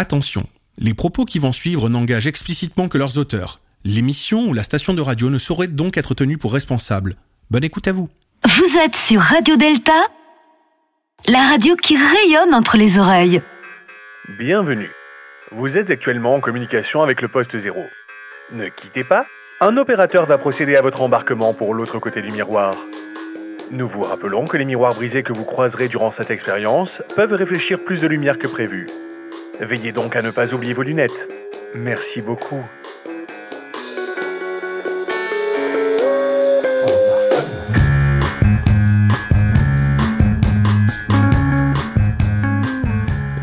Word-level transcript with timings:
Attention, 0.00 0.42
les 0.78 0.94
propos 0.94 1.24
qui 1.24 1.40
vont 1.40 1.50
suivre 1.52 1.88
n'engagent 1.88 2.28
explicitement 2.28 2.88
que 2.88 2.98
leurs 2.98 3.18
auteurs. 3.18 3.56
L'émission 3.84 4.46
ou 4.46 4.54
la 4.54 4.62
station 4.62 4.94
de 4.94 5.00
radio 5.00 5.28
ne 5.28 5.38
saurait 5.38 5.66
donc 5.66 5.96
être 5.96 6.14
tenue 6.14 6.38
pour 6.38 6.52
responsable. 6.52 7.14
Bonne 7.50 7.64
écoute 7.64 7.88
à 7.88 7.92
vous. 7.92 8.08
Vous 8.44 8.78
êtes 8.78 8.94
sur 8.94 9.20
Radio 9.20 9.56
Delta, 9.56 10.00
la 11.26 11.40
radio 11.50 11.74
qui 11.74 11.96
rayonne 11.96 12.54
entre 12.54 12.76
les 12.76 12.96
oreilles. 13.00 13.42
Bienvenue. 14.38 14.92
Vous 15.50 15.66
êtes 15.66 15.90
actuellement 15.90 16.36
en 16.36 16.40
communication 16.40 17.02
avec 17.02 17.20
le 17.20 17.26
poste 17.26 17.60
0. 17.60 17.76
Ne 18.52 18.68
quittez 18.68 19.02
pas. 19.02 19.26
Un 19.60 19.76
opérateur 19.78 20.26
va 20.26 20.38
procéder 20.38 20.76
à 20.76 20.82
votre 20.82 21.02
embarquement 21.02 21.54
pour 21.54 21.74
l'autre 21.74 21.98
côté 21.98 22.22
du 22.22 22.30
miroir. 22.30 22.76
Nous 23.72 23.88
vous 23.88 24.02
rappelons 24.02 24.46
que 24.46 24.58
les 24.58 24.64
miroirs 24.64 24.94
brisés 24.94 25.24
que 25.24 25.32
vous 25.32 25.44
croiserez 25.44 25.88
durant 25.88 26.14
cette 26.16 26.30
expérience 26.30 26.90
peuvent 27.16 27.32
réfléchir 27.32 27.82
plus 27.84 27.98
de 27.98 28.06
lumière 28.06 28.38
que 28.38 28.46
prévu. 28.46 28.86
Veillez 29.60 29.90
donc 29.90 30.14
à 30.14 30.22
ne 30.22 30.30
pas 30.30 30.54
oublier 30.54 30.72
vos 30.72 30.82
lunettes. 30.82 31.10
Merci 31.74 32.22
beaucoup. 32.22 32.62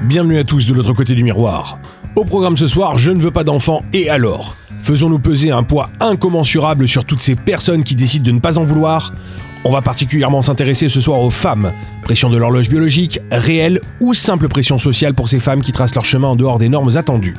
Bienvenue 0.03 0.37
à 0.37 0.45
tous 0.45 0.65
de 0.65 0.73
l'autre 0.73 0.93
côté 0.93 1.15
du 1.15 1.23
miroir. 1.23 1.79
Au 2.15 2.23
programme 2.23 2.55
ce 2.55 2.69
soir, 2.69 2.97
je 2.97 3.11
ne 3.11 3.19
veux 3.19 3.31
pas 3.31 3.43
d'enfants 3.43 3.83
et 3.91 4.09
alors? 4.09 4.55
Faisons-nous 4.83 5.19
peser 5.19 5.51
un 5.51 5.63
poids 5.63 5.89
incommensurable 5.99 6.87
sur 6.87 7.03
toutes 7.03 7.19
ces 7.19 7.35
personnes 7.35 7.83
qui 7.83 7.95
décident 7.95 8.23
de 8.23 8.31
ne 8.31 8.39
pas 8.39 8.57
en 8.57 8.63
vouloir? 8.63 9.13
On 9.67 9.71
va 9.71 9.81
particulièrement 9.81 10.43
s'intéresser 10.43 10.89
ce 10.89 11.01
soir 11.01 11.19
aux 11.21 11.31
femmes. 11.31 11.73
Pression 12.03 12.29
de 12.29 12.37
l'horloge 12.37 12.69
biologique, 12.69 13.19
réelle 13.31 13.81
ou 13.99 14.13
simple 14.13 14.47
pression 14.47 14.77
sociale 14.77 15.15
pour 15.15 15.27
ces 15.27 15.39
femmes 15.39 15.63
qui 15.63 15.71
tracent 15.71 15.95
leur 15.95 16.05
chemin 16.05 16.27
en 16.27 16.35
dehors 16.35 16.59
des 16.59 16.69
normes 16.69 16.95
attendues. 16.97 17.35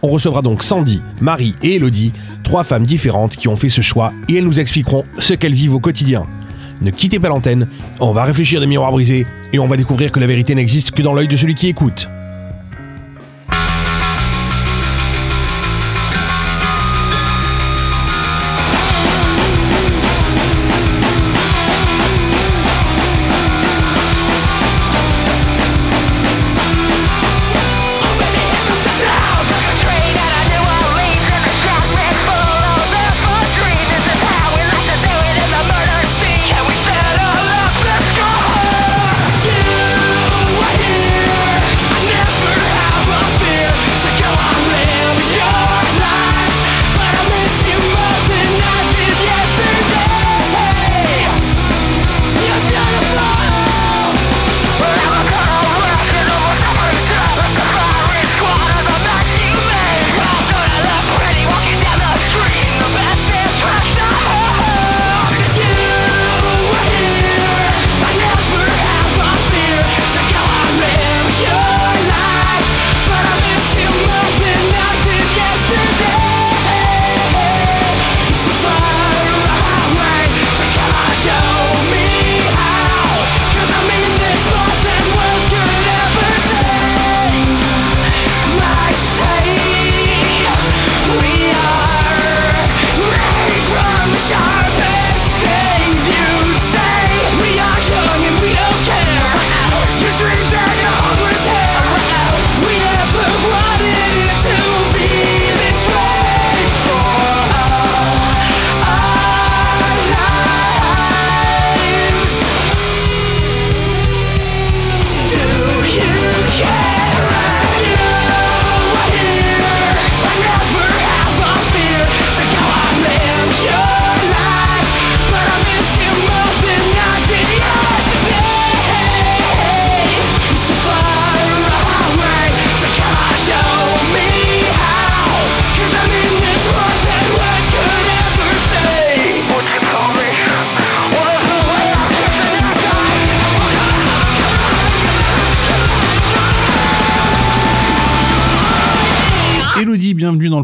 On 0.00 0.08
recevra 0.08 0.40
donc 0.40 0.62
Sandy, 0.62 1.02
Marie 1.20 1.56
et 1.62 1.74
Elodie, 1.74 2.12
trois 2.44 2.62
femmes 2.62 2.84
différentes 2.84 3.34
qui 3.34 3.48
ont 3.48 3.56
fait 3.56 3.70
ce 3.70 3.80
choix 3.80 4.12
et 4.28 4.36
elles 4.36 4.44
nous 4.44 4.60
expliqueront 4.60 5.04
ce 5.18 5.34
qu'elles 5.34 5.54
vivent 5.54 5.74
au 5.74 5.80
quotidien. 5.80 6.26
Ne 6.80 6.92
quittez 6.92 7.18
pas 7.18 7.28
l'antenne, 7.28 7.66
on 7.98 8.12
va 8.12 8.22
réfléchir 8.22 8.60
des 8.60 8.66
miroirs 8.66 8.92
brisés 8.92 9.26
et 9.52 9.58
on 9.58 9.66
va 9.66 9.76
découvrir 9.76 10.12
que 10.12 10.20
la 10.20 10.28
vérité 10.28 10.54
n'existe 10.54 10.92
que 10.92 11.02
dans 11.02 11.12
l'œil 11.12 11.26
de 11.26 11.36
celui 11.36 11.56
qui 11.56 11.66
écoute. 11.66 12.08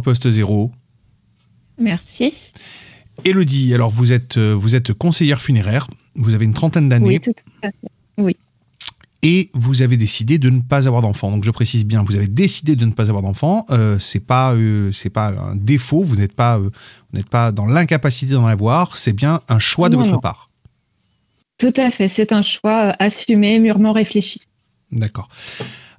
Le 0.00 0.02
poste 0.02 0.30
zéro. 0.30 0.72
Merci. 1.78 2.52
Elodie, 3.24 3.74
alors 3.74 3.90
vous 3.90 4.12
êtes, 4.12 4.38
euh, 4.38 4.54
vous 4.54 4.74
êtes 4.74 4.94
conseillère 4.94 5.40
funéraire, 5.40 5.86
vous 6.14 6.32
avez 6.32 6.46
une 6.46 6.54
trentaine 6.54 6.88
d'années. 6.88 7.06
Oui, 7.06 7.20
tout 7.20 7.34
à 7.62 7.68
fait. 7.68 7.92
Oui. 8.16 8.36
Et 9.22 9.50
vous 9.52 9.82
avez 9.82 9.98
décidé 9.98 10.38
de 10.38 10.48
ne 10.48 10.60
pas 10.60 10.88
avoir 10.88 11.02
d'enfant. 11.02 11.30
Donc 11.30 11.44
je 11.44 11.50
précise 11.50 11.84
bien, 11.84 12.02
vous 12.02 12.16
avez 12.16 12.28
décidé 12.28 12.76
de 12.76 12.86
ne 12.86 12.92
pas 12.92 13.10
avoir 13.10 13.22
d'enfant. 13.22 13.66
Euh, 13.68 13.98
c'est 13.98 14.20
pas, 14.20 14.54
euh, 14.54 14.90
c'est 14.92 15.10
pas 15.10 15.28
un 15.28 15.54
défaut. 15.54 16.02
Vous 16.02 16.16
n'êtes 16.16 16.32
pas, 16.32 16.56
vous 16.56 16.70
n'êtes 17.12 17.28
pas 17.28 17.52
dans 17.52 17.66
l'incapacité 17.66 18.32
d'en 18.32 18.46
avoir. 18.46 18.96
C'est 18.96 19.12
bien 19.12 19.42
un 19.50 19.58
choix 19.58 19.90
de 19.90 19.96
votre 19.96 20.18
part. 20.18 20.48
Tout 21.58 21.74
à 21.76 21.90
fait. 21.90 22.08
C'est 22.08 22.32
un 22.32 22.40
choix 22.40 22.96
assumé, 22.98 23.58
mûrement 23.58 23.92
réfléchi. 23.92 24.46
D'accord. 24.90 25.28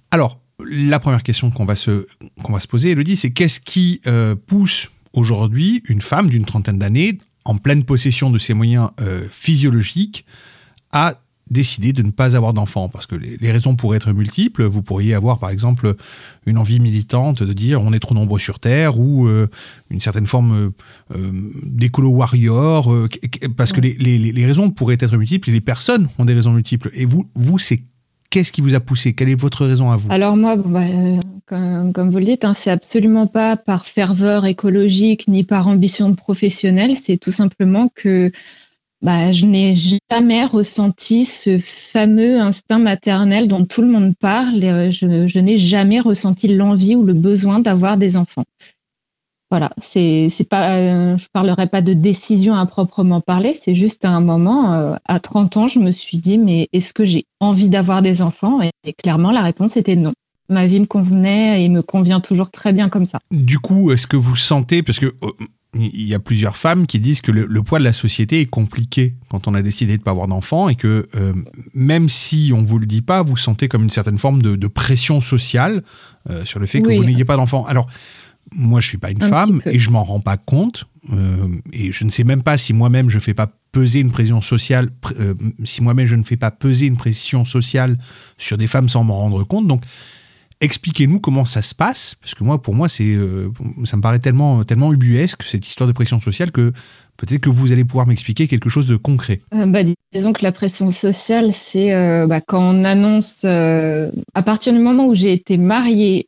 Alors, 0.09 0.39
la 0.69 0.99
première 0.99 1.23
question 1.23 1.51
qu'on 1.51 1.65
va 1.65 1.75
se, 1.75 2.05
qu'on 2.43 2.53
va 2.53 2.59
se 2.59 2.67
poser, 2.67 2.91
Elodie, 2.91 3.17
c'est 3.17 3.31
qu'est-ce 3.31 3.59
qui 3.59 4.01
euh, 4.07 4.35
pousse 4.35 4.89
aujourd'hui 5.13 5.83
une 5.87 6.01
femme 6.01 6.29
d'une 6.29 6.45
trentaine 6.45 6.77
d'années, 6.77 7.17
en 7.45 7.57
pleine 7.57 7.83
possession 7.83 8.29
de 8.29 8.37
ses 8.37 8.53
moyens 8.53 8.89
euh, 9.01 9.27
physiologiques, 9.31 10.25
à 10.91 11.15
décider 11.49 11.91
de 11.91 12.01
ne 12.01 12.11
pas 12.11 12.37
avoir 12.37 12.53
d'enfant 12.53 12.87
Parce 12.87 13.05
que 13.05 13.15
les, 13.15 13.51
raisons 13.51 13.75
pourraient 13.75 13.97
être 13.97 14.13
multiples. 14.13 14.63
Vous 14.63 14.81
pourriez 14.81 15.13
avoir, 15.13 15.37
par 15.37 15.49
exemple, 15.49 15.95
une 16.45 16.57
envie 16.57 16.79
militante 16.79 17.43
de 17.43 17.51
dire 17.51 17.81
on 17.81 17.91
est 17.91 17.99
trop 17.99 18.15
nombreux 18.15 18.39
sur 18.39 18.59
Terre 18.59 18.97
ou 18.97 19.27
euh, 19.27 19.47
une 19.89 19.99
certaine 19.99 20.27
forme 20.27 20.71
d'écolo 21.63 22.09
warrior. 22.09 22.93
parce 23.57 23.73
que 23.73 23.81
les, 23.81 23.95
les, 23.97 24.45
raisons 24.45 24.71
pourraient 24.71 24.97
être 24.97 25.17
multiples 25.17 25.49
et 25.49 25.53
les 25.53 25.61
personnes 25.61 26.07
ont 26.19 26.25
des 26.25 26.33
raisons 26.33 26.53
multiples. 26.53 26.89
Et 26.93 27.05
vous, 27.05 27.29
vous 27.35 27.59
c'est 27.59 27.83
Qu'est-ce 28.31 28.53
qui 28.53 28.61
vous 28.61 28.75
a 28.75 28.79
poussé? 28.79 29.13
Quelle 29.13 29.27
est 29.27 29.39
votre 29.39 29.65
raison 29.65 29.91
à 29.91 29.97
vous? 29.97 30.07
Alors 30.09 30.37
moi, 30.37 30.55
bah, 30.55 30.85
comme, 31.45 32.09
vous 32.09 32.17
le 32.17 32.23
dites, 32.23 32.45
hein, 32.45 32.53
c'est 32.53 32.71
absolument 32.71 33.27
pas 33.27 33.57
par 33.57 33.85
ferveur 33.85 34.45
écologique 34.45 35.27
ni 35.27 35.43
par 35.43 35.67
ambition 35.67 36.15
professionnelle. 36.15 36.95
C'est 36.95 37.17
tout 37.17 37.29
simplement 37.29 37.89
que 37.93 38.31
bah, 39.01 39.33
je 39.33 39.45
n'ai 39.45 39.75
jamais 40.09 40.45
ressenti 40.45 41.25
ce 41.25 41.59
fameux 41.59 42.39
instinct 42.39 42.79
maternel 42.79 43.49
dont 43.49 43.65
tout 43.65 43.81
le 43.81 43.89
monde 43.89 44.13
parle. 44.17 44.63
Euh, 44.63 44.91
je, 44.91 45.27
je 45.27 45.39
n'ai 45.39 45.57
jamais 45.57 45.99
ressenti 45.99 46.47
l'envie 46.47 46.95
ou 46.95 47.03
le 47.03 47.13
besoin 47.13 47.59
d'avoir 47.59 47.97
des 47.97 48.15
enfants. 48.15 48.45
Voilà, 49.51 49.69
c'est 49.77 50.29
c'est 50.31 50.47
pas, 50.47 50.77
euh, 50.77 51.17
je 51.17 51.27
parlerai 51.33 51.67
pas 51.67 51.81
de 51.81 51.91
décision 51.91 52.55
à 52.55 52.65
proprement 52.65 53.19
parler, 53.19 53.53
c'est 53.53 53.75
juste 53.75 54.05
à 54.05 54.09
un 54.09 54.21
moment, 54.21 54.73
euh, 54.73 54.95
à 55.03 55.19
30 55.19 55.57
ans, 55.57 55.67
je 55.67 55.79
me 55.79 55.91
suis 55.91 56.19
dit, 56.19 56.37
mais 56.37 56.69
est-ce 56.71 56.93
que 56.93 57.03
j'ai 57.03 57.25
envie 57.41 57.67
d'avoir 57.67 58.01
des 58.01 58.21
enfants? 58.21 58.61
Et, 58.61 58.93
clairement, 58.93 59.29
la 59.29 59.41
réponse 59.41 59.75
était 59.75 59.97
non. 59.97 60.13
ma 60.47 60.67
vie 60.67 60.79
me 60.79 60.85
convenait 60.85 61.65
et 61.65 61.67
me 61.67 61.81
convient 61.81 62.21
toujours 62.21 62.49
très 62.49 62.71
bien 62.71 62.87
comme 62.87 63.05
ça. 63.05 63.19
Du 63.29 63.59
coup, 63.59 63.91
est-ce 63.91 64.07
que 64.07 64.15
vous 64.15 64.37
sentez, 64.37 64.83
parce 64.83 64.99
que 64.99 65.07
euh, 65.07 65.31
il 65.73 66.07
y 66.07 66.13
a 66.13 66.19
plusieurs 66.19 66.57
femmes 66.57 66.85
qui 66.85 66.99
disent 66.99 67.21
que 67.21 67.31
le, 67.31 67.63
poids 67.63 67.79
de 67.79 67.83
la 67.83 67.93
société 67.93 68.41
est 68.41 68.45
compliqué 68.45 69.15
quand 69.29 69.47
on 69.47 69.53
a 69.53 69.61
décidé 69.61 69.93
de 69.93 70.01
ne 70.01 70.03
pas 70.03 70.11
avoir 70.11 70.27
d'enfants 70.27 70.67
et 70.67 70.75
que 70.75 71.07
euh, 71.15 71.33
même 71.73 72.09
si 72.09 72.51
on 72.53 72.61
vous 72.61 72.77
le 72.77 72.85
dit 72.85 73.01
pas, 73.01 73.21
vous 73.21 73.37
sentez 73.37 73.69
comme 73.69 73.83
une 73.83 73.89
certaine 73.89 74.17
forme 74.17 74.41
de, 74.41 74.67
pression 74.67 75.21
sociale 75.21 75.83
euh, 76.29 76.43
sur 76.45 76.59
le 76.59 76.65
fait 76.65 76.81
que 76.81 76.93
vous 76.93 77.03
n'ayez 77.03 77.25
pas 77.25 77.37
d'enfants. 77.37 77.65
Alors, 77.65 77.87
moi, 78.53 78.81
je 78.81 78.87
suis 78.87 78.97
pas 78.97 79.11
une 79.11 79.21
femme 79.21 79.61
et 79.65 79.79
je 79.79 79.89
m'en 79.89 80.03
rends 80.03 80.19
pas 80.19 80.37
compte. 80.37 80.85
et 81.73 81.91
je 81.91 82.03
ne 82.03 82.09
sais 82.09 82.23
même 82.23 82.43
pas 82.43 82.57
si 82.57 82.73
moi-même 82.73 83.09
je 83.09 83.19
fais 83.19 83.33
pas 83.33 83.51
peser 83.71 83.99
une 83.99 84.11
pression 84.11 84.41
sociale, 84.41 84.89
si 85.63 85.81
moi-même 85.81 86.07
je 86.07 86.15
ne 86.15 86.23
fais 86.23 86.37
pas 86.37 86.51
peser 86.51 86.87
une 86.87 86.97
pression 86.97 87.45
sociale 87.45 87.97
sur 88.37 88.57
des 88.57 88.67
femmes 88.67 88.89
sans 88.89 89.03
m'en 89.03 89.17
rendre 89.17 89.43
compte. 89.43 89.67
Donc, 89.67 89.83
expliquez-nous 90.61 91.19
comment 91.19 91.43
ça 91.43 91.61
se 91.61 91.75
passe, 91.75 92.15
parce 92.21 92.35
que 92.35 92.43
moi, 92.43 92.61
pour 92.61 92.75
moi, 92.75 92.87
c'est, 92.87 93.09
euh, 93.09 93.49
ça 93.83 93.97
me 93.97 94.01
paraît 94.01 94.19
tellement, 94.19 94.63
tellement 94.63 94.93
ubuesque 94.93 95.43
cette 95.43 95.67
histoire 95.67 95.87
de 95.87 95.91
pression 95.93 96.21
sociale 96.21 96.51
que 96.51 96.71
peut-être 97.17 97.41
que 97.41 97.49
vous 97.49 97.71
allez 97.71 97.83
pouvoir 97.83 98.07
m'expliquer 98.07 98.47
quelque 98.47 98.69
chose 98.69 98.87
de 98.87 98.95
concret. 98.95 99.41
Euh, 99.53 99.65
bah, 99.65 99.81
disons 100.13 100.33
que 100.33 100.43
la 100.43 100.51
pression 100.51 100.91
sociale, 100.91 101.51
c'est 101.51 101.93
euh, 101.93 102.27
bah, 102.27 102.41
quand 102.41 102.61
on 102.61 102.83
annonce, 102.83 103.43
à 103.43 104.43
partir 104.45 104.73
du 104.73 104.79
moment 104.79 105.07
où 105.07 105.15
j'ai 105.15 105.33
été 105.33 105.57
mariée 105.57 106.27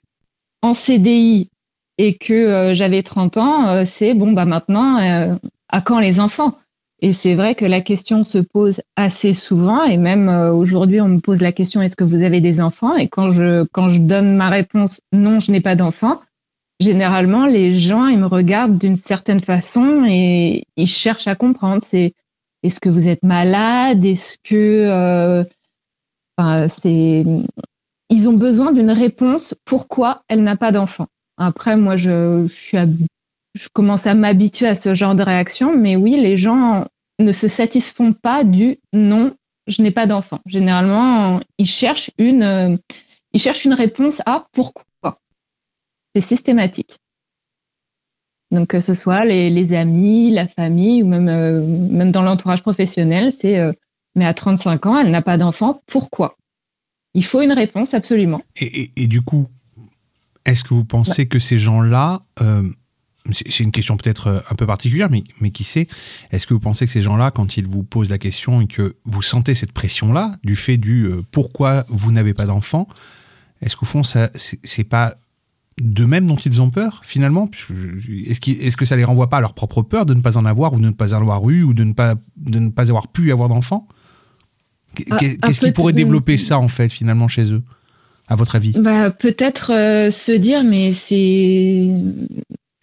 en 0.62 0.74
CDI 0.74 1.50
et 1.97 2.15
que 2.17 2.73
j'avais 2.73 3.03
30 3.03 3.37
ans, 3.37 3.85
c'est 3.85 4.13
bon, 4.13 4.31
bah 4.31 4.45
maintenant, 4.45 4.97
à 5.69 5.81
quand 5.81 5.99
les 5.99 6.19
enfants? 6.19 6.57
Et 7.03 7.11
c'est 7.11 7.35
vrai 7.35 7.53
que 7.53 7.65
la 7.65 7.81
question 7.81 8.23
se 8.23 8.37
pose 8.37 8.79
assez 8.95 9.33
souvent, 9.33 9.83
et 9.83 9.97
même 9.97 10.29
euh, 10.29 10.53
aujourd'hui, 10.53 11.01
on 11.01 11.09
me 11.09 11.19
pose 11.19 11.41
la 11.41 11.51
question 11.51 11.81
est-ce 11.81 11.97
que 11.97 12.05
vous 12.05 12.23
avez 12.23 12.39
des 12.39 12.61
enfants? 12.61 12.95
Et 12.95 13.09
quand 13.09 13.29
je 13.29 13.65
quand 13.73 13.89
je 13.89 13.99
donne 13.99 14.37
ma 14.37 14.47
réponse 14.47 15.01
non, 15.11 15.41
je 15.41 15.51
n'ai 15.51 15.59
pas 15.59 15.75
d'enfants, 15.75 16.21
généralement 16.79 17.45
les 17.45 17.77
gens 17.77 18.07
ils 18.07 18.17
me 18.17 18.25
regardent 18.25 18.77
d'une 18.77 18.95
certaine 18.95 19.41
façon 19.41 20.05
et 20.07 20.63
ils 20.77 20.87
cherchent 20.87 21.27
à 21.27 21.35
comprendre. 21.35 21.83
C'est 21.85 22.13
est-ce 22.63 22.79
que 22.79 22.87
vous 22.87 23.09
êtes 23.09 23.23
malade? 23.23 24.05
Est-ce 24.05 24.37
que 24.41 24.87
euh, 24.89 25.43
c'est 26.69 27.25
ils 28.09 28.29
ont 28.29 28.37
besoin 28.37 28.71
d'une 28.71 28.91
réponse 28.91 29.55
pourquoi 29.65 30.23
elle 30.29 30.43
n'a 30.43 30.55
pas 30.55 30.71
d'enfants? 30.71 31.07
Après, 31.38 31.77
moi, 31.77 31.95
je, 31.95 32.47
commence 33.74 34.07
à 34.07 34.13
m'habituer 34.13 34.68
à 34.68 34.75
ce 34.75 34.94
genre 34.94 35.15
de 35.15 35.24
réaction, 35.24 35.77
mais 35.77 35.95
oui, 35.95 36.18
les 36.19 36.38
gens 36.38 36.85
ne 37.19 37.31
se 37.31 37.47
satisfont 37.47 38.13
pas 38.13 38.44
du 38.44 38.77
non, 38.91 39.35
je 39.68 39.81
n'ai 39.81 39.91
pas 39.91 40.07
d'enfant. 40.07 40.39
Généralement, 40.45 41.39
ils 41.57 41.68
cherchent 41.68 42.12
une, 42.18 42.80
réponse 43.74 44.21
à 44.25 44.47
pourquoi. 44.51 45.19
C'est 46.15 46.21
systématique. 46.21 47.00
Donc 48.51 48.68
que 48.68 48.81
ce 48.81 48.94
soit 48.94 49.25
les, 49.25 49.74
amis, 49.74 50.29
la 50.29 50.47
famille 50.47 51.01
ou 51.01 51.07
même 51.07 51.27
euh, 51.27 52.12
dans 52.12 52.21
l'entourage 52.21 52.62
professionnel, 52.62 53.33
c'est 53.33 53.57
euh, 53.57 53.74
mais 54.15 54.25
à 54.25 54.33
35 54.33 54.86
ans, 54.86 54.97
elle 54.97 55.12
n'a 55.12 55.21
pas 55.21 55.38
d'enfant, 55.38 55.81
pourquoi? 55.88 56.38
Il 57.13 57.24
faut 57.24 57.41
une 57.41 57.51
réponse 57.51 57.94
absolument. 57.94 58.41
Et, 58.56 59.07
du 59.07 59.21
coup, 59.21 59.47
est-ce 60.45 60.63
que 60.63 60.73
vous 60.73 60.85
pensez 60.85 61.27
que 61.27 61.39
ces 61.39 61.57
gens-là 61.57 62.23
c'est 63.31 63.63
une 63.63 63.71
question 63.71 63.95
peut-être 63.97 64.27
euh, 64.27 64.39
un 64.49 64.55
peu 64.55 64.65
particulière, 64.65 65.09
mais, 65.09 65.23
mais 65.39 65.51
qui 65.51 65.63
sait, 65.63 65.87
est-ce 66.31 66.45
que 66.45 66.53
vous 66.53 66.59
pensez 66.59 66.85
que 66.85 66.91
ces 66.91 67.01
gens-là, 67.01 67.31
quand 67.31 67.57
ils 67.57 67.67
vous 67.67 67.83
posent 67.83 68.09
la 68.09 68.17
question 68.17 68.61
et 68.61 68.67
que 68.67 68.95
vous 69.05 69.21
sentez 69.21 69.55
cette 69.55 69.71
pression-là, 69.71 70.35
du 70.43 70.55
fait 70.55 70.77
du 70.77 71.05
euh, 71.05 71.21
pourquoi 71.31 71.85
vous 71.87 72.11
n'avez 72.11 72.33
pas 72.33 72.45
d'enfant, 72.45 72.87
est-ce 73.61 73.77
qu'au 73.77 73.85
fond, 73.85 74.03
ça, 74.03 74.29
c'est 74.35 74.83
pas 74.83 75.15
d'eux-mêmes 75.79 76.27
dont 76.27 76.35
ils 76.35 76.61
ont 76.61 76.69
peur, 76.69 77.01
finalement? 77.03 77.49
Est-ce 77.69 78.49
est 78.51 78.75
que 78.75 78.85
ça 78.85 78.97
les 78.97 79.05
renvoie 79.05 79.29
pas 79.29 79.37
à 79.37 79.41
leur 79.41 79.53
propre 79.53 79.81
peur 79.81 80.05
de 80.05 80.13
ne 80.13 80.21
pas 80.21 80.37
en 80.37 80.45
avoir, 80.45 80.73
ou 80.73 80.79
de 80.79 80.85
ne 80.85 80.91
pas 80.91 81.13
en 81.13 81.21
avoir 81.21 81.49
eu, 81.49 81.63
ou 81.63 81.73
de 81.73 81.85
ne 81.85 81.93
pas, 81.93 82.15
de 82.35 82.59
ne 82.59 82.69
pas 82.69 82.89
avoir 82.89 83.07
pu 83.07 83.31
avoir 83.31 83.47
d'enfant 83.47 83.87
ah, 85.09 85.17
Qu'est-ce 85.17 85.61
qui 85.61 85.71
pourrait 85.71 85.93
développer 85.93 86.37
ça, 86.37 86.59
en 86.59 86.67
fait, 86.67 86.89
finalement, 86.89 87.29
chez 87.29 87.53
eux? 87.53 87.63
À 88.27 88.35
votre 88.35 88.55
avis? 88.55 88.73
Bah, 88.77 89.11
Peut-être 89.11 89.71
euh, 89.71 90.09
se 90.09 90.31
dire, 90.31 90.63
mais 90.63 90.91
c'est 90.91 91.87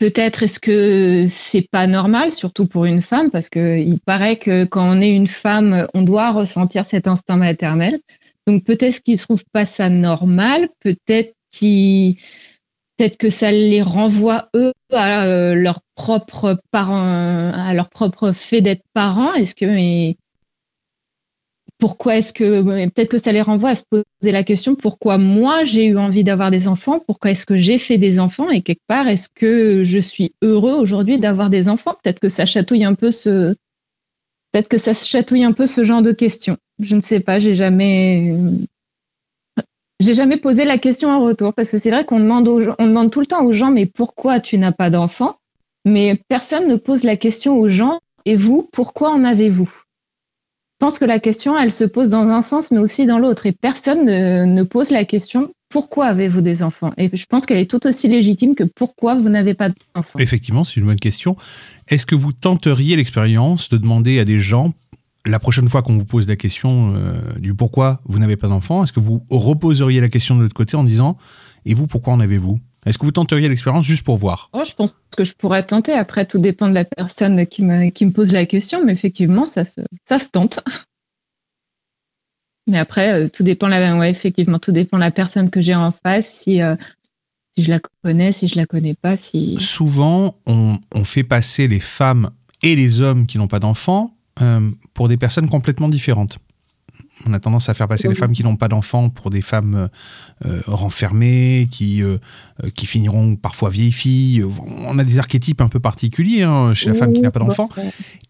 Peut-être 0.01 0.45
est-ce 0.45 0.59
que 0.59 1.27
c'est 1.29 1.69
pas 1.71 1.87
normal, 1.87 2.33
surtout 2.33 2.67
pour 2.67 2.87
une 2.87 3.03
femme, 3.03 3.31
parce 3.31 3.51
que 3.51 3.79
il 3.79 4.01
paraît 4.01 4.39
que 4.39 4.65
quand 4.65 4.97
on 4.97 4.99
est 4.99 5.11
une 5.11 5.27
femme, 5.27 5.87
on 5.93 6.01
doit 6.01 6.33
ressentir 6.33 6.87
cet 6.87 7.07
instinct 7.07 7.37
maternel. 7.37 8.01
Donc 8.47 8.65
peut-être 8.65 9.03
qu'ils 9.03 9.21
trouvent 9.21 9.45
pas 9.53 9.67
ça 9.67 9.91
normal, 9.91 10.71
peut-être 10.81 11.35
qu'ils, 11.51 12.15
peut-être 12.97 13.19
que 13.19 13.29
ça 13.29 13.51
les 13.51 13.83
renvoie 13.83 14.49
eux 14.57 14.73
à 14.91 15.27
euh, 15.27 15.55
leur 15.55 15.81
propre 15.97 16.59
parents, 16.71 17.53
à 17.53 17.75
leur 17.75 17.91
propre 17.91 18.33
fait 18.33 18.63
d'être 18.63 18.85
parents. 18.95 19.35
Est-ce 19.35 19.55
que 19.55 19.67
pourquoi 21.81 22.19
est-ce 22.19 22.33
que 22.33 22.63
peut-être 22.89 23.11
que 23.11 23.19
ça 23.19 23.33
les 23.33 23.41
renvoie 23.41 23.71
à 23.71 23.75
se 23.75 23.85
poser 23.91 24.33
la 24.33 24.45
question 24.45 24.75
pourquoi 24.77 25.19
moi 25.19 25.65
j'ai 25.65 25.87
eu 25.87 25.97
envie 25.97 26.23
d'avoir 26.23 26.51
des 26.51 26.69
enfants, 26.69 27.01
pourquoi 27.05 27.33
est-ce 27.33 27.47
que 27.47 27.57
j'ai 27.57 27.79
fait 27.79 27.99
des 27.99 28.21
enfants 28.21 28.51
et 28.51 28.61
quelque 28.61 28.87
part 28.87 29.09
est-ce 29.09 29.29
que 29.35 29.83
je 29.83 29.99
suis 29.99 30.33
heureux 30.43 30.75
aujourd'hui 30.75 31.19
d'avoir 31.19 31.51
des 31.51 31.69
enfants? 31.69 31.97
Peut-être 32.03 32.21
que 32.21 32.29
ça 32.29 32.47
chatouille 32.47 32.85
un 32.85 32.95
peu 32.95 33.11
ce 33.11 33.55
peut-être 34.53 34.69
que 34.69 34.79
ça 34.79 34.93
chatouille 34.93 35.45
un 35.45 35.53
peu 35.53 35.67
ce 35.67 35.83
genre 35.83 36.03
de 36.03 36.13
questions. 36.13 36.57
Je 36.81 36.95
ne 36.95 37.01
sais 37.01 37.21
pas, 37.21 37.39
j'ai 37.39 37.55
jamais 37.55 38.37
j'ai 39.99 40.15
jamais 40.15 40.37
posé 40.37 40.65
la 40.65 40.79
question 40.79 41.11
en 41.11 41.25
retour 41.25 41.55
parce 41.55 41.71
que 41.71 41.79
c'est 41.79 41.91
vrai 41.91 42.05
qu'on 42.05 42.21
demande 42.21 42.47
on 42.79 42.87
demande 42.87 43.11
tout 43.11 43.21
le 43.21 43.27
temps 43.27 43.45
aux 43.45 43.53
gens 43.53 43.71
mais 43.71 43.87
pourquoi 43.87 44.39
tu 44.39 44.59
n'as 44.59 44.73
pas 44.73 44.91
d'enfants? 44.91 45.37
Mais 45.87 46.21
personne 46.29 46.69
ne 46.69 46.77
pose 46.77 47.05
la 47.05 47.17
question 47.17 47.59
aux 47.59 47.71
gens 47.71 48.01
et 48.27 48.37
vous 48.37 48.69
pourquoi 48.71 49.11
en 49.11 49.25
avez-vous? 49.25 49.83
Pense 50.81 50.99
que 50.99 51.05
la 51.05 51.21
question, 51.21 51.57
elle 51.57 51.73
se 51.73 51.85
pose 51.85 52.11
dans 52.11 52.29
un 52.29 52.41
sens, 52.41 52.73
mais 52.73 52.79
aussi 52.79 53.07
dans 53.07 53.19
l'autre. 53.19 53.47
Et 53.47 53.53
personne 53.53 54.07
ne, 54.07 54.63
pose 54.65 54.91
la 54.91 55.05
question 55.05 55.53
pourquoi 55.69 56.07
avez-vous 56.07 56.41
des 56.41 56.65
enfants? 56.65 56.93
Et 56.97 57.09
je 57.17 57.27
pense 57.27 57.47
qu'elle 57.47 57.59
est 57.59 57.71
tout 57.71 57.87
aussi 57.87 58.09
légitime 58.09 58.57
que 58.57 58.65
pourquoi 58.65 59.15
vous 59.15 59.29
n'avez 59.29 59.55
pas 59.55 59.69
d'enfants. 59.95 60.19
Effectivement, 60.19 60.65
c'est 60.65 60.81
une 60.81 60.87
bonne 60.87 60.99
question. 60.99 61.37
Est-ce 61.87 62.07
que 62.07 62.17
vous 62.17 62.33
tenteriez 62.33 62.97
l'expérience 62.97 63.69
de 63.69 63.77
demander 63.77 64.19
à 64.19 64.25
des 64.25 64.41
gens, 64.41 64.73
la 65.25 65.39
prochaine 65.39 65.69
fois 65.69 65.83
qu'on 65.83 65.97
vous 65.97 66.05
pose 66.05 66.27
la 66.27 66.35
question 66.35 66.95
euh, 66.97 67.21
du 67.39 67.55
pourquoi 67.55 68.01
vous 68.07 68.19
n'avez 68.19 68.37
pas 68.37 68.49
d'enfants, 68.49 68.83
est-ce 68.83 68.93
que 68.93 68.99
vous 68.99 69.23
reposeriez 69.31 70.01
la 70.01 70.09
question 70.09 70.35
de 70.35 70.43
l'autre 70.43 70.55
côté 70.55 70.77
en 70.77 70.83
disant 70.83 71.17
et 71.67 71.75
vous, 71.75 71.87
pourquoi 71.87 72.15
en 72.15 72.21
avez-vous? 72.21 72.59
Est-ce 72.87 72.99
que 72.99 73.05
vous 73.05 73.13
tenteriez 73.13 73.49
l'expérience 73.49 73.85
juste 73.85 74.03
pour 74.03 74.17
voir? 74.17 74.49
Oh, 74.53 74.63
Je 74.67 74.75
pense 74.75 74.97
que 75.17 75.25
je 75.25 75.35
pourrais 75.35 75.63
tenter. 75.63 75.93
Après, 75.93 76.25
tout 76.25 76.39
dépend 76.39 76.69
de 76.69 76.75
la 76.75 76.85
personne 76.85 77.47
qui 77.47 77.63
me, 77.63 77.91
qui 77.91 78.07
me 78.07 78.11
pose 78.11 78.33
la 78.33 78.47
question, 78.47 78.85
mais 78.85 78.93
effectivement, 78.93 79.45
ça 79.45 79.65
se, 79.65 79.81
ça 80.07 80.19
se 80.19 80.31
tente. 80.31 80.61
Mais 82.67 82.79
après, 82.79 83.13
euh, 83.13 83.29
tout 83.29 83.43
dépend 83.43 83.69
la, 83.69 83.97
ouais, 83.97 84.11
effectivement, 84.11 84.59
tout 84.59 84.73
dépend 84.73 84.97
de 84.97 85.03
la 85.03 85.11
personne 85.11 85.51
que 85.51 85.61
j'ai 85.61 85.75
en 85.75 85.93
face, 85.93 86.31
si, 86.31 86.63
euh, 86.63 86.77
si 87.57 87.65
je 87.65 87.71
la 87.71 87.81
connais, 88.03 88.33
si 88.33 88.49
je 88.49 88.57
la 88.57 88.67
connais 88.67 88.95
pas, 88.95 89.17
si. 89.17 89.59
Souvent, 89.61 90.37
on, 90.47 90.79
on 90.95 91.05
fait 91.05 91.25
passer 91.25 91.69
les 91.69 91.81
femmes 91.81 92.31
et 92.63 92.77
les 92.77 93.01
hommes 93.01 93.27
qui 93.27 93.39
n'ont 93.39 93.49
pas 93.49 93.59
d'enfants 93.59 94.15
euh, 94.41 94.71
pour 94.95 95.09
des 95.09 95.17
personnes 95.17 95.49
complètement 95.49 95.89
différentes. 95.89 96.39
On 97.27 97.33
a 97.33 97.41
tendance 97.41 97.69
à 97.69 97.75
faire 97.75 97.89
passer 97.89 98.09
les 98.09 98.15
femmes 98.15 98.33
qui 98.33 98.43
n'ont 98.43 98.57
pas 98.57 98.69
d'enfants 98.69 99.11
pour 99.11 99.31
des 99.31 99.43
femmes 99.43 99.89
euh, 100.47 100.61
renfermées, 100.67 101.69
qui, 101.71 102.03
euh, 102.03 102.19
qui 102.75 102.87
finiront 102.87 103.37
parfois 103.37 103.71
vieilles 103.71 103.93
filles. 103.93 104.45
On 104.87 104.99
a 104.99 105.05
des 105.05 105.19
archétypes 105.19 105.61
un 105.61 105.69
peu 105.69 105.81
particuliers 105.81 106.43
hein, 106.43 106.75
chez 106.75 106.89
la 106.89 106.95
femme 106.95 107.13
qui 107.13 107.21
n'a 107.21 107.31
pas 107.31 107.41
d'enfants. 107.41 107.69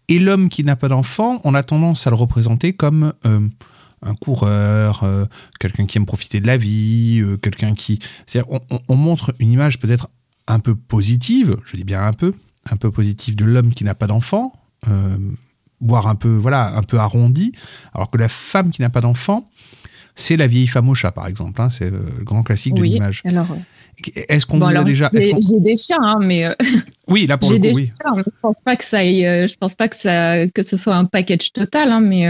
Et 0.07 0.19
l'homme 0.19 0.49
qui 0.49 0.63
n'a 0.63 0.75
pas 0.75 0.89
d'enfants, 0.89 1.39
on 1.43 1.55
a 1.55 1.63
tendance 1.63 2.05
à 2.05 2.09
le 2.09 2.15
représenter 2.15 2.73
comme 2.73 3.13
euh, 3.25 3.39
un 4.01 4.15
coureur, 4.15 5.05
quelqu'un 5.59 5.85
qui 5.85 5.99
aime 5.99 6.07
profiter 6.07 6.39
de 6.39 6.47
la 6.47 6.57
vie, 6.57 7.23
quelqu'un 7.43 7.75
qui... 7.75 7.99
C'est-à-dire, 8.25 8.51
on, 8.51 8.79
on, 8.87 8.95
montre 8.95 9.35
une 9.37 9.51
image 9.51 9.77
peut-être 9.77 10.09
un 10.47 10.57
peu 10.57 10.73
positive, 10.73 11.57
je 11.65 11.77
dis 11.77 11.83
bien 11.83 12.03
un 12.03 12.13
peu, 12.13 12.33
un 12.71 12.77
peu 12.77 12.89
positive 12.89 13.35
de 13.35 13.45
l'homme 13.45 13.75
qui 13.75 13.83
n'a 13.83 13.93
pas 13.93 14.07
d'enfants 14.07 14.53
voire 15.81 16.07
un 16.07 16.15
peu, 16.15 16.29
voilà, 16.29 16.75
un 16.75 16.83
peu 16.83 16.97
arrondi, 16.97 17.51
alors 17.93 18.09
que 18.09 18.17
la 18.17 18.29
femme 18.29 18.71
qui 18.71 18.81
n'a 18.81 18.89
pas 18.89 19.01
d'enfant, 19.01 19.49
c'est 20.15 20.37
la 20.37 20.47
vieille 20.47 20.67
femme 20.67 20.89
au 20.89 20.95
chat, 20.95 21.11
par 21.11 21.27
exemple. 21.27 21.61
Hein, 21.61 21.69
c'est 21.69 21.85
euh, 21.85 21.99
le 22.19 22.23
grand 22.23 22.43
classique 22.43 22.73
de 22.73 22.83
l'image. 22.83 23.23
Alors, 23.25 23.47
est-ce 24.29 24.45
qu'on 24.45 24.61
a 24.61 24.83
déjà 24.83 25.09
J'ai 25.13 25.59
des 25.59 25.75
chats, 25.77 25.95
hein, 25.99 26.17
mais 26.21 26.45
euh, 26.45 26.53
oui, 27.07 27.27
là 27.27 27.37
pour 27.37 27.51
le 27.51 27.57
coup, 27.57 27.67
oui. 27.75 27.91
Chats, 28.01 28.15
je 28.17 28.31
pense 28.41 28.61
pas 28.63 28.75
que 28.75 28.83
ça, 28.83 28.99
euh, 28.99 29.47
je 29.47 29.55
pense 29.57 29.75
pas 29.75 29.87
que 29.87 29.95
ça, 29.95 30.47
que 30.47 30.61
ce 30.61 30.77
soit 30.77 30.95
un 30.95 31.05
package 31.05 31.51
total, 31.53 31.91
hein, 31.91 32.01
mais. 32.01 32.27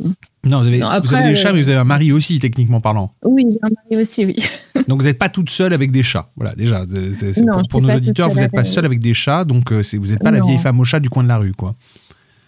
non, 0.00 0.60
vous 0.60 0.66
avez, 0.66 0.78
vous 0.78 1.14
avez 1.14 1.24
des 1.24 1.36
chats, 1.36 1.52
mais 1.52 1.62
vous 1.62 1.68
avez 1.68 1.78
un 1.78 1.84
mari 1.84 2.12
aussi, 2.12 2.38
techniquement 2.38 2.80
parlant. 2.80 3.14
Oui, 3.24 3.44
j'ai 3.50 3.58
un 3.62 3.70
mari 3.70 4.02
aussi, 4.02 4.24
oui. 4.26 4.36
donc 4.88 5.00
vous 5.00 5.06
n'êtes 5.06 5.18
pas 5.18 5.28
toute 5.28 5.50
seule 5.50 5.72
avec 5.72 5.90
des 5.90 6.02
chats. 6.02 6.30
Voilà, 6.36 6.54
déjà, 6.54 6.84
pour, 7.70 7.80
nos 7.80 7.94
auditeurs, 7.94 8.30
vous 8.30 8.38
n'êtes 8.38 8.52
pas 8.52 8.64
seule 8.64 8.84
avec 8.84 9.00
des 9.00 9.14
chats, 9.14 9.44
donc 9.44 9.72
vous 9.72 10.06
n'êtes 10.06 10.22
pas 10.22 10.30
la 10.30 10.40
vieille 10.40 10.58
femme 10.58 10.80
au 10.80 10.84
chat 10.84 11.00
du 11.00 11.10
coin 11.10 11.22
de 11.22 11.28
la 11.28 11.38
rue, 11.38 11.52
quoi. 11.52 11.74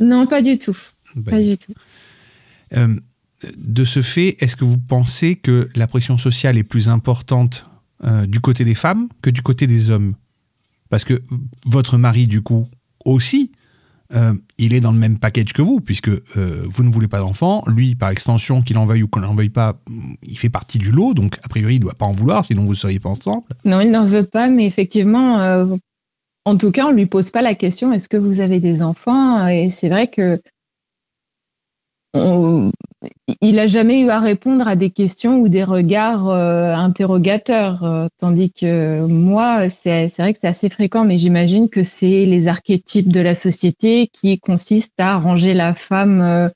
Non, 0.01 0.27
pas 0.27 0.43
du 0.43 0.59
tout. 0.59 0.77
Pas 1.25 1.41
du 1.41 1.57
tout. 1.57 1.73
Euh, 2.77 2.97
de 3.57 3.85
ce 3.85 4.03
fait, 4.03 4.37
est-ce 4.41 4.57
que 4.57 4.65
vous 4.65 4.79
pensez 4.79 5.37
que 5.37 5.69
la 5.75 5.87
pression 5.87 6.19
sociale 6.19 6.57
est 6.57 6.63
plus 6.63 6.89
importante 6.89 7.67
euh, 8.05 8.27
du 8.27 8.41
côté 8.41 8.65
des 8.65 8.75
femmes 8.75 9.09
que 9.23 9.31
du 9.31 9.43
côté 9.43 9.67
des 9.67 9.91
hommes? 9.91 10.15
Parce 10.89 11.05
que 11.05 11.23
votre 11.65 11.99
mari, 11.99 12.27
du 12.27 12.43
coup, 12.43 12.69
aussi, 13.05 13.53
euh, 14.15 14.35
il 14.57 14.73
est 14.73 14.81
dans 14.81 14.93
le 14.93 14.99
même 14.99 15.19
package 15.19 15.53
que 15.53 15.63
vous, 15.63 15.81
puisque 15.81 16.11
vous 16.37 16.83
ne 16.85 16.91
voulez 16.91 17.09
pas 17.09 17.19
d'enfant. 17.19 17.65
Lui, 17.67 17.95
par 17.95 18.11
extension, 18.11 18.63
qu'il 18.63 18.79
en 18.79 18.85
veuille 18.85 19.03
ou 19.03 19.09
qu'on 19.09 19.21
n'en 19.21 19.35
veuille 19.35 19.49
pas, 19.49 19.81
il 20.23 20.39
fait 20.39 20.49
partie 20.49 20.79
du 20.79 20.93
lot, 20.93 21.13
donc 21.13 21.39
a 21.43 21.49
priori, 21.49 21.75
il 21.75 21.79
ne 21.79 21.83
doit 21.83 21.95
pas 21.95 22.07
en 22.07 22.13
vouloir, 22.13 22.45
sinon 22.45 22.63
vous 22.63 22.71
ne 22.71 22.75
seriez 22.75 23.01
pas 23.01 23.09
ensemble. 23.09 23.47
Non, 23.65 23.81
il 23.81 23.91
n'en 23.91 24.07
veut 24.07 24.25
pas, 24.25 24.49
mais 24.49 24.67
effectivement, 24.67 25.67
en 26.47 26.57
tout 26.57 26.71
cas, 26.71 26.87
on 26.87 26.93
lui 26.93 27.07
pose 27.07 27.31
pas 27.31 27.43
la 27.43 27.55
question 27.55 27.93
est-ce 27.93 28.09
que 28.09 28.17
vous 28.17 28.41
avez 28.41 28.61
des 28.61 28.81
enfants? 28.81 29.47
Et 29.49 29.69
c'est 29.69 29.89
vrai 29.89 30.07
que 30.07 30.41
il 33.43 33.59
a 33.59 33.67
jamais 33.67 34.01
eu 34.01 34.09
à 34.09 34.21
répondre 34.21 34.67
à 34.67 34.77
des 34.77 34.91
questions 34.91 35.39
ou 35.41 35.49
des 35.49 35.65
regards 35.65 36.31
euh, 36.31 36.73
interrogateurs, 36.75 37.85
euh, 37.85 38.07
tandis 38.19 38.53
que 38.53 39.05
moi, 39.05 39.69
c'est 39.69 40.09
vrai 40.19 40.33
que 40.33 40.39
c'est 40.41 40.49
assez 40.49 40.71
fréquent, 40.71 41.05
mais 41.05 41.19
j'imagine 41.19 41.69
que 41.69 41.83
c'est 41.83 42.25
les 42.25 42.49
archétypes 42.49 43.11
de 43.11 43.21
la 43.21 43.35
société 43.35 44.07
qui 44.07 44.39
consistent 44.39 44.99
à 45.01 45.17
ranger 45.17 45.53
la 45.53 45.75
femme 45.75 46.23
euh, 46.23 46.49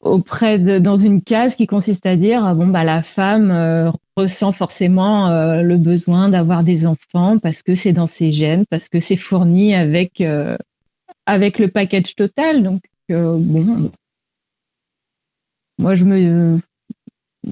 auprès 0.00 0.58
de 0.58 0.78
dans 0.78 0.96
une 0.96 1.22
case 1.22 1.56
qui 1.56 1.66
consiste 1.66 2.06
à 2.06 2.16
dire 2.16 2.54
bon 2.54 2.68
bah 2.68 2.84
la 2.84 3.02
femme 3.02 3.92
ressent 4.16 4.52
forcément 4.52 5.28
le 5.60 5.76
besoin 5.76 6.28
d'avoir 6.28 6.62
des 6.62 6.86
enfants 6.86 7.38
parce 7.38 7.62
que 7.64 7.74
c'est 7.74 7.92
dans 7.92 8.06
ses 8.06 8.30
gènes, 8.30 8.64
parce 8.70 8.88
que 8.88 9.00
c'est 9.00 9.16
fourni 9.16 9.74
avec 9.74 10.22
avec 11.26 11.58
le 11.58 11.68
package 11.68 12.14
total, 12.14 12.62
donc 12.62 12.82
bon 13.08 13.90
moi, 15.78 15.94
je 15.94 16.04
me, 16.04 16.60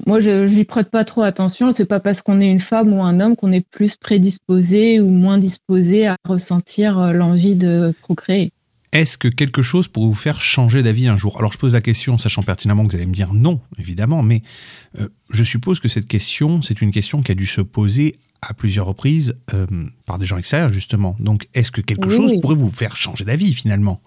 moi, 0.05 0.19
je 0.19 0.47
j'y 0.47 0.65
prête 0.65 0.89
pas 0.89 1.05
trop 1.05 1.21
attention. 1.21 1.71
C'est 1.71 1.85
pas 1.85 2.01
parce 2.01 2.21
qu'on 2.21 2.41
est 2.41 2.51
une 2.51 2.59
femme 2.59 2.93
ou 2.93 3.01
un 3.01 3.19
homme 3.19 3.35
qu'on 3.35 3.53
est 3.53 3.67
plus 3.67 3.95
prédisposé 3.95 4.99
ou 4.99 5.09
moins 5.09 5.37
disposé 5.37 6.07
à 6.07 6.17
ressentir 6.25 6.99
euh, 6.99 7.13
l'envie 7.13 7.55
de 7.55 7.93
procréer. 8.01 8.51
Est-ce 8.93 9.17
que 9.17 9.27
quelque 9.27 9.61
chose 9.61 9.87
pourrait 9.87 10.07
vous 10.07 10.13
faire 10.13 10.39
changer 10.39 10.81
d'avis 10.81 11.07
un 11.07 11.17
jour? 11.17 11.37
Alors 11.39 11.51
je 11.51 11.57
pose 11.57 11.73
la 11.73 11.81
question, 11.81 12.17
sachant 12.17 12.43
pertinemment 12.43 12.85
que 12.85 12.91
vous 12.91 12.95
allez 12.95 13.05
me 13.05 13.13
dire 13.13 13.33
non, 13.33 13.59
évidemment, 13.77 14.23
mais 14.23 14.43
euh, 14.99 15.09
je 15.29 15.43
suppose 15.43 15.79
que 15.79 15.87
cette 15.87 16.07
question, 16.07 16.61
c'est 16.61 16.81
une 16.81 16.91
question 16.91 17.21
qui 17.21 17.31
a 17.31 17.35
dû 17.35 17.45
se 17.45 17.61
poser 17.61 18.17
à 18.41 18.53
plusieurs 18.53 18.85
reprises 18.85 19.35
euh, 19.53 19.65
par 20.05 20.19
des 20.19 20.25
gens 20.25 20.37
extérieurs, 20.37 20.71
justement. 20.71 21.17
Donc 21.19 21.47
est-ce 21.53 21.71
que 21.71 21.81
quelque 21.81 22.09
chose 22.09 22.39
pourrait 22.41 22.55
vous 22.55 22.69
faire 22.69 22.95
changer 22.95 23.25
d'avis 23.25 23.53
finalement? 23.53 24.01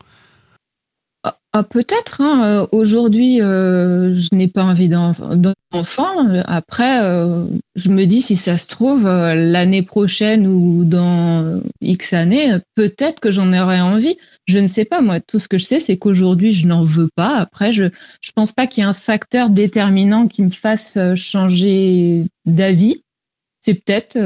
Ah, 1.53 1.65
peut-être. 1.65 2.21
Hein. 2.21 2.45
Euh, 2.45 2.67
aujourd'hui, 2.71 3.43
euh, 3.43 4.15
je 4.15 4.29
n'ai 4.33 4.47
pas 4.47 4.63
envie 4.63 4.89
d'enfant. 4.89 6.29
Après, 6.45 7.05
euh, 7.05 7.45
je 7.75 7.91
me 7.91 8.05
dis 8.05 8.23
si 8.23 8.37
ça 8.37 8.57
se 8.57 8.69
trouve 8.69 9.05
l'année 9.05 9.83
prochaine 9.83 10.47
ou 10.47 10.85
dans 10.85 11.61
X 11.81 12.13
années, 12.13 12.53
peut-être 12.77 13.19
que 13.19 13.33
j'en 13.33 13.53
aurais 13.53 13.81
envie. 13.81 14.17
Je 14.51 14.59
ne 14.59 14.67
sais 14.67 14.85
pas. 14.85 15.01
Moi, 15.01 15.21
tout 15.21 15.39
ce 15.39 15.49
que 15.49 15.59
je 15.59 15.65
sais, 15.65 15.81
c'est 15.81 15.97
qu'aujourd'hui, 15.97 16.53
je 16.53 16.67
n'en 16.67 16.85
veux 16.85 17.09
pas. 17.15 17.37
Après, 17.37 17.73
je 17.73 17.85
je 18.21 18.33
pense 18.33 18.53
pas 18.53 18.67
qu'il 18.67 18.83
y 18.83 18.85
ait 18.85 18.89
un 18.89 18.95
facteur 18.95 19.51
déterminant 19.51 20.27
qui 20.27 20.43
me 20.43 20.51
fasse 20.51 20.99
changer 21.15 22.25
d'avis. 22.47 23.03
C'est 23.63 23.75
peut-être, 23.75 24.19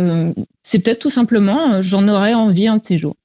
c'est 0.62 0.78
peut-être 0.78 1.00
tout 1.00 1.10
simplement, 1.10 1.82
j'en 1.82 2.08
aurais 2.08 2.34
envie 2.34 2.68
un 2.68 2.76
de 2.76 2.82
ces 2.82 2.96
jours. 2.96 3.16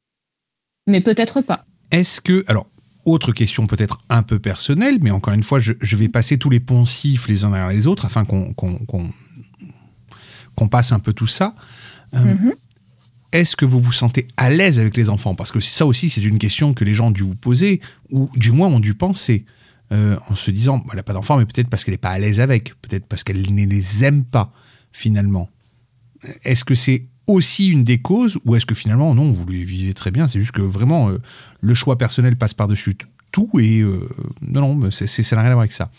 Mais 0.87 1.01
peut-être 1.01 1.41
pas. 1.41 1.65
Est-ce 1.91 2.19
que, 2.19 2.43
alors, 2.47 2.67
autre 3.05 3.31
question 3.31 3.67
peut-être 3.67 3.99
un 4.09 4.23
peu 4.23 4.39
personnelle, 4.39 4.97
mais 5.01 5.11
encore 5.11 5.33
une 5.33 5.43
fois, 5.43 5.59
je, 5.59 5.95
vais 5.95 6.09
passer 6.09 6.37
tous 6.37 6.49
les 6.49 6.59
poncifs 6.59 7.27
les 7.27 7.43
uns 7.43 7.51
derrière 7.51 7.69
les 7.69 7.87
autres 7.87 8.05
afin 8.05 8.25
qu'on 8.25 8.53
passe 10.69 10.91
un 10.91 10.99
peu 10.99 11.13
tout 11.13 11.27
ça. 11.27 11.55
Euh, 12.15 12.19
mm-hmm. 12.19 12.53
Est-ce 13.31 13.55
que 13.55 13.65
vous 13.65 13.79
vous 13.79 13.91
sentez 13.91 14.27
à 14.37 14.49
l'aise 14.49 14.79
avec 14.79 14.97
les 14.97 15.09
enfants? 15.09 15.35
Parce 15.35 15.51
que 15.51 15.59
ça 15.59 15.85
aussi, 15.85 16.09
c'est 16.09 16.21
une 16.21 16.39
question 16.39 16.73
que 16.73 16.83
les 16.83 16.93
gens 16.93 17.07
ont 17.07 17.11
dû 17.11 17.23
vous 17.23 17.35
poser, 17.35 17.79
ou 18.09 18.29
du 18.35 18.51
moins 18.51 18.67
ont 18.67 18.79
dû 18.79 18.95
penser, 18.95 19.45
euh, 19.91 20.17
en 20.29 20.35
se 20.35 20.49
disant, 20.51 20.83
elle 20.89 20.97
n'a 20.97 21.03
pas 21.03 21.13
d'enfants, 21.13 21.37
mais 21.37 21.45
peut-être 21.45 21.69
parce 21.69 21.83
qu'elle 21.83 21.93
n'est 21.93 21.99
pas 21.99 22.09
à 22.09 22.19
l'aise 22.19 22.39
avec, 22.39 22.73
peut-être 22.81 23.05
parce 23.05 23.23
qu'elle 23.23 23.53
ne 23.53 23.65
les 23.65 24.03
aime 24.03 24.23
pas, 24.23 24.51
finalement. 24.91 25.49
Est-ce 26.43 26.65
que 26.65 26.75
c'est 26.75 27.05
aussi 27.29 27.69
une 27.69 27.83
des 27.83 27.99
causes 27.99 28.37
ou 28.45 28.55
est-ce 28.55 28.65
que 28.65 28.73
finalement 28.73 29.13
non 29.13 29.31
vous 29.31 29.45
les 29.45 29.63
vivez 29.63 29.93
très 29.93 30.09
bien 30.09 30.27
c'est 30.27 30.39
juste 30.39 30.51
que 30.51 30.63
vraiment 30.63 31.09
euh, 31.09 31.19
le 31.61 31.73
choix 31.75 31.95
personnel 31.95 32.35
passe 32.35 32.55
par-dessus 32.55 32.97
tout 33.31 33.49
et 33.59 33.81
euh, 33.81 34.09
non 34.41 34.75
non 34.75 34.91
c'est 34.91 35.05
ça 35.05 35.35
n'a 35.35 35.43
rien 35.43 35.51
à 35.51 35.53
voir 35.53 35.63
avec 35.63 35.73
ça 35.73 35.91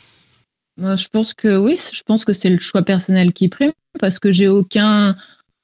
je 0.77 1.09
pense 1.09 1.33
que 1.33 1.57
oui 1.57 1.79
je 1.93 2.03
pense 2.03 2.25
que 2.25 2.33
c'est 2.33 2.51
le 2.51 2.59
choix 2.59 2.83
personnel 2.83 3.33
qui 3.33 3.49
prime 3.49 3.73
parce 4.01 4.19
que 4.19 4.33
j'ai 4.33 4.49
aucun 4.49 5.17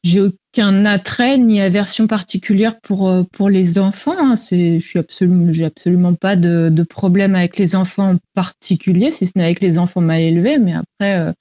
j'ai 0.06 0.20
aucun 0.20 0.84
attrait 0.84 1.38
ni 1.38 1.60
aversion 1.60 2.06
particulière 2.06 2.80
pour 2.80 3.08
euh, 3.08 3.22
pour 3.32 3.50
les 3.50 3.78
enfants 3.78 4.14
hein. 4.18 4.36
je 4.36 4.78
suis 4.78 4.98
absolument 4.98 5.52
j'ai 5.52 5.64
absolument 5.64 6.14
pas 6.14 6.36
de, 6.36 6.68
de, 6.70 6.82
problème 6.82 7.34
avec 7.34 7.58
les 7.58 7.74
enfants 7.74 8.12
en 8.12 8.18
particulier 8.34 9.10
si 9.10 9.26
ce 9.26 9.32
n'est 9.36 9.44
avec 9.44 9.60
les 9.60 9.78
enfants 9.78 10.00
mal 10.00 10.20
élevés 10.20 10.58
mais 10.58 10.74
après 10.74 11.32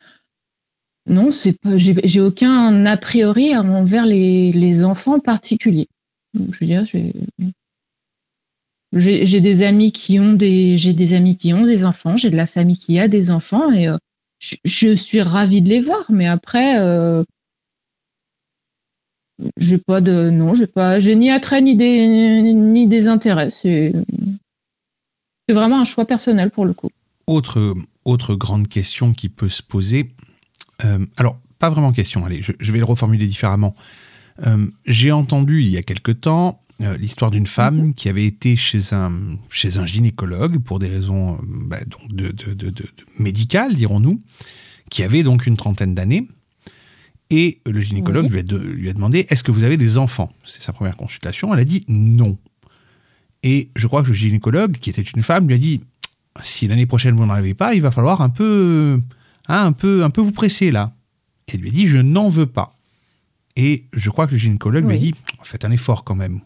non, 1.08 1.30
c'est 1.30 1.60
pas, 1.60 1.78
j'ai 1.78 2.22
aucun 2.22 2.86
a 2.86 2.98
priori 2.98 3.56
envers 3.56 4.06
les, 4.06 4.52
les 4.52 4.84
enfants 4.84 5.20
particuliers. 5.20 5.88
Je 6.34 6.60
veux 6.60 6.66
dire, 6.66 6.84
j'ai 8.94 9.42
des 9.42 9.64
amis 9.64 9.92
qui 9.92 10.20
ont 10.20 10.34
des, 10.34 10.78
j'ai 10.78 10.94
des 10.94 11.14
amis 11.14 11.38
qui 11.38 11.54
ont 11.54 11.64
des 11.64 11.86
enfants, 11.86 12.18
j'ai 12.18 12.32
de 12.32 12.36
la 12.36 12.48
famille 12.48 12.78
qui 12.78 13.00
a 13.00 13.08
des 13.08 13.30
enfants 13.30 13.72
et 13.72 13.88
euh, 13.88 13.98
je, 14.40 14.96
suis 14.96 15.22
ravie 15.22 15.62
de 15.62 15.70
les 15.70 15.80
voir. 15.80 16.06
Mais 16.10 16.28
après, 16.28 16.80
euh, 16.80 17.24
j'ai 19.58 19.78
pas 19.78 20.02
de, 20.02 20.30
non, 20.30 20.54
j'ai 20.54 20.68
pas, 20.68 21.00
j'ai 21.00 21.16
ni 21.16 21.32
attrait 21.32 21.62
ni 21.62 21.76
des, 21.76 22.54
ni 22.54 22.88
des 22.88 23.08
intérêts. 23.08 23.50
C'est, 23.50 23.94
vraiment 25.50 25.80
un 25.80 25.84
choix 25.84 26.06
personnel 26.06 26.50
pour 26.52 26.66
le 26.66 26.74
coup. 26.74 26.90
Autre, 27.28 27.76
autre 28.04 28.36
grande 28.36 28.68
question 28.68 29.14
qui 29.14 29.30
peut 29.30 29.50
se 29.50 29.62
poser, 29.62 30.12
euh, 30.84 31.06
alors, 31.18 31.40
pas 31.60 31.70
vraiment 31.70 31.92
question, 31.92 32.26
allez, 32.26 32.42
je, 32.42 32.72
vais 32.72 32.80
le 32.80 32.86
reformuler 32.86 33.26
différemment. 33.26 33.76
Euh, 34.46 34.68
j'ai 34.86 35.12
entendu 35.12 35.62
il 35.62 35.70
y 35.70 35.78
a 35.78 35.84
quelque 35.84 36.12
temps 36.12 36.62
euh, 36.82 36.98
l'histoire 36.98 37.32
d'une 37.32 37.48
femme 37.48 37.78
mhm. 37.78 37.94
qui 37.94 38.10
avait 38.10 38.26
été 38.26 38.58
chez 38.58 38.94
un, 38.94 39.14
chez 39.50 39.78
un 39.78 39.86
gynécologue 39.86 40.60
pour 40.60 40.80
des 40.80 40.90
raisons 40.90 41.40
bah, 41.44 41.78
donc 41.88 42.12
de, 42.12 42.34
médicales, 43.18 43.76
dirons-nous, 43.76 44.20
qui 44.90 45.04
avait 45.04 45.24
donc 45.24 45.48
une 45.48 45.56
trentaine 45.56 45.94
d'années. 45.94 46.28
Et 47.30 47.60
le 47.66 47.82
gynécologue 47.82 48.30
lui, 48.30 48.40
a 48.40 48.44
lui, 48.44 48.90
a 48.90 48.94
demandé 48.94 49.26
Est-ce 49.30 49.44
que 49.44 49.52
vous 49.52 49.64
avez 49.64 49.78
des 49.78 49.98
enfants? 49.98 50.32
C'est 50.46 50.62
sa 50.62 50.74
première 50.74 50.96
consultation. 50.96 51.54
Elle 51.54 51.60
a 51.60 51.66
dit 51.66 51.84
non. 51.88 52.38
Et 53.44 53.70
je 53.76 53.88
crois 53.88 54.04
que 54.04 54.10
le 54.10 54.14
gynécologue, 54.14 54.78
qui 54.78 54.90
était 54.90 55.02
une 55.02 55.24
femme, 55.24 55.48
lui 55.48 55.56
a 55.56 55.58
dit 55.58 55.82
Si 56.42 56.68
l'année 56.68 56.86
prochaine 56.86 57.16
vous 57.16 57.26
n'en 57.26 57.34
avez 57.34 57.54
pas, 57.54 57.74
il 57.74 57.82
va 57.82 57.92
falloir 57.92 58.22
un 58.22 58.30
peu 58.30 59.00
Hein, 59.48 59.66
un, 59.66 59.72
peu, 59.74 60.04
un 60.04 60.10
peu 60.10 60.22
vous 60.22 60.32
presser 60.32 60.72
là. 60.72 60.94
Et 61.48 61.56
elle 61.56 61.62
lui 61.62 61.70
a 61.70 61.72
dit, 61.72 61.88
je 61.88 61.98
n'en 61.98 62.30
veux 62.30 62.48
pas. 62.48 62.76
Et 63.56 63.86
je 63.94 64.10
crois 64.10 64.28
que 64.28 64.32
le 64.32 64.38
gynécologue 64.38 64.86
lui 64.86 64.96
a 64.96 64.98
dit, 64.98 65.14
faites 65.44 65.66
un 65.66 65.72
effort 65.72 66.04
quand 66.04 66.16
même. 66.16 66.42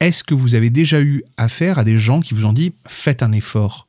Est-ce 0.00 0.24
que 0.24 0.34
vous 0.34 0.54
avez 0.54 0.70
déjà 0.70 1.00
eu 1.00 1.22
affaire 1.36 1.78
à 1.78 1.84
des 1.84 1.98
gens 1.98 2.20
qui 2.20 2.34
vous 2.34 2.44
ont 2.44 2.52
dit, 2.52 2.72
faites 2.86 3.22
un 3.22 3.32
effort? 3.32 3.88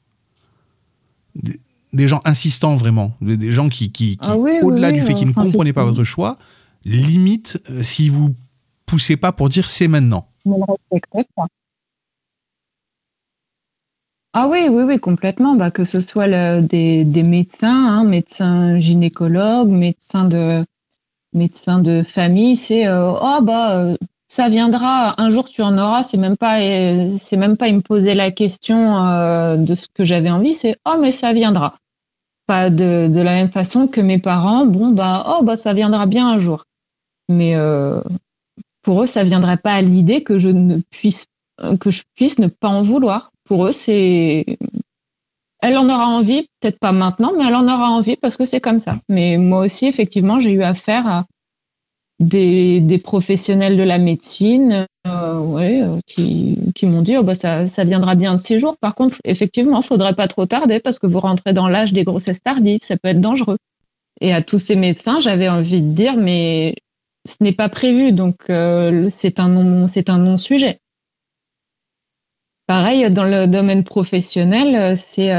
Des, 1.94 2.08
gens 2.08 2.22
insistants 2.26 2.76
vraiment, 2.76 3.14
des 3.22 3.52
gens 3.52 3.70
qui, 3.70 3.92
qui, 3.92 4.18
ah 4.22 4.36
au-delà 4.38 4.92
du 4.92 5.02
fait 5.02 5.14
qu'ils 5.14 5.28
ne 5.28 5.34
comprenaient 5.34 5.74
pas 5.74 5.86
votre 5.86 6.04
choix, 6.04 6.38
limite 6.86 7.60
euh, 7.70 7.84
si 7.84 8.10
vous 8.10 8.36
poussez 8.86 9.18
pas 9.18 9.32
pour 9.32 9.50
dire 9.50 9.70
c'est 9.70 9.88
maintenant. 9.88 10.28
Ah 14.36 14.48
oui, 14.50 14.68
oui, 14.70 14.84
oui, 14.84 15.00
complètement. 15.00 15.56
Bah, 15.56 15.70
que 15.70 15.86
ce 15.86 16.00
soit 16.00 16.28
des, 16.62 17.06
médecins, 17.24 17.70
hein, 17.70 18.04
médecins 18.04 18.80
gynécologues, 18.80 19.70
médecins 19.70 20.26
de 20.26 20.64
médecins 21.34 21.80
de 21.80 22.04
famille, 22.04 22.56
c'est 22.56 22.88
euh, 22.88 23.12
oh 23.12 23.40
bah 23.42 23.78
euh, 23.78 23.98
ça 24.28 24.50
viendra 24.50 25.20
un 25.22 25.30
jour 25.30 25.50
tu 25.50 25.62
en 25.62 25.78
auras. 25.78 26.04
C'est 26.04 26.18
même 26.18 26.38
pas 26.38 26.60
c'est 27.12 27.38
même 27.38 27.58
pas 27.58 27.68
ils 27.68 27.76
me 27.76 27.82
poser 27.82 28.14
la 28.14 28.32
question 28.32 28.98
euh, 28.98 29.56
de 29.58 29.76
ce 29.76 29.88
que 29.94 30.04
j'avais 30.04 30.30
envie. 30.30 30.56
C'est 30.56 30.78
oh 30.86 30.98
mais 31.00 31.12
ça 31.12 31.34
viendra. 31.34 31.76
Pas 32.46 32.70
de, 32.70 33.08
de 33.08 33.22
la 33.22 33.36
même 33.36 33.52
façon 33.52 33.88
que 33.88 34.02
mes 34.02 34.20
parents. 34.20 34.66
Bon 34.66 34.90
bah 34.90 35.26
oh 35.30 35.44
bah 35.44 35.56
ça 35.56 35.74
viendra 35.74 36.06
bien 36.06 36.28
un 36.28 36.38
jour. 36.38 36.66
Mais 37.30 37.56
pour 38.82 39.04
eux 39.04 39.06
ça 39.06 39.24
viendrait 39.24 39.58
pas 39.58 39.74
à 39.74 39.82
l'idée 39.82 40.24
que 40.24 40.38
je 40.38 40.50
ne 40.50 40.80
puisse 40.90 41.26
que 41.80 41.92
je 41.92 42.04
puisse 42.16 42.40
ne 42.40 42.48
pas 42.48 42.68
en 42.68 42.82
vouloir 42.82 43.32
pour 43.44 43.66
eux, 43.66 43.72
c'est. 43.72 44.46
Elle 45.62 45.78
en 45.78 45.88
aura 45.88 46.08
envie, 46.08 46.48
peut-être 46.60 46.80
pas 46.80 46.92
maintenant, 46.92 47.32
mais 47.38 47.46
elle 47.48 47.56
en 47.56 47.64
aura 47.64 47.90
envie 47.90 48.18
parce 48.18 48.36
que 48.36 48.44
c'est 48.44 48.60
comme 48.60 48.80
ça. 48.80 48.98
Mais 49.08 49.38
moi 49.38 49.62
aussi, 49.62 49.86
effectivement, 49.88 50.40
j'ai 50.40 50.52
eu 50.52 50.64
affaire 50.64 51.08
à 51.08 51.26
des, 52.24 53.02
professionnels 53.04 53.78
de 53.78 53.84
la 53.84 53.98
médecine 53.98 54.88
euh, 55.08 55.60
euh, 55.60 56.00
qui, 56.08 56.86
m'ont 56.86 57.02
dit 57.02 57.18
oh, 57.18 57.24
bah, 57.24 57.36
ça, 57.36 57.84
viendra 57.84 58.16
bien 58.16 58.34
de 58.34 58.40
ces 58.40 58.60
jours. 58.60 58.78
Par 58.78 58.96
contre, 58.96 59.18
effectivement, 59.24 59.80
il 59.82 59.86
faudrait 59.86 60.16
pas 60.16 60.28
trop 60.28 60.46
tarder 60.46 60.80
parce 60.80 61.00
que 61.00 61.08
vous 61.08 61.20
rentrez 61.20 61.54
dans 61.54 61.68
l'âge 61.68 61.94
des 61.94 62.04
grossesses 62.04 62.42
tardives, 62.42 62.80
ça 62.82 62.98
peut 62.98 63.10
être 63.10 63.22
dangereux. 63.22 63.58
Et 64.22 64.34
à 64.34 64.42
tous 64.42 64.60
ces 64.60 64.76
médecins, 64.76 65.20
j'avais 65.20 65.50
envie 65.50 65.82
de 65.82 65.94
dire 65.94 66.16
mais 66.16 66.76
ce 67.28 67.44
n'est 67.44 67.54
pas 67.54 67.70
prévu, 67.70 68.12
donc 68.12 68.50
euh, 68.50 69.08
c'est 69.10 69.40
un 69.40 69.50
non, 69.50 69.88
c'est 69.88 70.10
un 70.10 70.18
non-sujet. 70.18 70.80
Pareil 72.68 73.10
dans 73.12 73.26
le 73.26 73.48
domaine 73.48 73.84
professionnel, 73.84 74.96
c'est 74.96 75.34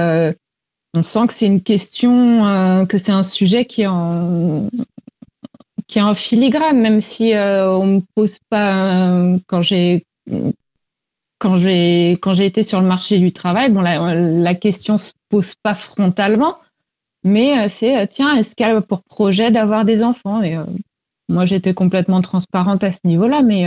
on 0.97 1.03
sent 1.03 1.27
que 1.27 1.33
c'est 1.33 1.47
une 1.47 1.63
question, 1.63 2.87
que 2.87 2.99
c'est 2.99 3.13
un 3.13 3.23
sujet 3.23 3.65
qui 3.65 3.83
est 3.83 3.87
en 3.87 4.69
qui 5.87 5.99
est 5.99 6.03
en 6.03 6.15
filigrane, 6.15 6.81
même 6.81 7.01
si 7.01 7.35
euh, 7.35 7.71
on 7.71 7.87
me 7.87 8.01
pose 8.15 8.39
pas 8.49 9.37
quand 9.47 9.63
j'ai 9.63 10.05
quand 11.39 11.59
j'ai 11.59 12.13
quand 12.13 12.35
j'ai 12.35 12.47
été 12.47 12.63
sur 12.63 12.81
le 12.81 12.87
marché 12.87 13.19
du 13.19 13.33
travail, 13.33 13.71
bon 13.71 13.81
la, 13.81 14.15
la 14.15 14.55
question 14.55 14.97
se 14.97 15.13
pose 15.29 15.55
pas 15.63 15.75
frontalement, 15.75 16.59
mais 17.25 17.59
euh, 17.59 17.67
c'est 17.69 17.99
euh, 17.99 18.07
tiens 18.11 18.37
est-ce 18.37 18.55
qu'elle 18.57 18.77
a 18.77 18.81
pour 18.81 19.03
projet 19.03 19.51
d'avoir 19.51 19.85
des 19.85 20.03
enfants? 20.03 20.43
Et 20.43 20.57
moi 21.29 21.45
j'étais 21.45 21.75
complètement 21.75 22.21
transparente 22.21 22.83
à 22.85 22.93
ce 22.93 23.01
niveau-là, 23.05 23.43
mais 23.43 23.67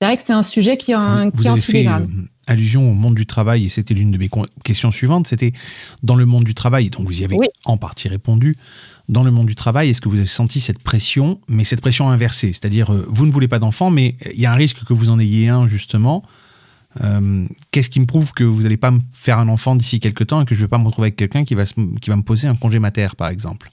c'est 0.00 0.06
vrai 0.06 0.16
que 0.16 0.22
c'est 0.22 0.32
un 0.32 0.42
sujet 0.42 0.76
qui 0.76 0.92
est 0.92 0.96
en, 0.96 1.30
qui 1.30 1.46
est 1.46 1.50
en 1.50 1.56
filigrane 1.56 2.28
allusion 2.48 2.90
au 2.90 2.94
monde 2.94 3.14
du 3.14 3.26
travail, 3.26 3.66
et 3.66 3.68
c'était 3.68 3.94
l'une 3.94 4.10
de 4.10 4.18
mes 4.18 4.30
questions 4.64 4.90
suivantes, 4.90 5.26
c'était 5.28 5.52
dans 6.02 6.16
le 6.16 6.26
monde 6.26 6.44
du 6.44 6.54
travail, 6.54 6.90
donc 6.90 7.06
vous 7.06 7.20
y 7.20 7.24
avez 7.24 7.36
en 7.64 7.76
partie 7.76 8.08
répondu, 8.08 8.56
dans 9.08 9.22
le 9.22 9.30
monde 9.30 9.46
du 9.46 9.54
travail, 9.54 9.90
est-ce 9.90 10.00
que 10.00 10.08
vous 10.08 10.18
avez 10.18 10.26
senti 10.26 10.60
cette 10.60 10.82
pression, 10.82 11.40
mais 11.48 11.64
cette 11.64 11.80
pression 11.80 12.10
inversée 12.10 12.52
C'est-à-dire, 12.52 12.92
euh, 12.92 13.06
vous 13.08 13.26
ne 13.26 13.32
voulez 13.32 13.48
pas 13.48 13.58
d'enfant, 13.58 13.90
mais 13.90 14.16
il 14.34 14.40
y 14.40 14.46
a 14.46 14.52
un 14.52 14.56
risque 14.56 14.84
que 14.84 14.92
vous 14.92 15.08
en 15.10 15.18
ayez 15.18 15.48
un, 15.48 15.66
justement. 15.66 16.22
Euh, 17.02 17.46
qu'est-ce 17.70 17.88
qui 17.88 18.00
me 18.00 18.06
prouve 18.06 18.32
que 18.32 18.44
vous 18.44 18.62
n'allez 18.62 18.76
pas 18.76 18.90
me 18.90 19.00
faire 19.12 19.38
un 19.38 19.48
enfant 19.48 19.76
d'ici 19.76 20.00
quelques 20.00 20.26
temps 20.26 20.42
et 20.42 20.44
que 20.44 20.54
je 20.54 20.60
ne 20.60 20.64
vais 20.64 20.68
pas 20.68 20.78
me 20.78 20.84
retrouver 20.84 21.06
avec 21.06 21.16
quelqu'un 21.16 21.44
qui, 21.44 21.54
va 21.54 21.64
qui 21.64 22.10
va 22.10 22.16
me 22.16 22.22
poser 22.22 22.48
un 22.48 22.56
congé 22.56 22.78
mater, 22.78 23.08
par 23.16 23.28
exemple? 23.28 23.70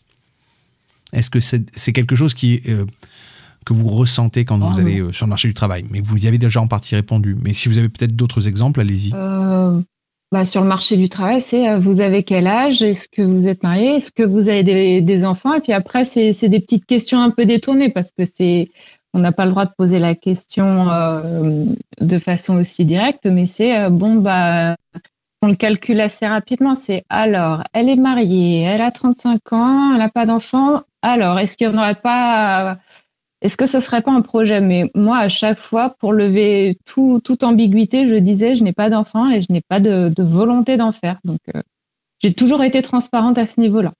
Est-ce 1.12 1.30
que 1.30 1.40
c'est 1.40 1.94
quelque 1.94 2.16
chose 2.16 2.34
qui, 2.34 2.62
euh, 2.68 2.86
que 3.66 3.74
vous 3.74 3.90
ressentez 3.90 4.46
quand 4.46 4.58
vous 4.58 4.78
ah, 4.78 4.82
allez 4.82 5.04
sur 5.12 5.26
le 5.26 5.30
marché 5.30 5.48
du 5.48 5.54
travail 5.54 5.86
Mais 5.90 6.02
vous 6.02 6.24
y 6.24 6.28
avez 6.28 6.38
déjà 6.38 6.62
en 6.62 6.68
partie 6.68 6.96
répondu. 6.96 7.36
Mais 7.42 7.54
si 7.54 7.68
vous 7.68 7.78
avez 7.78 7.90
peut-être 7.90 8.16
d'autres 8.16 8.48
exemples, 8.48 8.80
allez-y. 8.80 9.12
Bah, 10.32 10.44
sur 10.44 10.62
le 10.62 10.68
marché 10.68 10.98
du 10.98 11.08
travail, 11.08 11.40
c'est 11.40 11.70
euh, 11.70 11.80
vous 11.80 12.02
avez 12.02 12.24
quel 12.24 12.48
âge? 12.48 12.82
Est-ce 12.82 13.08
que 13.08 13.22
vous 13.22 13.48
êtes 13.48 13.64
marié? 13.64 13.96
Est-ce 13.96 14.12
que 14.12 14.24
vous 14.24 14.50
avez 14.50 14.64
des, 14.64 15.00
des 15.00 15.24
enfants? 15.24 15.54
Et 15.54 15.62
puis 15.62 15.72
après, 15.72 16.04
c'est 16.04 16.50
des 16.50 16.60
petites 16.60 16.86
questions 16.86 17.22
un 17.22 17.30
peu 17.30 17.46
détournées 17.46 17.90
parce 17.90 18.12
que 18.12 18.26
c'est 18.26 18.70
on 19.14 19.20
n'a 19.20 19.32
pas 19.32 19.46
le 19.46 19.52
droit 19.52 19.66
de 19.66 19.72
poser 19.78 19.98
la 19.98 20.14
question 20.14 20.90
euh, 20.92 21.64
de 22.02 22.20
façon 22.20 22.58
aussi 22.58 22.84
directe, 22.84 23.28
mais 23.28 23.46
c'est 23.46 23.78
euh, 23.78 23.90
bon 23.90 24.16
bah 24.16 24.76
on 25.42 25.48
le 25.48 25.56
calcule 25.56 26.02
assez 26.02 26.28
rapidement. 26.28 26.76
C'est 26.76 27.06
alors 27.08 27.64
elle 27.72 27.88
est 27.88 27.96
mariée, 27.96 28.64
elle 28.64 28.82
a 28.82 28.92
35 28.92 29.54
ans, 29.54 29.94
elle 29.94 30.00
n'a 30.00 30.10
pas 30.10 30.26
d'enfant. 30.26 30.82
Alors 31.02 31.40
est-ce 31.40 31.56
qu'il 31.56 31.70
n'y 31.70 31.76
en 31.76 31.78
aurait 31.78 31.96
pas 31.96 32.78
est-ce 33.46 33.58
que 33.58 33.68
ce 33.68 33.80
serait 33.80 34.02
pas 34.02 34.12
un 34.12 34.22
projet? 34.22 34.60
Mais 34.60 34.90
moi, 34.96 35.20
à 35.20 35.28
chaque 35.28 35.60
fois, 35.60 35.96
pour 36.00 36.14
lever 36.14 36.80
tout, 36.84 37.22
toute 37.24 37.44
ambiguïté, 37.44 38.08
je 38.08 38.16
disais, 38.16 38.56
je 38.56 38.64
n'ai 38.64 38.74
pas 38.74 38.90
d'enfant 38.90 39.30
et 39.30 39.44
je 39.44 39.52
n'ai 39.52 39.62
pas 39.62 39.80
de, 39.80 40.12
volonté 40.18 40.78
d'en 40.78 40.92
faire. 40.92 41.20
Donc, 41.24 41.38
euh, 41.56 41.62
j'ai 42.24 42.34
toujours 42.34 42.64
été 42.64 42.82
transparente 42.82 43.38
à 43.38 43.46
ce 43.46 43.62
niveau-là. 43.62 43.94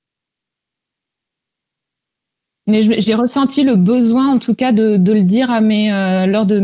Mais 2.66 2.82
j'ai 2.82 3.14
ressenti 3.14 3.62
le 3.62 3.76
besoin, 3.76 4.34
en 4.34 4.40
tout 4.40 4.56
cas, 4.56 4.72
de, 4.72 4.98
le 4.98 5.22
dire 5.22 5.52
euh, 5.52 6.26
lors, 6.26 6.48
de 6.48 6.58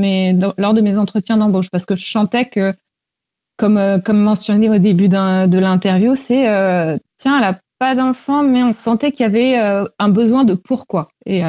mes, 0.82 0.98
entretiens 0.98 1.38
d'embauche, 1.38 1.70
parce 1.70 1.86
que 1.86 1.96
je 1.96 2.04
chantais 2.04 2.46
que, 2.46 2.74
comme, 3.58 3.78
euh, 3.78 4.00
mentionné 4.12 4.72
au 4.72 4.80
début 4.80 5.08
de 5.08 5.60
l'interview, 5.60 6.16
c'est 6.16 6.48
tiens, 7.20 7.36
elle 7.36 7.42
n'a 7.42 7.60
pas 7.78 7.94
d'enfant, 7.94 8.42
mais 8.42 8.64
on 8.64 8.72
sentait 8.72 9.12
qu'il 9.12 9.24
y 9.28 9.30
avait 9.30 9.56
un 10.00 10.10
besoin 10.10 10.46
de 10.46 10.56
pourquoi. 10.56 11.10
Et 11.28 11.44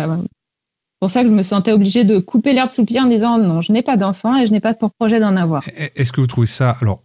pour 1.03 1.11
ça 1.11 1.25
que 1.25 1.31
je 1.31 1.35
me 1.35 1.43
sentais 1.43 1.73
obligée 1.73 2.05
de 2.05 2.21
couper 2.21 2.53
l'herbe 2.53 2.71
sous 2.71 2.83
le 2.83 2.87
pied 2.87 3.01
en 3.01 3.09
disant 3.09 3.37
non, 3.37 3.61
je 3.61 3.73
n'ai 3.73 3.83
pas 3.83 3.97
d'enfant 3.97 4.39
et 4.39 4.47
je 4.47 4.53
n'ai 4.53 4.61
pas 4.61 4.73
pour 4.73 4.93
projet 4.93 5.19
d'en 5.19 5.35
avoir. 5.35 5.65
Est-ce 5.97 6.13
que 6.13 6.21
vous 6.21 6.29
trouvez 6.29 6.47
ça 6.47 6.77
alors 6.81 7.03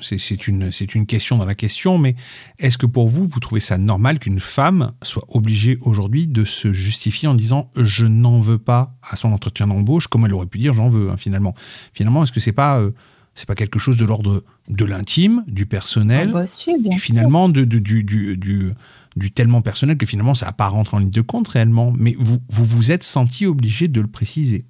c'est 0.00 0.46
une 0.46 0.70
c'est 0.70 0.94
une 0.94 1.04
question 1.04 1.36
dans 1.36 1.44
la 1.44 1.56
question, 1.56 1.98
mais 1.98 2.14
est-ce 2.60 2.78
que 2.78 2.86
pour 2.86 3.08
vous 3.08 3.26
vous 3.26 3.40
trouvez 3.40 3.58
ça 3.58 3.78
normal 3.78 4.20
qu'une 4.20 4.38
femme 4.38 4.92
soit 5.02 5.24
obligée 5.26 5.76
aujourd'hui 5.80 6.28
de 6.28 6.44
se 6.44 6.72
justifier 6.72 7.26
en 7.26 7.34
disant 7.34 7.68
je 7.76 8.06
n'en 8.06 8.38
veux 8.38 8.58
pas 8.58 8.94
à 9.10 9.16
son 9.16 9.32
entretien 9.32 9.66
d'embauche 9.66 10.06
comme 10.06 10.24
elle 10.26 10.32
aurait 10.32 10.46
pu 10.46 10.58
dire 10.58 10.72
j'en 10.72 10.88
veux 10.88 11.10
hein, 11.10 11.16
finalement? 11.16 11.56
Finalement, 11.94 12.22
est-ce 12.22 12.30
que 12.30 12.38
c'est 12.38 12.52
pas 12.52 12.78
euh, 12.78 12.92
c'est 13.34 13.46
pas 13.46 13.56
quelque 13.56 13.80
chose 13.80 13.96
de 13.96 14.04
l'ordre 14.04 14.44
de 14.68 14.84
l'intime, 14.84 15.42
du 15.48 15.66
personnel, 15.66 16.30
ah 16.32 16.44
bah 16.44 16.94
et 16.94 16.98
finalement 16.98 17.48
de, 17.48 17.64
du, 17.64 17.80
du, 17.80 18.36
du, 18.36 18.72
du 19.16 19.30
tellement 19.30 19.62
personnel 19.62 19.96
que 19.96 20.06
finalement 20.06 20.34
ça 20.34 20.46
n'a 20.46 20.52
pas 20.52 20.68
rentré 20.68 20.96
en 20.96 21.00
ligne 21.00 21.10
de 21.10 21.20
compte 21.20 21.48
réellement, 21.48 21.92
mais 21.96 22.16
vous 22.18 22.38
vous, 22.48 22.64
vous 22.64 22.90
êtes 22.90 23.02
senti 23.02 23.46
obligé 23.46 23.88
de 23.88 24.00
le 24.00 24.08
préciser. 24.08 24.64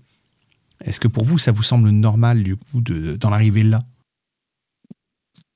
Est-ce 0.84 1.00
que 1.00 1.08
pour 1.08 1.24
vous 1.24 1.38
ça 1.38 1.52
vous 1.52 1.62
semble 1.62 1.90
normal 1.90 2.42
du 2.42 2.56
coup 2.56 2.80
d'en 2.80 3.32
arriver 3.32 3.62
là? 3.62 3.84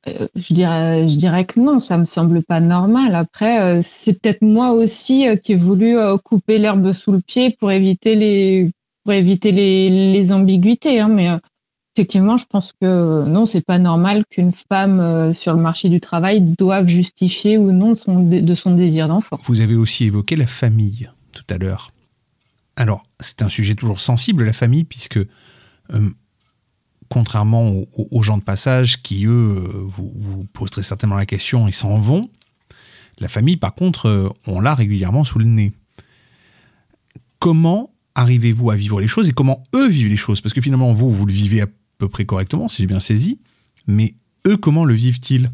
Euh, 0.06 0.28
je 0.36 0.54
dirais, 0.54 1.08
je 1.08 1.16
dirais 1.16 1.44
que 1.44 1.60
non, 1.60 1.78
ça 1.78 1.98
me 1.98 2.06
semble 2.06 2.42
pas 2.42 2.60
normal. 2.60 3.14
Après, 3.14 3.60
euh, 3.60 3.80
c'est 3.82 4.20
peut-être 4.20 4.42
moi 4.42 4.72
aussi 4.72 5.28
euh, 5.28 5.36
qui 5.36 5.52
ai 5.52 5.56
voulu 5.56 5.96
couper 6.24 6.58
l'herbe 6.58 6.92
sous 6.92 7.12
le 7.12 7.20
pied 7.20 7.56
pour 7.58 7.72
éviter 7.72 8.14
les, 8.14 8.70
pour 9.04 9.12
éviter 9.12 9.52
les, 9.52 10.32
ambiguïtés. 10.32 11.00
Hein, 11.00 11.08
mais 11.08 11.28
effectivement, 11.98 12.36
je 12.36 12.44
pense 12.48 12.72
que 12.80 13.24
non, 13.26 13.44
c'est 13.44 13.66
pas 13.66 13.80
normal 13.80 14.24
qu'une 14.30 14.52
femme 14.52 15.00
euh, 15.00 15.34
sur 15.34 15.52
le 15.52 15.60
marché 15.60 15.88
du 15.88 15.98
travail 16.00 16.40
doive 16.40 16.86
justifier 16.86 17.58
ou 17.58 17.72
non 17.72 17.94
de 18.06 18.54
son 18.54 18.76
désir 18.76 19.08
d'enfant. 19.08 19.36
Vous 19.42 19.60
avez 19.60 19.74
aussi 19.74 20.04
évoqué 20.04 20.36
la 20.36 20.46
famille 20.46 21.10
tout 21.32 21.42
à 21.50 21.58
l'heure. 21.58 21.90
Alors, 22.76 23.04
c'est 23.18 23.42
un 23.42 23.48
sujet 23.48 23.74
toujours 23.74 23.98
sensible, 23.98 24.44
la 24.44 24.52
famille, 24.52 24.84
puisque 24.84 25.16
euh, 25.16 26.10
contrairement 27.08 27.72
aux, 27.96 28.22
gens 28.22 28.38
de 28.38 28.44
passage 28.44 29.02
qui, 29.02 29.26
eux, 29.26 29.56
euh, 29.56 29.84
vous, 29.88 30.12
vous 30.14 30.44
poserez 30.52 30.84
certainement 30.84 31.16
la 31.16 31.26
question 31.26 31.66
et 31.66 31.72
s'en 31.72 31.98
vont, 31.98 32.30
la 33.18 33.26
famille, 33.26 33.56
par 33.56 33.74
contre, 33.74 34.32
on 34.46 34.60
l'a 34.60 34.76
régulièrement 34.76 35.24
sous 35.24 35.40
le 35.40 35.46
nez. 35.46 35.72
Comment 37.40 37.90
arrivez-vous 38.14 38.70
à 38.70 38.76
vivre 38.76 39.00
les 39.00 39.08
choses 39.08 39.28
et 39.28 39.32
comment 39.32 39.64
eux 39.74 39.88
vivent 39.88 40.08
les 40.08 40.16
choses? 40.16 40.40
Parce 40.40 40.54
que 40.54 40.60
finalement, 40.60 40.92
vous, 40.92 41.10
vous 41.10 41.26
le 41.26 41.32
vivez 41.32 41.62
à 41.62 41.66
peu 41.98 42.08
près 42.08 42.24
correctement, 42.24 42.68
si 42.68 42.82
j'ai 42.82 42.86
bien 42.86 43.00
saisi. 43.00 43.38
Mais 43.86 44.14
eux, 44.46 44.56
comment 44.56 44.84
le 44.84 44.94
vivent-ils? 44.94 45.50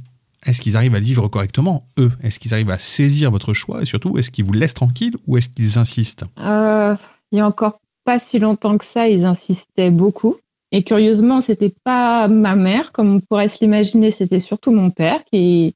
Est-ce 0.47 0.61
qu'ils 0.61 0.77
arrivent 0.77 0.95
à 0.95 0.99
le 0.99 1.05
vivre 1.05 1.27
correctement, 1.29 1.87
eux? 1.99 2.13
Est-ce 2.23 2.39
qu'ils 2.39 2.53
arrivent 2.53 2.71
à 2.71 2.79
saisir 2.79 3.31
votre 3.31 3.55
choix 3.55 3.83
Et 3.83 3.87
surtout, 3.87 4.19
est-ce 4.19 4.31
qu'ils 4.31 4.45
vous 4.45 4.53
laissent 4.53 4.75
tranquille 4.75 5.17
ou 5.27 5.39
est-ce 5.39 5.49
qu'ils 5.49 5.79
insistent? 5.79 6.25
Euh, 6.39 6.95
Il 7.33 7.39
y 7.39 7.41
a 7.41 7.47
encore 7.47 7.81
pas 8.05 8.19
si 8.19 8.39
longtemps 8.39 8.77
que 8.77 8.85
ça, 8.85 9.09
ils 9.09 9.25
insistaient 9.25 9.91
beaucoup. 9.91 10.37
Et 10.71 10.83
curieusement, 10.83 11.41
c'était 11.41 11.73
pas 11.85 12.29
ma 12.29 12.57
mère, 12.57 12.93
comme 12.93 13.15
on 13.15 13.21
pourrait 13.21 13.49
se 13.49 13.61
l'imaginer, 13.61 14.11
c'était 14.11 14.41
surtout 14.41 14.73
mon 14.73 14.91
père 14.91 15.25
qui, 15.33 15.75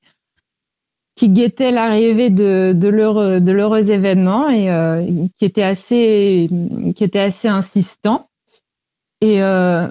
qui 1.14 1.28
guettait 1.28 1.70
l'arrivée 1.70 2.30
de, 2.30 2.74
de 2.76 2.88
l'heureux 3.52 3.90
événement 3.90 4.50
et 4.50 4.70
euh, 4.70 5.06
qui 5.38 5.44
était 5.44 5.62
assez 5.62 6.48
qui 6.94 7.04
était 7.04 7.20
assez 7.20 7.48
insistant. 7.48 8.28
Et 9.20 9.42
euh, 9.42 9.88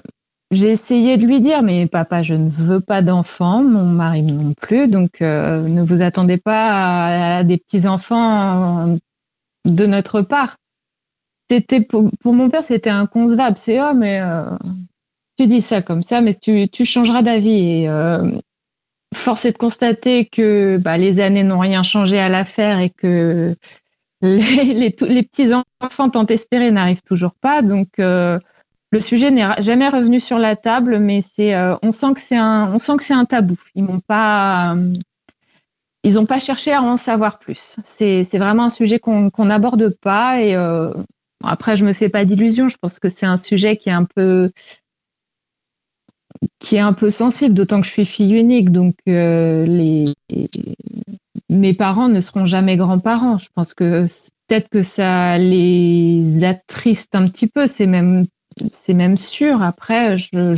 j'ai 0.50 0.70
essayé 0.70 1.18
de 1.18 1.26
lui 1.26 1.40
dire, 1.40 1.62
mais 1.62 1.86
papa, 1.86 2.22
je 2.22 2.34
ne 2.34 2.48
veux 2.48 2.80
pas 2.80 3.02
d'enfants, 3.02 3.62
mon 3.62 3.84
mari 3.84 4.22
non 4.22 4.54
plus, 4.54 4.88
donc 4.88 5.20
euh, 5.20 5.60
ne 5.60 5.82
vous 5.82 6.00
attendez 6.00 6.38
pas 6.38 7.38
à, 7.38 7.44
des 7.44 7.58
petits 7.58 7.86
enfants 7.86 8.96
de 9.66 9.86
notre 9.86 10.22
part. 10.22 10.56
C'était 11.50 11.80
pour, 11.80 12.10
mon 12.24 12.50
père, 12.50 12.64
c'était 12.64 12.90
inconcevable. 12.90 13.58
C'est 13.58 13.80
oh, 13.80 13.94
mais 13.94 14.20
euh, 14.20 14.44
tu 15.38 15.46
dis 15.46 15.60
ça 15.60 15.82
comme 15.82 16.02
ça, 16.02 16.20
mais 16.20 16.34
tu, 16.34 16.68
tu 16.68 16.84
changeras 16.84 17.22
d'avis. 17.22 17.82
Et 17.82 17.88
euh, 17.88 18.30
force 19.14 19.44
est 19.44 19.52
de 19.52 19.58
constater 19.58 20.26
que 20.26 20.78
bah, 20.78 20.96
les 20.96 21.20
années 21.20 21.44
n'ont 21.44 21.58
rien 21.58 21.82
changé 21.82 22.18
à 22.18 22.28
l'affaire 22.28 22.80
et 22.80 22.90
que 22.90 23.54
les, 24.22 24.40
les, 24.74 24.96
les 25.00 25.22
petits 25.22 25.52
enfants 25.80 26.10
tant 26.10 26.26
espérés 26.26 26.70
n'arrivent 26.70 27.02
toujours 27.02 27.34
pas. 27.34 27.62
Donc 27.62 27.98
euh, 27.98 28.38
le 28.90 29.00
sujet 29.00 29.30
n'est 29.30 29.60
jamais 29.60 29.88
revenu 29.88 30.20
sur 30.20 30.38
la 30.38 30.56
table, 30.56 30.98
mais 30.98 31.22
c'est, 31.34 31.54
euh, 31.54 31.76
on 31.82 31.92
sent 31.92 32.14
que 32.14 32.20
c'est 32.20 32.36
un, 32.36 32.72
on 32.72 32.78
sent 32.78 32.96
que 32.96 33.04
c'est 33.04 33.14
un 33.14 33.26
tabou. 33.26 33.58
Ils 33.74 33.84
m'ont 33.84 34.00
pas, 34.00 34.74
euh, 34.74 34.92
ils 36.04 36.14
n'ont 36.14 36.26
pas 36.26 36.38
cherché 36.38 36.72
à 36.72 36.82
en 36.82 36.96
savoir 36.96 37.38
plus. 37.38 37.76
C'est, 37.84 38.24
vraiment 38.34 38.64
un 38.64 38.70
sujet 38.70 38.98
qu'on 38.98 39.30
n'aborde 39.44 39.94
pas. 40.00 40.40
Et 40.40 40.56
euh, 40.56 40.90
après, 41.44 41.76
je 41.76 41.84
me 41.84 41.92
fais 41.92 42.08
pas 42.08 42.24
d'illusions. 42.24 42.68
Je 42.68 42.78
pense 42.80 42.98
que 42.98 43.10
c'est 43.10 43.26
un 43.26 43.36
sujet 43.36 43.76
qui 43.76 43.90
est 43.90 43.92
un 43.92 44.04
peu, 44.04 44.50
qui 46.58 46.76
est 46.76 46.80
un 46.80 46.94
peu 46.94 47.10
sensible, 47.10 47.54
d'autant 47.54 47.82
que 47.82 47.86
je 47.86 47.92
suis 47.92 48.06
fille 48.06 48.34
unique. 48.34 48.72
Donc, 48.72 48.94
mes 49.06 50.04
parents 51.74 52.08
ne 52.08 52.20
seront 52.22 52.46
jamais 52.46 52.78
grands-parents. 52.78 53.38
Je 53.38 53.48
pense 53.54 53.74
que 53.74 54.06
peut-être 54.46 54.70
que 54.70 54.80
ça 54.80 55.36
les 55.36 56.42
attriste 56.42 57.14
un 57.14 57.28
petit 57.28 57.48
peu. 57.48 57.66
C'est 57.66 57.86
même, 57.86 58.24
c'est 58.72 58.94
même 58.94 59.18
sûr. 59.18 59.62
Après, 59.62 60.18
je, 60.18 60.54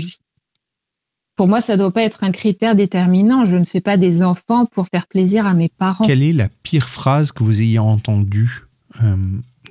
pour 1.37 1.49
moi, 1.49 1.61
ça 1.61 1.77
doit 1.77 1.93
pas 1.93 2.03
être 2.03 2.25
un 2.25 2.33
critère 2.33 2.75
déterminant. 2.75 3.47
Je 3.47 3.57
ne 3.57 3.65
fais 3.65 3.81
pas 3.81 3.97
des 3.97 4.23
enfants 4.23 4.67
pour 4.67 4.89
faire 4.89 5.07
plaisir 5.07 5.47
à 5.47 5.55
mes 5.55 5.69
parents. 5.69 6.07
Quelle 6.07 6.23
est 6.23 6.33
la 6.33 6.49
pire 6.63 6.89
phrase 6.89 7.33
que 7.33 7.43
vous 7.43 7.61
ayez 7.61 7.79
entendue 7.79 8.65
euh, 9.03 9.17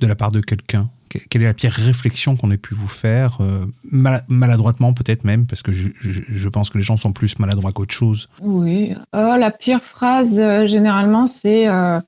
de 0.00 0.06
la 0.06 0.14
part 0.14 0.32
de 0.32 0.40
quelqu'un? 0.40 0.90
Quelle 1.28 1.42
est 1.42 1.46
la 1.46 1.54
pire 1.54 1.72
réflexion 1.72 2.36
qu'on 2.36 2.52
ait 2.52 2.56
pu 2.56 2.74
vous 2.74 2.86
faire 2.86 3.38
euh, 3.40 3.66
Maladroitement 3.82 4.92
peut-être 4.92 5.24
même, 5.24 5.46
parce 5.46 5.62
que 5.62 5.72
je, 5.72 6.48
pense 6.48 6.70
que 6.70 6.78
les 6.78 6.84
gens 6.84 6.96
sont 6.96 7.12
plus 7.12 7.38
maladroits 7.40 7.72
qu'autre 7.72 7.94
chose? 7.94 8.28
Oui. 8.40 8.94
Oh, 9.12 9.34
la 9.36 9.50
pire 9.50 9.82
phrase, 9.82 10.38
euh, 10.38 10.66
généralement, 10.68 11.26
c'est 11.26 11.68
euh, 11.68 12.00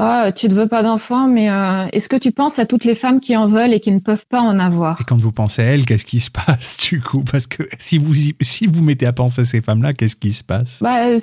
oh, 0.00 0.30
Tu 0.36 0.48
ne 0.48 0.54
veux 0.54 0.68
pas 0.68 0.82
d'enfant, 0.82 1.26
mais 1.28 1.46
est-ce 1.92 2.08
que 2.08 2.16
tu 2.16 2.32
penses 2.32 2.58
à 2.58 2.66
toutes 2.66 2.84
les 2.84 2.94
femmes 2.94 3.20
qui 3.20 3.36
en 3.36 3.46
veulent 3.46 3.72
et 3.72 3.80
qui 3.80 3.92
ne 3.92 4.00
peuvent 4.00 4.26
pas 4.28 4.40
en 4.40 4.58
avoir? 4.58 5.00
Et 5.00 5.04
quand 5.04 5.16
vous 5.16 5.32
pensez 5.32 5.62
à 5.62 5.64
elles, 5.66 5.84
qu'est-ce 5.84 6.04
qui 6.04 6.20
se 6.20 6.30
passe 6.46 6.76
du 6.76 7.00
coup? 7.00 7.24
Parce 7.24 7.46
que 7.46 7.62
si 7.78 7.98
vous, 7.98 8.14
si 8.40 8.66
vous 8.66 8.82
mettez 8.82 9.06
à 9.06 9.12
penser 9.12 9.42
à 9.42 9.44
ces 9.44 9.60
femmes-là, 9.60 9.92
qu'est-ce 9.92 10.16
qui 10.16 10.32
se 10.32 10.44
passe? 10.44 10.80
Bah, 10.82 11.18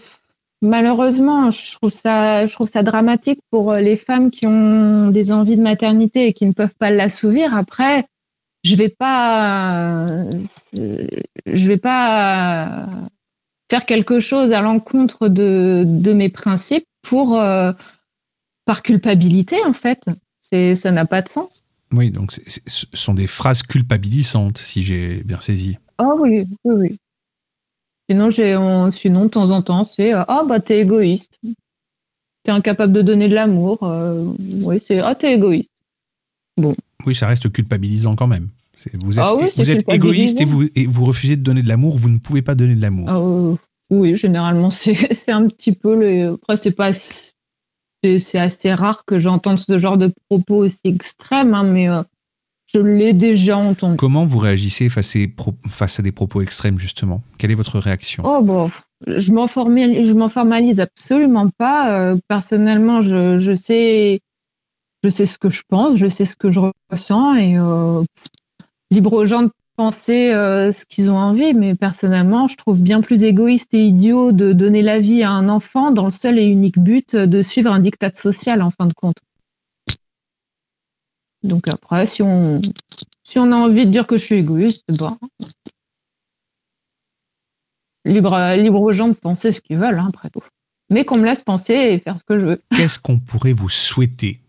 Malheureusement, 0.62 1.52
je 1.52 1.72
trouve 1.76 1.92
ça, 1.92 2.46
je 2.46 2.54
trouve 2.54 2.68
ça 2.68 2.84
dramatique 2.84 3.40
pour 3.50 3.72
euh, 3.72 3.78
les 3.78 3.96
femmes 3.96 4.30
qui 4.30 4.46
ont 4.46 5.10
des 5.10 5.32
envies 5.32 5.56
de 5.56 5.62
maternité 5.62 6.28
et 6.28 6.34
qui 6.34 6.46
ne 6.46 6.52
peuvent 6.52 6.76
pas 6.78 6.90
l'assouvir. 6.90 7.56
Après, 7.56 8.06
je 8.66 8.76
vais 8.76 8.90
pas, 8.90 10.06
je 10.74 11.68
vais 11.68 11.78
pas 11.78 12.88
faire 13.72 13.86
quelque 13.86 14.20
chose 14.20 14.52
à 14.52 14.60
l'encontre 14.60 15.30
de, 15.30 15.86
de 15.88 16.12
mes 16.12 16.28
principes 16.28 16.88
pour 17.04 17.40
euh, 17.40 17.72
par 18.70 18.84
culpabilité 18.84 19.56
en 19.66 19.74
fait. 19.74 20.00
C'est, 20.42 20.76
ça 20.76 20.92
n'a 20.92 21.08
pas 21.08 21.24
de 21.24 21.30
sens. 21.30 21.64
Oui, 21.92 22.12
donc 22.12 22.32
ce 22.32 22.86
sont 22.94 23.16
des 23.16 23.26
phrases 23.26 23.64
culpabilisantes, 23.64 24.60
si 24.60 24.84
j'ai 24.84 25.24
bien 25.24 25.40
saisi. 25.40 25.80
Oh 25.98 26.20
oui, 26.20 26.46
oui, 26.64 26.76
oui. 26.76 26.98
Sinon, 28.08 28.30
j'ai, 28.30 28.56
sinon, 28.92 29.24
de 29.24 29.30
temps 29.30 29.50
en 29.50 29.64
temps, 29.64 29.84
c'est 29.84 30.14
euh, 30.14 30.22
ah 30.28 30.44
bah 30.48 30.60
t'es 30.60 30.82
égoïste, 30.82 31.40
t'es 32.44 32.52
incapable 32.52 32.94
de 32.94 33.02
donner 33.02 33.28
de 33.28 33.34
l'amour. 33.34 33.80
Euh, 33.82 34.24
oui, 34.64 34.78
c'est 34.86 35.00
ah 35.00 35.16
t'es 35.16 35.34
égoïste. 35.34 35.72
Bon. 36.56 36.76
Oui, 37.08 37.16
ça 37.16 37.26
reste 37.26 37.52
culpabilisant 37.52 38.16
quand 38.16 38.28
même. 38.28 38.50
vous 39.02 39.18
êtes, 39.18 39.26
ah 39.26 39.34
vous 39.34 39.72
êtes 39.72 39.92
égoïste 39.92 40.40
et 40.42 40.46
vous, 40.46 40.68
et 40.76 40.86
vous 40.86 41.06
refusez 41.06 41.38
de 41.38 41.42
donner 41.42 41.64
de 41.64 41.68
l'amour, 41.68 41.98
vous 41.98 42.10
ne 42.10 42.20
pouvez 42.20 42.44
pas 42.44 42.54
donner 42.54 42.76
de 42.76 42.82
l'amour. 42.84 43.10
Ah, 43.10 43.58
oui, 43.90 44.16
généralement, 44.16 44.70
c'est, 44.70 45.12
c'est 45.12 45.32
un 45.32 45.48
petit 45.48 45.72
peu 45.72 46.00
le. 46.00 46.34
Après, 46.34 46.56
c'est 46.56 46.76
pas. 46.76 46.92
C'est, 48.04 48.40
assez 48.40 48.74
rare 48.74 49.04
que 49.06 49.20
j'entende 49.20 49.60
ce 49.60 49.78
genre 49.78 49.98
de 49.98 50.14
propos 50.30 50.66
aussi 50.66 50.80
extrêmes, 50.86 51.54
hein, 51.54 51.64
mais 51.64 51.90
euh, 51.90 52.02
je 52.74 52.80
l'ai 52.80 53.14
déjà 53.14 53.58
entendu. 53.58 53.98
Comment 53.98 54.26
vous 54.26 54.40
réagissez 54.40 54.90
face, 54.90 55.16
à 55.16 56.02
des 56.02 56.12
propos 56.12 56.42
extrêmes, 56.42 56.78
justement? 56.78 57.22
Quelle 57.38 57.52
est 57.52 57.56
votre 57.56 57.80
réaction? 57.80 58.24
Oh 58.26 58.42
bon, 58.44 58.70
je 59.08 59.32
m'en 59.32 59.48
formalise, 59.48 60.16
m'en 60.16 60.30
formalise 60.30 60.80
absolument 60.80 61.50
pas. 61.50 62.00
Euh, 62.00 62.18
personnellement, 62.28 63.02
je, 63.02 63.56
sais, 63.56 64.22
je 65.04 65.10
sais 65.10 65.26
ce 65.26 65.38
que 65.38 65.50
je 65.50 65.64
pense, 65.68 65.98
je 65.98 66.10
sais 66.10 66.26
ce 66.26 66.36
que 66.36 66.52
je 66.52 66.60
ressens 66.92 67.36
et 67.36 67.58
euh, 67.58 68.04
libre 68.92 69.14
aux 69.14 69.26
gens 69.26 69.44
de 69.44 69.52
penser 69.80 70.34
euh, 70.34 70.74
ce 70.74 70.86
qu'ils 70.86 71.10
ont 71.10 71.16
envie. 71.16 71.54
Mais 71.54 71.74
personnellement, 71.74 72.50
je 72.50 72.58
trouve 72.58 72.82
bien 72.82 73.00
plus 73.00 73.24
égoïste 73.24 73.74
et 73.74 73.86
idiot 73.86 74.34
de 74.34 74.52
donner 74.52 74.82
la 74.82 75.00
vie 75.00 75.24
à 75.24 75.32
un 75.32 75.48
enfant 75.48 75.92
dans 75.92 76.04
le 76.04 76.12
seul 76.12 76.38
et 76.38 76.46
unique 76.46 76.78
but 76.78 77.16
de 77.16 77.42
suivre 77.42 77.72
un 77.72 77.80
diktat 77.80 78.14
social 78.14 78.62
en 78.62 78.72
fin 78.72 78.88
de 78.88 78.94
compte. 78.94 79.16
Donc 81.44 81.70
après, 81.70 82.06
si 82.08 82.22
on, 82.22 82.62
si 83.24 83.40
on 83.40 83.54
a 83.54 83.56
envie 83.56 83.86
de 83.86 83.92
dire 83.92 84.06
que 84.06 84.18
je 84.18 84.26
suis 84.26 84.36
égoïste, 84.36 84.84
bon. 84.90 85.18
Libre, 88.04 88.56
libre 88.58 88.82
aux 88.82 88.92
gens 88.92 89.08
de 89.08 89.14
penser 89.14 89.54
ce 89.54 89.62
qu'ils 89.62 89.78
veulent, 89.78 90.00
hein, 90.00 90.10
après 90.10 90.30
tout. 90.30 90.44
Mais 90.90 91.06
qu'on 91.06 91.20
me 91.20 91.24
laisse 91.24 91.42
penser 91.42 91.74
et 91.74 92.00
faire 92.00 92.18
ce 92.18 92.24
que 92.26 92.38
je 92.38 92.46
veux. 92.46 92.62
Qu'est-ce 92.76 93.00
qu'on 93.00 93.20
pourrait 93.20 93.54
vous 93.54 93.70
souhaiter 93.70 94.42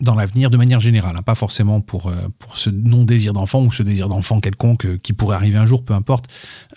dans 0.00 0.14
l'avenir 0.14 0.50
de 0.50 0.56
manière 0.56 0.80
générale, 0.80 1.16
hein, 1.16 1.22
pas 1.22 1.34
forcément 1.34 1.80
pour, 1.80 2.08
euh, 2.08 2.28
pour 2.38 2.56
ce 2.56 2.70
non-désir 2.70 3.32
d'enfant 3.32 3.62
ou 3.62 3.72
ce 3.72 3.82
désir 3.82 4.08
d'enfant 4.08 4.40
quelconque 4.40 4.86
euh, 4.86 4.98
qui 4.98 5.12
pourrait 5.12 5.36
arriver 5.36 5.58
un 5.58 5.66
jour, 5.66 5.84
peu 5.84 5.94
importe. 5.94 6.26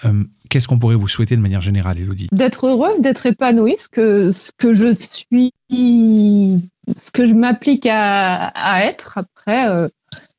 Euh, 0.05 0.23
qu'est-ce 0.49 0.67
qu'on 0.67 0.79
pourrait 0.79 0.95
vous 0.95 1.07
souhaiter 1.07 1.35
de 1.35 1.41
manière 1.41 1.61
générale, 1.61 1.99
Elodie 1.99 2.27
D'être 2.31 2.67
heureuse, 2.67 3.01
d'être 3.01 3.25
épanouie, 3.25 3.75
ce 3.79 3.89
que, 3.89 4.31
ce 4.31 4.51
que 4.57 4.73
je 4.73 4.93
suis, 4.93 5.53
ce 5.69 7.11
que 7.11 7.25
je 7.25 7.33
m'applique 7.33 7.85
à, 7.85 8.47
à 8.47 8.83
être. 8.85 9.17
Après, 9.17 9.89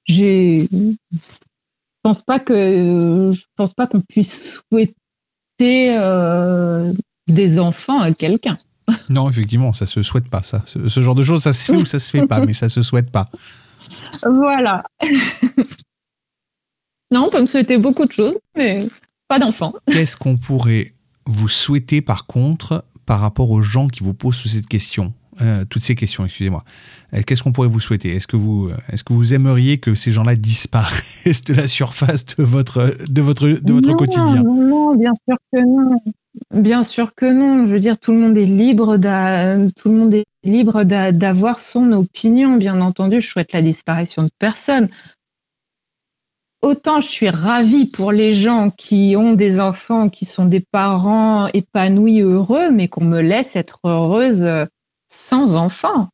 je 0.07 0.67
pense 2.03 2.23
pense 2.23 3.75
pas 3.75 3.87
qu'on 3.87 4.01
puisse 4.01 4.61
souhaiter 4.71 5.93
des 7.29 7.61
enfants 7.61 8.01
à 8.01 8.13
quelqu'un. 8.13 8.59
Non, 9.11 9.29
effectivement, 9.31 9.73
ça 9.73 9.87
se 9.87 10.03
souhaite 10.03 10.29
pas, 10.29 10.43
ça. 10.43 10.63
Ce, 10.67 11.01
genre 11.01 11.15
de 11.15 11.25
choses, 11.25 11.43
ça 11.43 11.53
se 11.53 11.65
fait 11.65 11.77
ou 11.77 11.85
ça 11.85 11.99
se 11.99 12.11
fait 12.11 12.27
pas, 12.27 12.45
mais 12.45 12.53
ça 12.53 12.69
se 12.69 12.83
souhaite 12.83 13.11
pas. 13.11 13.31
Voilà. 14.23 14.85
non, 17.11 17.25
on 17.27 17.31
peut 17.31 17.41
me 17.41 17.47
souhaiter 17.47 17.79
beaucoup 17.79 18.05
de 18.05 18.13
choses, 18.13 18.37
mais 18.57 18.89
pas 19.29 19.39
d'enfants. 19.39 19.75
Qu'est-ce 19.87 20.17
qu'on 20.17 20.37
pourrait 20.37 20.95
vous 21.27 21.49
souhaiter, 21.49 22.01
par 22.01 22.27
contre, 22.27 22.85
par 23.07 23.21
rapport 23.21 23.51
aux 23.51 23.63
gens 23.63 23.89
qui 23.89 24.03
vous 24.03 24.15
posent 24.15 24.43
cette 24.47 24.69
question? 24.69 25.13
Euh, 25.41 25.65
toutes 25.69 25.83
ces 25.83 25.95
questions, 25.95 26.25
excusez-moi. 26.25 26.65
Euh, 27.15 27.23
qu'est-ce 27.25 27.43
qu'on 27.43 27.53
pourrait 27.53 27.69
vous 27.69 27.81
souhaiter? 27.81 28.15
Est-ce 28.15 28.27
que 28.27 28.37
vous, 28.37 28.69
euh, 28.69 28.77
est-ce 28.91 29.05
que 29.05 29.13
vous 29.13 29.35
aimeriez 29.35 29.79
que 29.79 29.95
ces 29.95 30.11
gens-là 30.11 30.35
disparaissent 30.35 31.45
de 31.47 31.55
la 31.55 31.69
surface 31.69 32.27
de 32.27 32.43
votre, 32.43 32.93
de 33.09 33.23
votre, 33.23 33.49
de 33.49 33.73
votre 33.73 33.93
quotidien? 33.95 34.43
Non, 34.43 34.69
non, 34.69 34.97
bien 34.97 35.13
sûr 35.29 35.37
que 35.53 35.65
non. 35.65 36.03
Bien 36.53 36.83
sûr 36.83 37.15
que 37.15 37.27
non. 37.27 37.67
Je 37.67 37.73
veux 37.73 37.81
dire, 37.81 37.99
tout 37.99 38.13
le 38.13 38.19
monde 38.19 38.37
est 38.37 38.45
libre, 38.45 38.97
tout 38.97 39.89
le 39.91 39.95
monde 39.95 40.25
d'avoir 41.13 41.61
son 41.61 41.93
opinion. 41.93 42.57
Bien 42.57 42.81
entendu, 42.81 43.21
je 43.21 43.29
souhaite 43.29 43.53
la 43.53 43.63
disparition 43.63 44.23
de 44.23 44.31
personne. 44.39 44.89
Autant 46.61 47.01
je 47.01 47.09
suis 47.09 47.31
ravie 47.31 47.87
pour 47.87 48.11
les 48.11 48.35
gens 48.35 48.71
qui 48.71 49.15
ont 49.17 49.35
des 49.35 49.61
enfants, 49.61 50.09
qui 50.09 50.25
sont 50.25 50.47
des 50.47 50.59
parents 50.61 51.47
épanouis, 51.49 52.21
heureux, 52.21 52.71
mais 52.73 52.89
qu'on 52.89 53.05
me 53.05 53.21
laisse 53.21 53.55
être 53.55 53.79
heureuse 53.85 54.49
sans 55.09 55.57
enfants. 55.57 56.09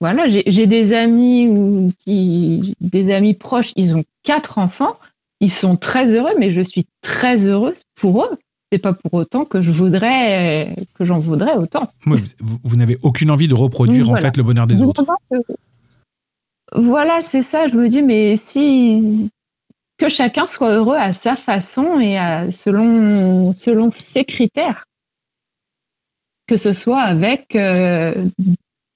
Voilà, 0.00 0.28
j'ai 0.28 0.66
des 0.66 0.92
amis 0.92 1.94
qui, 1.98 2.74
des 2.80 3.14
amis 3.14 3.34
proches, 3.34 3.72
ils 3.76 3.96
ont 3.96 4.04
quatre 4.24 4.58
enfants, 4.58 4.98
ils 5.40 5.52
sont 5.52 5.76
très 5.76 6.14
heureux, 6.14 6.34
mais 6.38 6.50
je 6.50 6.60
suis 6.60 6.86
très 7.00 7.46
heureuse 7.46 7.84
pour 7.94 8.24
eux. 8.24 8.36
C'est 8.72 8.78
pas 8.78 8.94
pour 8.94 9.12
autant 9.12 9.44
que 9.44 9.60
je 9.60 9.70
voudrais, 9.70 10.74
que 10.94 11.04
j'en 11.04 11.18
voudrais 11.18 11.56
autant. 11.56 11.92
vous, 12.06 12.76
n'avez 12.76 12.96
aucune 13.02 13.30
envie 13.30 13.46
de 13.46 13.54
reproduire 13.54 14.08
en 14.08 14.16
fait 14.16 14.34
le 14.38 14.42
bonheur 14.42 14.66
des 14.66 14.80
autres. 14.80 15.04
Voilà, 16.74 17.20
c'est 17.20 17.42
ça. 17.42 17.66
Je 17.68 17.76
me 17.76 17.90
dis, 17.90 18.00
mais 18.00 18.36
si 18.36 19.30
que 19.98 20.08
chacun 20.08 20.46
soit 20.46 20.72
heureux 20.72 20.96
à 20.96 21.12
sa 21.12 21.36
façon 21.36 22.00
et 22.00 22.16
selon 22.50 23.54
selon 23.54 23.90
ses 23.90 24.24
critères 24.24 24.86
que 26.46 26.56
ce 26.56 26.72
soit 26.72 27.00
avec 27.00 27.56
euh, 27.56 28.26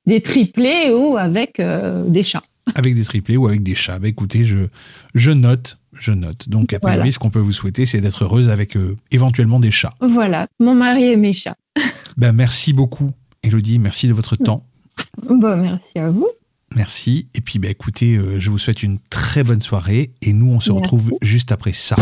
des 0.04 0.20
triplés 0.20 0.90
ou 0.92 1.16
avec 1.16 1.60
euh, 1.60 2.04
des 2.04 2.22
chats. 2.22 2.42
Avec 2.74 2.94
des 2.94 3.04
triplés 3.04 3.36
ou 3.36 3.46
avec 3.46 3.62
des 3.62 3.74
chats. 3.74 3.98
Bah, 3.98 4.08
écoutez, 4.08 4.44
je, 4.44 4.66
je 5.14 5.30
note, 5.30 5.78
je 5.92 6.12
note. 6.12 6.48
Donc, 6.48 6.72
a 6.72 6.80
priori, 6.80 7.12
ce 7.12 7.18
qu'on 7.18 7.30
peut 7.30 7.40
vous 7.40 7.52
souhaiter, 7.52 7.86
c'est 7.86 8.00
d'être 8.00 8.24
heureuse 8.24 8.48
avec 8.48 8.76
euh, 8.76 8.96
éventuellement 9.12 9.60
des 9.60 9.70
chats. 9.70 9.94
Voilà, 10.00 10.48
mon 10.58 10.74
mari 10.74 11.04
et 11.04 11.16
mes 11.16 11.32
chats. 11.32 11.56
Ben, 12.16 12.32
merci 12.32 12.72
beaucoup, 12.72 13.10
Elodie. 13.42 13.78
Merci 13.78 14.08
de 14.08 14.14
votre 14.14 14.36
temps. 14.36 14.64
Bon, 15.28 15.56
merci 15.58 15.98
à 15.98 16.08
vous. 16.08 16.28
Merci. 16.74 17.28
Et 17.34 17.42
puis, 17.42 17.58
bah, 17.58 17.68
écoutez, 17.68 18.18
je 18.38 18.50
vous 18.50 18.58
souhaite 18.58 18.82
une 18.82 18.98
très 19.10 19.44
bonne 19.44 19.60
soirée. 19.60 20.12
Et 20.22 20.32
nous, 20.32 20.50
on 20.50 20.60
se 20.60 20.72
retrouve 20.72 21.12
juste 21.20 21.52
après 21.52 21.74
ça. 21.74 21.96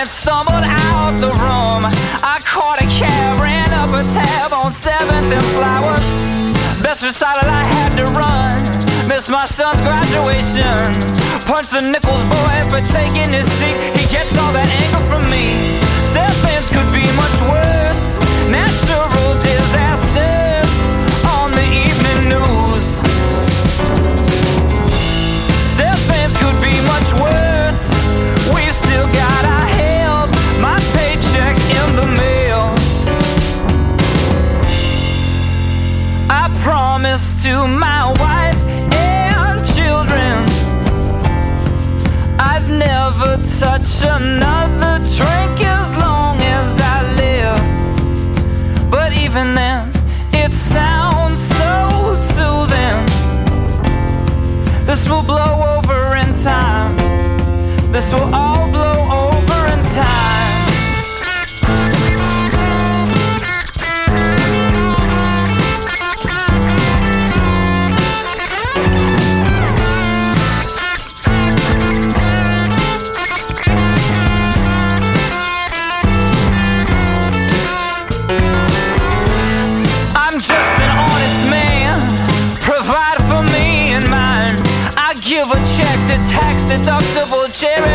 and 0.00 0.08
stumbled 0.08 0.64
out 0.64 1.12
the 1.20 1.28
room. 1.44 1.84
I 2.24 2.40
caught 2.40 2.80
a 2.80 2.88
cab, 2.88 3.38
ran 3.38 3.68
up 3.76 3.92
a 3.92 4.02
tab 4.16 4.50
on 4.50 4.72
7th 4.72 5.28
and 5.28 5.44
Flowers. 5.52 6.08
Best 6.82 7.02
recital 7.04 7.44
I 7.44 7.64
had 7.76 7.92
to 8.00 8.06
run. 8.16 8.56
Missed 9.08 9.28
my 9.28 9.44
son's 9.44 9.80
graduation. 9.82 10.96
Punched 11.44 11.72
the 11.72 11.82
Nichols 11.82 12.24
boy 12.32 12.56
for 12.72 12.80
taking 12.88 13.28
his 13.28 13.44
seat. 13.60 13.76
He 14.00 14.08
gets 14.08 14.32
all 14.40 14.52
that 14.56 14.68
anger 14.80 15.04
from 15.04 15.28
me. 15.28 15.52
Step 16.08 16.32
could 16.72 16.90
be 16.96 17.04
much 17.20 17.36
worse. 17.52 18.16
Natural 18.48 19.34
disaster. 19.42 20.49
Promise 36.60 37.42
to 37.44 37.66
my 37.66 38.06
wife 38.18 38.60
and 38.92 39.64
children 39.74 40.36
I'd 42.38 42.66
never 42.68 43.36
touch 43.58 44.02
another 44.02 44.98
drink 45.16 45.56
as 45.64 45.96
long 45.96 46.38
as 46.40 46.80
I 46.80 46.98
live. 47.22 48.90
But 48.90 49.12
even 49.12 49.54
then, 49.54 49.90
it 50.32 50.52
sounds 50.52 51.40
so 51.40 52.16
soothing. 52.16 53.06
This 54.86 55.08
will 55.08 55.22
blow 55.22 55.76
over 55.76 56.16
in 56.16 56.34
time. 56.34 56.96
This 57.92 58.12
will 58.12 58.34
all 58.34 58.70
blow 58.70 58.98
over 59.28 59.66
in 59.74 59.84
time. 59.92 60.29
share 87.60 87.89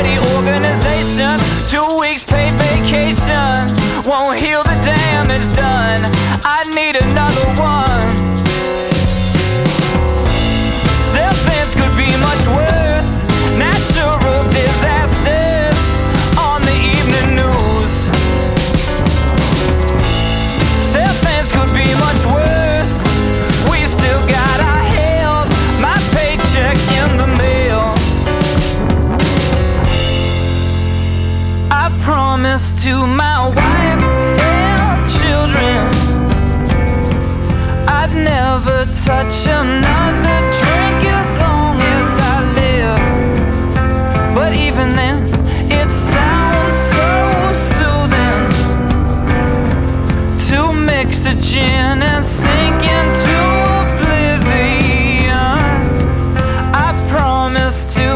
touch 39.06 39.46
another 39.46 40.40
drink 40.58 41.06
as 41.14 41.38
long 41.40 41.78
as 41.80 42.20
I 42.34 42.38
live. 42.60 43.04
But 44.34 44.52
even 44.54 44.96
then, 44.96 45.22
it 45.70 45.90
sounds 45.92 46.80
so 46.92 47.54
soothing 47.54 48.48
to 50.48 50.74
mix 50.74 51.26
gin 51.40 52.02
and 52.02 52.26
sink 52.26 52.82
into 53.00 53.38
oblivion. 53.78 55.60
I 56.74 56.90
promise 57.12 57.94
to 57.98 58.15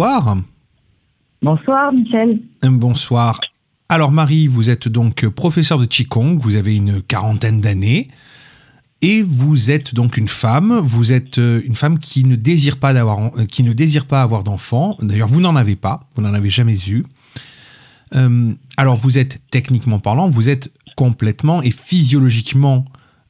bonsoir. 0.00 0.36
Bonsoir 1.42 1.92
Michel. 1.92 2.40
Bonsoir. 2.62 3.38
Alors 3.90 4.10
Marie, 4.10 4.46
vous 4.46 4.70
êtes 4.70 4.88
donc 4.88 5.26
professeur 5.28 5.78
de 5.78 5.84
Qigong, 5.84 6.38
vous 6.38 6.56
avez 6.56 6.74
une 6.74 7.02
quarantaine 7.02 7.60
d'années 7.60 8.08
et 9.02 9.22
vous 9.22 9.70
êtes 9.70 9.94
donc 9.94 10.16
une 10.16 10.28
femme, 10.28 10.78
vous 10.78 11.12
êtes 11.12 11.36
euh, 11.36 11.60
une 11.66 11.74
femme 11.74 11.98
qui 11.98 12.24
ne 12.24 12.34
désire 12.34 12.78
pas 12.78 12.94
d'avoir 12.94 13.38
euh, 13.38 13.44
qui 13.44 13.62
ne 13.62 13.74
désire 13.74 14.06
pas 14.06 14.22
avoir 14.22 14.42
d'enfants. 14.42 14.96
D'ailleurs, 15.02 15.28
vous 15.28 15.42
n'en 15.42 15.54
avez 15.54 15.76
pas, 15.76 16.00
vous 16.14 16.22
n'en 16.22 16.32
avez 16.32 16.48
jamais 16.48 16.78
eu. 16.88 17.04
Euh, 18.14 18.54
alors 18.78 18.96
vous 18.96 19.18
êtes 19.18 19.42
techniquement 19.50 19.98
parlant, 19.98 20.30
vous 20.30 20.48
êtes 20.48 20.72
complètement 20.96 21.60
et 21.60 21.70
physiologiquement 21.70 22.86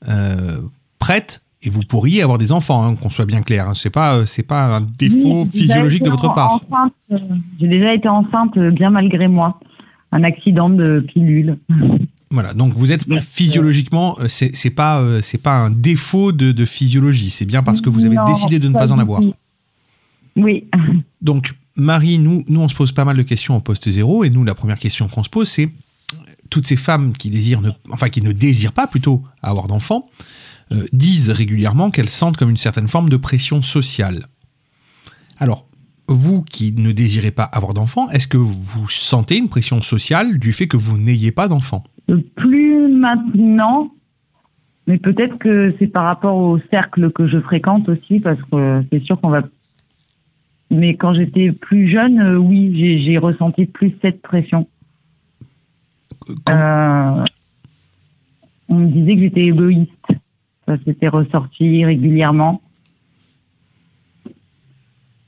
euh, 0.07 0.61
prête 1.01 1.43
et 1.63 1.71
vous 1.71 1.83
pourriez 1.83 2.23
avoir 2.23 2.39
des 2.39 2.53
enfants, 2.53 2.83
hein, 2.85 2.95
qu'on 2.97 3.11
soit 3.11 3.27
bien 3.27 3.43
clair. 3.43 3.69
Hein. 3.69 3.75
C'est 3.75 3.91
pas 3.91 4.15
euh, 4.17 4.25
c'est 4.27 4.43
pas 4.47 4.77
un 4.77 4.81
défaut 4.81 5.45
Oui, 5.45 5.51
physiologique 5.51 6.03
de 6.03 6.11
votre 6.11 6.31
en- 6.31 6.35
part. 6.35 6.53
enceinte, 6.55 6.93
euh, 7.13 7.19
J'ai 7.61 7.69
déjà 7.69 7.95
été 7.95 8.09
enceinte 8.09 8.57
euh, 8.57 8.71
bien 8.71 8.91
malgré 8.91 9.29
moi. 9.29 9.61
Un 10.13 10.25
accident 10.25 10.69
de 10.71 11.05
pilule. 11.07 11.57
Voilà, 12.33 12.53
donc 12.53 12.73
vous 12.73 12.91
êtes 12.91 13.05
physiologiquement, 13.23 14.17
c'est 14.27 14.71
pas 14.75 15.05
c'est 15.21 15.43
pas 15.43 15.57
un 15.57 15.71
défaut 15.71 16.33
de, 16.33 16.51
de 16.53 16.65
physiologie, 16.65 17.31
c'est 17.31 17.45
bien 17.45 17.63
parce 17.63 17.81
que 17.81 17.89
vous 17.91 18.05
avez 18.07 18.17
Non, 18.17 18.25
décidé 18.25 18.59
de 18.59 18.69
ne 18.69 18.73
pas 18.75 18.91
en 18.93 18.99
avoir. 18.99 19.21
Oui. 20.37 20.65
Donc 21.23 21.53
Marie, 21.77 22.19
nous 22.19 22.43
nous 22.49 22.61
on 22.61 22.69
se 22.69 22.75
pose 22.75 22.91
pas 22.93 23.05
mal 23.05 23.17
de 23.17 23.23
questions 23.23 23.57
au 23.57 23.61
poste 23.61 23.89
zéro 23.91 24.25
et 24.25 24.31
nous 24.31 24.43
la 24.45 24.55
première 24.55 24.79
question 24.79 25.07
qu'on 25.09 25.23
se 25.23 25.29
pose 25.29 25.49
c'est 25.49 25.69
toutes 26.51 26.67
ces 26.67 26.77
femmes 26.77 27.13
qui 27.13 27.31
désirent 27.31 27.61
ne, 27.61 27.71
enfin 27.93 28.09
qui 28.09 28.23
ne 28.23 28.33
désirent 28.33 28.73
pas 28.73 28.87
plutôt 28.89 29.23
avoir 29.43 29.69
d'enfants 29.69 30.09
euh, 30.73 30.85
disent 30.93 31.31
régulièrement 31.31 31.91
qu'elles 31.91 32.09
sentent 32.09 32.37
comme 32.37 32.51
une 32.51 32.57
certaine 32.57 32.89
forme 32.89 33.09
de 33.09 33.17
pression 33.17 33.63
sociale. 33.63 34.27
Alors 35.39 35.67
vous 36.09 36.43
qui 36.43 36.73
ne 36.73 36.91
désirez 36.93 37.31
pas 37.31 37.45
avoir 37.45 37.73
d'enfants, 37.75 38.09
est-ce 38.11 38.27
que 38.27 38.37
vous 38.37 38.89
sentez 38.89 39.37
une 39.37 39.49
pression 39.49 39.81
sociale 39.81 40.39
du 40.39 40.53
fait 40.53 40.67
que 40.67 40.77
vous 40.77 40.99
n'ayez 40.99 41.31
pas 41.33 41.47
d'enfants? 41.49 41.85
Plus 42.35 42.89
maintenant, 42.93 43.93
mais 44.89 44.99
peut-être 44.99 45.39
que 45.39 45.73
c'est 45.79 45.87
par 45.87 46.05
rapport 46.05 46.37
au 46.37 46.59
cercle 46.71 47.13
que 47.13 47.29
je 47.29 47.39
fréquente 47.39 47.89
aussi, 47.89 48.19
parce 48.19 48.41
que 48.51 48.83
c'est 48.91 48.99
sûr 49.05 49.21
qu'on 49.21 49.29
va. 49.31 49.43
Mais 50.73 50.97
quand 50.97 51.15
j'étais 51.15 51.53
plus 51.53 51.89
jeune, 51.89 52.19
euh, 52.21 52.37
oui, 52.37 52.73
j'ai 52.77 53.01
j'ai 53.03 53.19
ressenti 53.19 53.67
plus 53.67 53.93
cette 54.03 54.21
pression. 54.23 54.69
Quand- 56.45 56.53
Euh, 56.53 57.25
on 58.69 58.75
me 58.75 58.87
disait 58.89 59.15
que 59.15 59.21
j'étais 59.23 59.47
égoïste. 59.47 59.91
Ça 60.71 60.77
s'était 60.85 61.09
ressorti 61.09 61.85
régulièrement. 61.85 62.63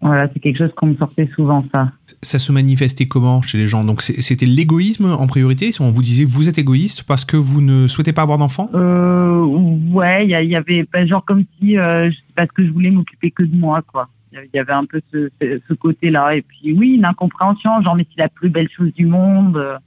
Voilà, 0.00 0.28
c'est 0.32 0.38
quelque 0.38 0.58
chose 0.58 0.72
qu'on 0.76 0.86
me 0.86 0.94
sortait 0.94 1.28
souvent, 1.34 1.64
ça. 1.72 1.90
ça 2.22 2.38
se 2.38 2.52
manifestait 2.52 3.06
comment 3.06 3.42
chez 3.42 3.58
les 3.58 3.66
gens? 3.66 3.82
Donc 3.84 4.02
c'était 4.02 4.46
l'égoïsme 4.46 5.06
en 5.06 5.26
priorité? 5.26 5.72
Si 5.72 5.80
on 5.80 5.90
vous 5.90 6.02
disait 6.02 6.24
vous 6.24 6.48
êtes 6.48 6.58
égoïste 6.58 7.02
parce 7.04 7.24
que 7.24 7.36
vous 7.36 7.60
ne 7.60 7.88
souhaitez 7.88 8.12
pas 8.12 8.22
avoir 8.22 8.38
d'enfants? 8.38 8.70
Euh, 8.74 9.44
ouais, 9.92 10.24
il 10.24 10.30
y, 10.30 10.56
avait 10.56 10.86
ben, 10.92 11.08
genre 11.08 11.24
comme 11.24 11.44
si 11.58 11.76
euh, 11.76 12.08
parce 12.36 12.50
que 12.52 12.64
je 12.64 12.70
voulais 12.70 12.90
m'occuper 12.90 13.32
que 13.32 13.42
de 13.42 13.56
moi, 13.56 13.82
quoi. 13.82 14.08
Il 14.32 14.38
y 14.54 14.58
avait- 14.60 14.72
un 14.72 14.84
peu 14.86 15.00
ce, 15.12 15.28
ce, 15.40 15.60
ce 15.68 15.74
côté-là. 15.74 16.36
Et 16.36 16.42
puis 16.42 16.72
oui, 16.72 16.94
une 16.94 17.04
incompréhension, 17.04 17.82
genre 17.82 17.96
mais 17.96 18.06
c'est 18.14 18.22
la 18.22 18.28
plus 18.28 18.48
belle 18.48 18.68
chose 18.70 18.92
du 18.94 19.06
monde. 19.06 19.56
euh, 19.56 19.78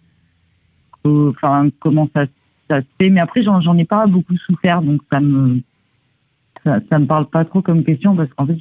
euh, 1.05 1.69
comment 1.79 2.09
ça, 2.13 2.25
ça 2.69 2.81
se 2.81 2.87
fait 2.97 3.09
Mais 3.09 3.21
après, 3.21 3.43
j'en 3.43 3.77
ai 3.77 3.85
pas 3.85 4.07
beaucoup 4.07 4.37
souffert, 4.37 4.81
donc 4.81 5.01
ça 5.11 5.19
me 5.19 5.61
ça, 6.65 6.99
me 6.99 7.05
parle 7.05 7.27
pas 7.27 7.45
trop 7.45 7.61
comme 7.61 7.83
question 7.83 8.15
parce 8.15 8.29
qu'en 8.33 8.47
fait, 8.47 8.57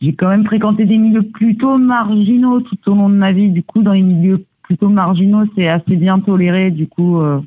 j'ai 0.00 0.14
quand 0.14 0.28
même 0.28 0.44
fréquenté 0.44 0.86
des 0.86 0.96
milieux 0.96 1.22
plutôt 1.22 1.78
marginaux 1.78 2.60
tout 2.60 2.78
au 2.86 2.94
long 2.94 3.08
de 3.08 3.14
ma 3.14 3.32
vie. 3.32 3.50
Du 3.50 3.62
coup, 3.62 3.82
dans 3.82 3.92
les 3.92 4.02
milieux 4.02 4.44
plutôt 4.62 4.88
marginaux, 4.88 5.44
c'est 5.54 5.68
assez 5.68 5.96
bien 5.96 6.18
toléré, 6.20 6.70
du 6.70 6.86
coup, 6.86 7.20
euh, 7.20 7.40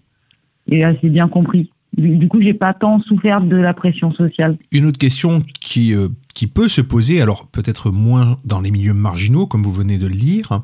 et 0.67 0.83
assez 0.83 1.09
bien 1.09 1.27
compris. 1.27 1.71
Du, 1.97 2.17
du 2.17 2.27
coup, 2.27 2.41
j'ai 2.41 2.53
pas 2.53 2.73
tant 2.73 2.99
souffert 3.01 3.41
de 3.41 3.55
la 3.55 3.73
pression 3.73 4.11
sociale. 4.13 4.57
Une 4.71 4.85
autre 4.85 4.97
question 4.97 5.41
qui, 5.59 5.95
euh, 5.95 6.09
qui 6.33 6.47
peut 6.47 6.67
se 6.67 6.81
poser, 6.81 7.21
alors 7.21 7.47
peut-être 7.47 7.91
moins 7.91 8.37
dans 8.45 8.61
les 8.61 8.71
milieux 8.71 8.93
marginaux, 8.93 9.47
comme 9.47 9.63
vous 9.63 9.71
venez 9.71 9.97
de 9.97 10.07
le 10.07 10.15
dire, 10.15 10.63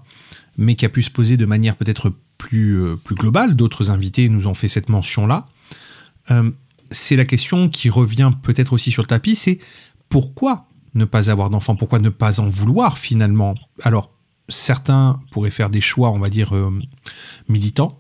mais 0.57 0.75
qui 0.75 0.85
a 0.85 0.89
pu 0.89 1.01
se 1.01 1.11
poser 1.11 1.37
de 1.37 1.45
manière 1.45 1.75
peut-être 1.75 2.11
plus, 2.39 2.82
euh, 2.82 2.95
plus 2.95 3.15
d'autres 3.54 3.91
invités 3.91 4.30
nous 4.30 4.47
ont 4.47 4.56
fait 4.56 4.67
cette 4.67 4.89
mention-là, 4.89 5.45
euh, 6.32 6.49
c'est 6.89 7.15
la 7.15 7.25
question 7.25 7.69
qui 7.69 7.91
revient 7.91 8.32
peut-être 8.41 8.73
aussi 8.73 8.89
sur 8.89 9.04
le 9.04 9.08
tapis, 9.08 9.36
c'est 9.36 9.60
pourquoi 10.08 10.65
ne 10.95 11.06
pas 11.06 11.30
avoir 11.30 11.52
d'enfant 11.52 11.75
Pourquoi 11.75 11.99
ne 11.99 12.10
pas 12.10 12.39
en 12.39 12.49
vouloir 12.49 12.97
finalement? 12.97 13.54
Alors, 13.84 14.12
certains 14.47 15.19
pourraient 15.32 15.52
faire 15.52 15.69
des 15.69 15.82
choix, 15.82 16.10
on 16.10 16.17
va 16.17 16.30
dire, 16.30 16.56
euh, 16.56 16.71
militants, 17.47 17.95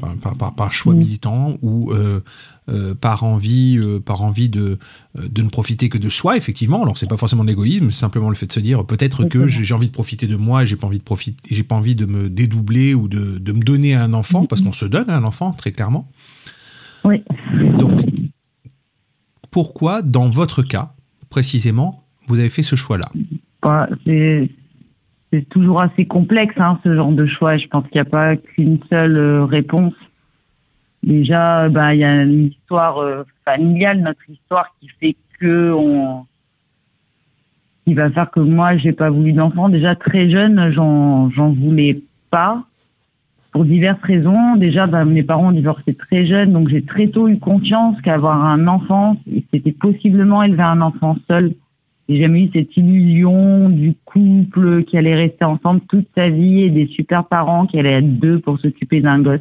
par, 0.00 0.16
par- 0.16 0.36
par- 0.36 0.54
par 0.54 0.72
choix 0.72 0.94
Mm. 0.94 0.98
militant 0.98 1.56
ou 1.62 1.92
euh, 1.92 2.20
euh, 2.68 2.94
par 2.94 3.24
envie, 3.24 3.78
euh, 3.78 3.98
par 4.00 4.22
envie 4.22 4.48
de, 4.48 4.78
de 5.14 5.42
ne 5.42 5.48
profiter 5.48 5.88
que 5.88 5.98
de 5.98 6.10
soi, 6.10 6.36
effectivement. 6.36 6.82
Alors, 6.82 6.98
c'est 6.98 7.08
pas 7.08 7.16
forcément 7.16 7.42
de 7.44 7.48
l'égoïsme, 7.48 7.90
c'est 7.90 8.00
simplement 8.00 8.28
le 8.28 8.34
fait 8.34 8.46
de 8.46 8.52
se 8.52 8.60
dire 8.60 8.84
peut-être 8.84 9.24
que 9.24 9.46
j'ai 9.46 9.74
envie 9.74 9.88
de 9.88 9.92
profiter 9.92 10.26
de 10.26 10.36
moi, 10.36 10.62
et 10.62 10.66
j'ai 10.66 10.76
pas 10.76 10.86
envie 10.86 10.98
de 10.98 11.02
profiter, 11.04 11.54
j'ai 11.54 11.62
pas 11.62 11.76
envie 11.76 11.94
de 11.94 12.04
me 12.06 12.28
dédoubler 12.28 12.94
ou 12.94 13.08
de, 13.08 13.38
de 13.38 13.52
me 13.52 13.60
donner 13.60 13.94
à 13.94 14.02
un 14.04 14.12
enfant, 14.12 14.44
parce 14.46 14.60
qu'on 14.60 14.72
se 14.72 14.84
donne 14.84 15.08
à 15.08 15.16
un 15.16 15.24
enfant, 15.24 15.52
très 15.52 15.72
clairement. 15.72 16.08
Oui. 17.04 17.22
Donc, 17.78 18.00
pourquoi, 19.50 20.02
dans 20.02 20.28
votre 20.28 20.62
cas, 20.62 20.92
précisément, 21.30 22.04
vous 22.26 22.38
avez 22.38 22.50
fait 22.50 22.62
ce 22.62 22.76
choix-là? 22.76 23.10
Bah, 23.62 23.88
c'est 24.04 24.50
c'est 25.32 25.48
toujours 25.48 25.80
assez 25.80 26.06
complexe 26.06 26.54
hein, 26.58 26.78
ce 26.84 26.94
genre 26.94 27.12
de 27.12 27.26
choix. 27.26 27.56
Je 27.56 27.66
pense 27.66 27.84
qu'il 27.84 28.00
n'y 28.00 28.06
a 28.06 28.10
pas 28.10 28.36
qu'une 28.36 28.78
seule 28.88 29.16
euh, 29.16 29.44
réponse. 29.44 29.94
Déjà, 31.02 31.68
bah, 31.68 31.94
il 31.94 32.00
y 32.00 32.04
a 32.04 32.22
une 32.22 32.46
histoire 32.46 32.98
euh, 32.98 33.24
familiale, 33.44 34.00
notre 34.00 34.28
histoire 34.28 34.74
qui 34.80 34.88
fait 35.00 35.16
que 35.38 35.74
qui 37.86 37.94
va 37.94 38.10
faire 38.10 38.30
que 38.30 38.40
moi 38.40 38.76
j'ai 38.76 38.92
pas 38.92 39.08
voulu 39.08 39.32
d'enfant. 39.32 39.68
Déjà 39.68 39.94
très 39.94 40.28
jeune, 40.28 40.72
j'en 40.72 41.30
j'en 41.30 41.52
voulais 41.52 42.02
pas 42.30 42.64
pour 43.52 43.64
diverses 43.64 44.02
raisons. 44.02 44.56
Déjà, 44.56 44.86
bah, 44.86 45.04
mes 45.04 45.22
parents 45.22 45.48
ont 45.48 45.52
divorcé 45.52 45.94
très 45.94 46.26
jeunes, 46.26 46.52
donc 46.52 46.68
j'ai 46.68 46.82
très 46.82 47.08
tôt 47.08 47.28
eu 47.28 47.38
conscience 47.38 48.00
qu'avoir 48.02 48.44
un 48.44 48.66
enfant, 48.66 49.16
c'était 49.52 49.72
possiblement 49.72 50.42
élever 50.42 50.62
un 50.62 50.80
enfant 50.80 51.16
seul. 51.28 51.54
J'ai 52.08 52.22
jamais 52.22 52.44
eu 52.44 52.50
cette 52.54 52.74
illusion 52.76 53.68
du 53.68 53.94
couple 54.06 54.84
qui 54.84 54.96
allait 54.96 55.14
rester 55.14 55.44
ensemble 55.44 55.80
toute 55.88 56.06
sa 56.14 56.30
vie 56.30 56.62
et 56.62 56.70
des 56.70 56.86
super 56.86 57.24
parents 57.24 57.66
qui 57.66 57.78
allaient 57.78 57.98
être 57.98 58.18
deux 58.18 58.38
pour 58.38 58.58
s'occuper 58.58 59.00
d'un 59.00 59.20
gosse. 59.20 59.40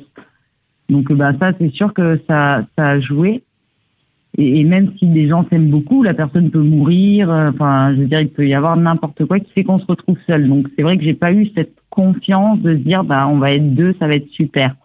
Donc 0.89 1.11
bah 1.13 1.33
ça 1.39 1.51
c'est 1.59 1.71
sûr 1.71 1.93
que 1.93 2.19
ça 2.27 2.65
ça 2.77 2.89
a 2.89 2.99
joué. 2.99 3.43
Et, 4.37 4.63
même 4.63 4.91
si 4.99 5.07
des 5.07 5.27
gens 5.27 5.47
s'aiment 5.49 5.69
beaucoup, 5.69 6.03
la 6.03 6.13
personne 6.13 6.51
peut 6.51 6.61
mourir. 6.61 7.31
euh, 7.31 7.49
Enfin, 7.49 7.93
je 7.95 8.01
veux 8.01 8.05
dire, 8.07 8.21
il 8.21 8.29
peut 8.29 8.47
y 8.47 8.53
avoir 8.53 8.77
n'importe 8.77 9.25
quoi 9.25 9.39
qui 9.39 9.51
fait 9.51 9.63
qu'on 9.63 9.79
se 9.79 9.85
retrouve 9.85 10.17
seul. 10.27 10.47
Donc 10.47 10.63
c'est 10.75 10.83
vrai 10.83 10.97
que 10.97 11.03
j'ai 11.03 11.15
pas 11.15 11.33
eu 11.33 11.49
cette 11.55 11.75
confiance 11.89 12.59
de 12.59 12.73
se 12.73 12.81
dire 12.81 13.03
bah 13.03 13.27
on 13.27 13.37
va 13.37 13.53
être 13.53 13.73
deux, 13.73 13.95
ça 13.99 14.07
va 14.07 14.15
être 14.15 14.29
super. 14.29 14.75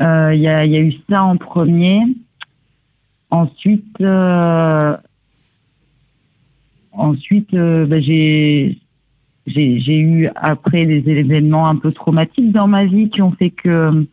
Euh, 0.00 0.32
Il 0.34 0.40
y, 0.40 0.48
a, 0.48 0.64
il 0.64 0.72
y 0.72 0.76
a 0.76 0.80
eu 0.80 0.94
ça 1.08 1.22
en 1.22 1.36
premier. 1.36 2.00
Ensuite, 3.30 4.00
euh, 4.00 4.96
Ensuite, 6.92 7.52
euh, 7.54 7.86
j'ai 8.00 8.78
j'ai 9.46 9.80
j'ai 9.80 9.98
eu 9.98 10.28
après 10.36 10.86
des 10.86 11.08
événements 11.08 11.68
un 11.68 11.76
peu 11.76 11.92
traumatiques 11.92 12.52
dans 12.52 12.68
ma 12.68 12.84
vie 12.84 13.08
qui 13.10 13.22
ont 13.22 13.32
fait 13.32 13.50
que 13.50 14.06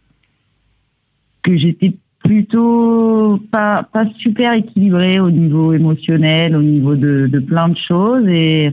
que 1.43 1.57
j'étais 1.57 1.93
plutôt 2.23 3.39
pas 3.51 3.83
pas 3.83 4.05
super 4.17 4.53
équilibrée 4.53 5.19
au 5.19 5.31
niveau 5.31 5.73
émotionnel, 5.73 6.55
au 6.55 6.61
niveau 6.61 6.95
de, 6.95 7.27
de 7.27 7.39
plein 7.39 7.69
de 7.69 7.77
choses. 7.77 8.27
Et 8.27 8.71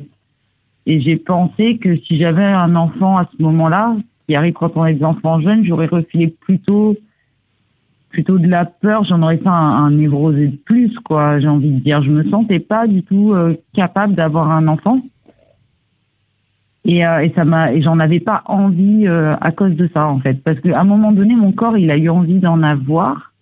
et 0.87 1.01
j'ai 1.01 1.17
pensé 1.17 1.79
que 1.79 1.97
si 1.97 2.17
j'avais 2.17 2.45
un 2.45 2.77
enfant 2.77 3.19
à 3.19 3.29
ce 3.37 3.43
moment-là, 3.43 3.97
qui 4.29 4.37
arrive 4.37 4.55
quand 4.55 4.77
on 4.77 4.87
est 4.87 4.95
des 4.95 5.05
enfants 5.05 5.41
jeunes, 5.41 5.65
j'aurais 5.65 5.87
refilé 5.87 6.29
plutôt 6.29 6.97
plutôt 8.11 8.39
de 8.39 8.49
la 8.49 8.65
peur, 8.65 9.05
j'en 9.05 9.23
aurais 9.23 9.39
fait 9.39 9.49
un, 9.49 9.53
un 9.53 9.91
névrosé 9.91 10.49
de 10.49 10.57
plus, 10.57 10.95
quoi. 11.01 11.39
J'ai 11.41 11.49
envie 11.49 11.71
de 11.71 11.81
dire, 11.81 12.03
je 12.03 12.11
me 12.11 12.25
sentais 12.31 12.61
pas 12.61 12.87
du 12.87 13.03
tout 13.03 13.33
euh, 13.33 13.55
capable 13.75 14.15
d'avoir 14.15 14.51
un 14.51 14.69
enfant. 14.69 15.01
Et, 16.85 17.05
euh, 17.05 17.25
et 17.25 17.33
ça 17.35 17.45
m'a, 17.45 17.73
et 17.73 17.83
j'en 17.83 17.99
avais 17.99 18.21
pas 18.21 18.43
envie 18.47 19.07
euh, 19.07 19.35
à 19.41 19.51
cause 19.51 19.75
de 19.75 19.89
ça, 19.93 20.07
en 20.07 20.21
fait, 20.21 20.43
parce 20.45 20.61
qu'à 20.61 20.81
un 20.81 20.85
moment 20.85 21.13
donné, 21.13 21.35
mon 21.35 21.53
corps, 21.53 21.77
il 21.77 21.91
a 21.91 21.97
eu 21.97 22.09
envie 22.09 22.39
d'en 22.39 22.63
avoir, 22.63 23.33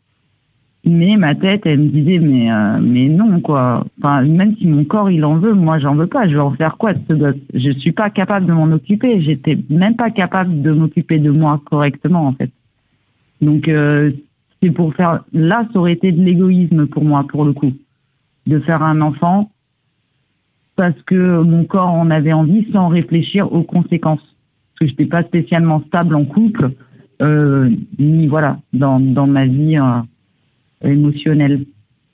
mais 0.87 1.17
ma 1.17 1.35
tête, 1.35 1.63
elle 1.67 1.81
me 1.81 1.89
disait, 1.89 2.19
mais, 2.19 2.51
mais 2.81 3.09
non, 3.09 3.41
quoi. 3.41 3.87
Enfin, 3.99 4.23
même 4.23 4.55
si 4.57 4.67
mon 4.67 4.85
corps, 4.85 5.11
il 5.11 5.25
en 5.25 5.37
veut, 5.37 5.55
moi, 5.55 5.79
j'en 5.79 5.95
veux 5.95 6.07
pas. 6.07 6.29
Je 6.29 6.35
vais 6.35 6.41
en 6.41 6.53
faire 6.53 6.77
quoi 6.77 6.93
de 6.93 7.01
ce 7.09 7.15
gosse? 7.15 7.37
Je 7.55 7.71
suis 7.71 7.93
pas 7.93 8.11
capable 8.11 8.45
de 8.45 8.53
m'en 8.53 8.71
occuper. 8.71 9.23
J'étais 9.23 9.59
même 9.71 9.97
pas 9.97 10.11
capable 10.11 10.61
de 10.61 10.73
m'occuper 10.73 11.19
de 11.19 11.31
moi 11.31 11.59
correctement, 11.71 12.27
en 12.27 12.33
fait. 12.35 12.51
Donc, 13.41 13.67
c'est 14.65 14.71
pour 14.71 14.95
faire. 14.95 15.25
Là, 15.33 15.67
ça 15.73 15.79
aurait 15.79 15.93
été 15.93 16.11
de 16.11 16.23
l'égoïsme 16.23 16.87
pour 16.87 17.05
moi, 17.05 17.25
pour 17.29 17.45
le 17.45 17.53
coup, 17.53 17.73
de 18.47 18.59
faire 18.61 18.83
un 18.83 19.01
enfant 19.01 19.51
parce 20.77 21.01
que 21.03 21.43
mon 21.43 21.65
corps 21.65 21.91
en 21.91 22.11
avait 22.11 22.33
envie 22.33 22.67
sans 22.73 22.89
réfléchir 22.89 23.53
aux 23.53 23.63
conséquences. 23.63 24.21
Parce 24.21 24.81
que 24.81 24.87
je 24.87 24.91
n'étais 24.93 25.07
pas 25.07 25.23
spécialement 25.23 25.83
stable 25.87 26.15
en 26.15 26.25
couple, 26.25 26.73
euh, 27.23 27.71
ni 27.99 28.27
voilà, 28.27 28.59
dans, 28.73 28.99
dans 28.99 29.27
ma 29.27 29.47
vie 29.47 29.79
euh, 29.79 30.03
émotionnelle. 30.83 31.65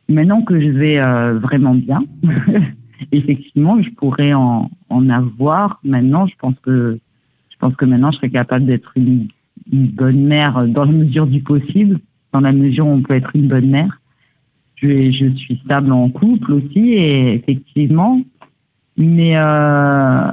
Maintenant 0.09 0.43
que 0.43 0.61
je 0.61 0.69
vais 0.69 0.99
euh, 0.99 1.39
vraiment 1.39 1.75
bien, 1.75 2.03
effectivement, 3.13 3.81
je 3.81 3.91
pourrais 3.91 4.35
en, 4.35 4.71
en 4.91 5.09
avoir. 5.09 5.81
Maintenant, 5.85 6.27
je 6.27 6.35
pense 6.39 6.59
que 6.61 6.99
je 7.51 7.57
pense 7.59 7.77
que 7.77 7.85
maintenant, 7.85 8.11
je 8.11 8.17
serais 8.17 8.31
capable 8.31 8.65
d'être 8.65 8.93
une, 8.97 9.29
une 9.71 9.87
bonne 9.87 10.25
mère 10.25 10.67
dans 10.67 10.85
la 10.85 10.93
mesure 10.93 11.27
du 11.27 11.41
possible, 11.41 12.01
dans 12.33 12.41
la 12.41 12.53
mesure 12.53 12.87
où 12.87 12.91
on 12.91 13.03
peut 13.03 13.15
être 13.15 13.31
une 13.35 13.49
bonne 13.49 13.71
mère. 13.71 14.01
Je, 14.77 15.33
suis 15.37 15.61
stable 15.65 15.93
en 15.93 16.09
couple 16.09 16.53
aussi, 16.53 16.95
et 16.95 17.35
effectivement. 17.35 18.21
Mais, 18.97 19.37
euh, 19.37 20.31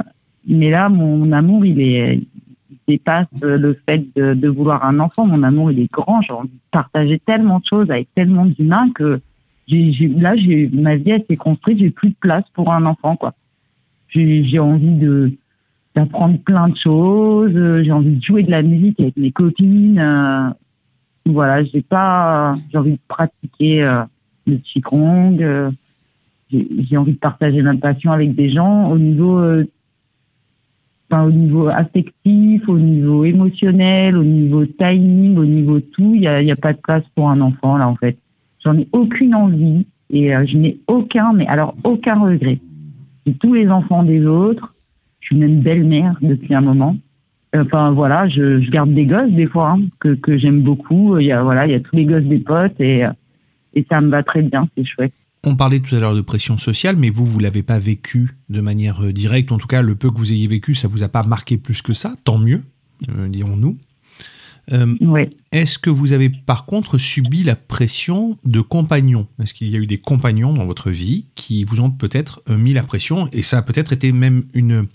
là, 0.48 0.90
mon 0.90 1.32
amour, 1.32 1.66
il 1.66 2.26
dépasse 2.88 3.28
le 3.42 3.78
fait 3.86 4.06
de, 4.16 4.48
vouloir 4.48 4.86
un 4.86 5.00
enfant. 5.00 5.28
Mon 5.28 5.44
amour, 5.44 5.72
il 5.72 5.80
est 5.80 5.92
grand. 5.92 6.22
J'ai 6.22 6.34
envie 6.34 6.50
de 6.50 6.60
partager 6.72 7.20
tellement 7.20 7.60
de 7.60 7.66
choses 7.66 7.92
avec 7.92 8.08
tellement 8.16 8.46
d'humains 8.46 8.90
que 8.96 9.20
là, 9.70 10.36
ma 10.72 10.96
vie, 10.96 11.12
elle 11.12 11.26
s'est 11.30 11.36
construite. 11.36 11.80
J'ai 11.80 11.90
plus 11.90 12.10
de 12.10 12.16
place 12.20 12.46
pour 12.54 12.72
un 12.72 12.86
enfant. 12.86 13.18
J'ai, 14.10 14.60
envie 14.60 15.38
d'apprendre 15.96 16.40
plein 16.40 16.70
de 16.70 16.78
choses. 16.78 17.52
euh, 17.56 17.84
J'ai 17.84 17.92
envie 17.92 18.16
de 18.16 18.24
jouer 18.24 18.44
de 18.44 18.52
la 18.52 18.62
musique 18.62 19.00
avec 19.00 19.18
mes 19.18 19.32
copines. 19.32 20.00
Euh, 21.28 21.32
voilà, 21.32 21.64
j'ai 21.64 21.82
pas, 21.82 22.56
j'ai 22.72 22.78
envie 22.78 22.92
de 22.94 23.00
pratiquer 23.08 23.84
euh, 23.84 24.04
le 24.46 24.58
qigong. 24.58 25.38
euh, 25.42 25.72
j'ai 26.52 26.96
envie 26.98 27.14
de 27.14 27.18
partager 27.20 27.62
ma 27.62 27.76
passion 27.76 28.12
avec 28.12 28.34
des 28.34 28.50
gens 28.50 28.90
au 28.90 28.98
niveau, 28.98 29.38
euh, 29.40 29.66
au 31.12 31.32
niveau 31.32 31.68
affectif, 31.68 32.68
au 32.70 32.80
niveau 32.80 33.26
émotionnel, 33.26 34.16
au 34.18 34.24
niveau 34.24 34.66
timing, 34.66 35.38
au 35.38 35.46
niveau 35.46 35.80
tout. 35.80 36.14
Il 36.16 36.22
y 36.22 36.28
a, 36.28 36.38
a 36.38 36.56
pas 36.56 36.74
de 36.74 36.80
place 36.80 37.04
pour 37.16 37.30
un 37.30 37.42
enfant 37.42 37.78
là 37.78 37.88
en 37.88 37.96
fait. 37.96 38.18
J'en 38.64 38.78
ai 38.78 38.88
aucune 38.94 39.36
envie 39.36 39.86
et 40.10 40.34
euh, 40.36 40.46
je 40.46 40.58
n'ai 40.58 40.80
aucun, 40.88 41.34
mais 41.34 41.48
alors 41.48 41.76
aucun 41.84 42.20
regret. 42.20 42.60
J'ai 43.26 43.34
tous 43.34 43.54
les 43.54 43.70
enfants 43.70 44.04
des 44.04 44.26
autres. 44.26 44.74
Je 45.20 45.28
suis 45.28 45.38
même 45.38 45.60
belle-mère 45.60 46.18
depuis 46.22 46.56
un 46.56 46.62
moment. 46.62 46.96
Enfin 47.56 47.92
voilà, 47.92 48.28
je, 48.28 48.62
je 48.62 48.70
garde 48.70 48.94
des 48.94 49.06
gosses 49.06 49.32
des 49.32 49.48
fois 49.48 49.72
hein, 49.72 49.82
que, 50.00 50.16
que 50.16 50.38
j'aime 50.38 50.62
beaucoup. 50.62 51.18
Il 51.18 51.26
y 51.26 51.32
a 51.32 51.44
voilà, 51.44 51.66
il 51.66 51.72
y 51.72 51.76
a 51.76 51.80
tous 51.80 51.96
les 51.96 52.06
gosses 52.06 52.24
des 52.24 52.40
potes 52.40 52.80
et 52.80 53.06
et 53.74 53.86
ça 53.90 54.02
me 54.02 54.10
va 54.10 54.24
très 54.24 54.42
bien, 54.42 54.68
c'est 54.76 54.84
chouette. 54.84 55.14
On 55.44 55.56
parlait 55.56 55.80
tout 55.80 55.96
à 55.96 56.00
l'heure 56.00 56.16
de 56.16 56.22
pression 56.22 56.58
sociale, 56.58 56.96
mais 56.98 57.10
vous, 57.10 57.26
vous 57.26 57.40
l'avez 57.40 57.64
pas 57.64 57.80
vécu 57.80 58.36
de 58.50 58.60
manière 58.60 59.04
euh, 59.04 59.14
directe. 59.14 59.52
En 59.52 59.60
tout 59.60 59.68
cas, 59.68 59.82
le 59.82 59.96
peu 59.96 60.10
que 60.10 60.18
vous 60.18 60.32
ayez 60.32 60.48
vécu, 60.48 60.74
ça 60.74 60.88
vous 60.88 61.04
a 61.04 61.10
pas 61.10 61.24
marqué 61.24 61.58
plus 61.58 61.82
que 61.82 61.94
ça. 61.94 62.16
Tant 62.24 62.40
mieux, 62.40 62.64
euh, 63.10 63.28
dirons-nous. 63.30 63.78
Euh, 64.74 64.96
Ouais. 65.00 65.30
Est-ce 65.52 65.78
que 65.78 65.90
vous 65.90 66.12
avez 66.12 66.30
par 66.30 66.66
contre 66.66 66.98
subi 66.98 67.44
la 67.44 67.56
pression 67.56 68.38
de 68.44 68.60
compagnons? 68.62 69.28
Est-ce 69.42 69.54
qu'il 69.54 69.70
y 69.70 69.76
a 69.76 69.80
eu 69.80 69.88
des 69.88 70.00
compagnons 70.00 70.54
dans 70.54 70.66
votre 70.66 70.90
vie 70.90 71.26
qui 71.36 71.64
vous 71.64 71.80
ont 71.80 71.92
peut-être 71.92 72.42
euh, 72.50 72.58
mis 72.58 72.74
la 72.74 72.84
pression? 72.84 73.28
Et 73.32 73.44
ça 73.44 73.60
a 73.60 73.62
peut-être 73.62 73.94
été 73.94 74.12
même 74.12 74.44
une, 74.54 74.88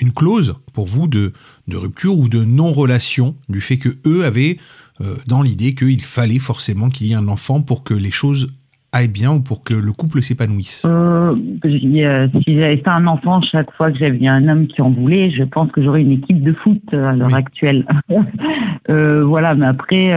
une 0.00 0.12
clause 0.12 0.54
pour 0.74 0.86
vous 0.86 1.06
de, 1.08 1.32
de 1.68 1.76
rupture 1.76 2.18
ou 2.18 2.28
de 2.28 2.44
non-relation 2.44 3.34
du 3.48 3.60
fait 3.60 3.78
que 3.78 3.88
eux 4.06 4.24
avaient 4.24 4.58
euh, 5.00 5.16
dans 5.26 5.42
l'idée 5.42 5.74
qu'il 5.74 6.02
fallait 6.02 6.38
forcément 6.38 6.88
qu'il 6.88 7.06
y 7.06 7.12
ait 7.12 7.16
un 7.16 7.28
enfant 7.28 7.62
pour 7.62 7.82
que 7.84 7.94
les 7.94 8.10
choses 8.10 8.48
aille 8.92 9.08
bien 9.08 9.32
ou 9.32 9.40
pour 9.40 9.62
que 9.62 9.74
le 9.74 9.92
couple 9.92 10.22
s'épanouisse 10.22 10.84
Euh, 10.86 11.34
si 11.64 12.02
euh, 12.04 12.28
si 12.44 12.54
j'avais 12.58 12.76
fait 12.78 12.88
un 12.88 13.06
enfant 13.06 13.42
chaque 13.42 13.70
fois 13.72 13.90
que 13.90 13.98
j'avais 13.98 14.26
un 14.26 14.48
homme 14.48 14.66
qui 14.68 14.80
en 14.80 14.90
voulait, 14.90 15.30
je 15.30 15.42
pense 15.42 15.70
que 15.72 15.82
j'aurais 15.82 16.02
une 16.02 16.12
équipe 16.12 16.42
de 16.42 16.52
foot 16.52 16.80
à 16.92 17.12
l'heure 17.12 17.28
Oui. 17.28 17.34
actuelle. 17.34 17.86
Voilà, 18.88 19.54
mais 19.54 19.66
après, 19.66 20.12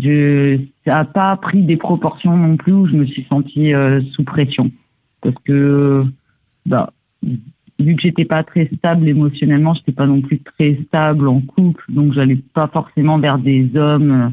je, 0.00 0.58
ça 0.84 0.92
n'a 0.94 1.04
pas 1.04 1.36
pris 1.36 1.62
des 1.62 1.76
proportions 1.76 2.36
non 2.36 2.56
plus 2.56 2.72
où 2.72 2.86
je 2.86 2.96
me 2.96 3.04
suis 3.06 3.26
sentie 3.28 3.72
sous 4.12 4.24
pression. 4.24 4.70
Parce 5.20 5.36
que, 5.44 6.04
bah, 6.66 6.92
vu 7.80 7.96
que 7.96 8.02
j'étais 8.02 8.24
pas 8.24 8.44
très 8.44 8.68
stable 8.76 9.08
émotionnellement, 9.08 9.74
j'étais 9.74 9.92
pas 9.92 10.06
non 10.06 10.20
plus 10.20 10.38
très 10.40 10.78
stable 10.86 11.28
en 11.28 11.40
couple, 11.40 11.82
donc 11.88 12.12
j'allais 12.12 12.38
pas 12.54 12.68
forcément 12.68 13.18
vers 13.18 13.38
des 13.38 13.76
hommes 13.76 14.10
euh, 14.10 14.28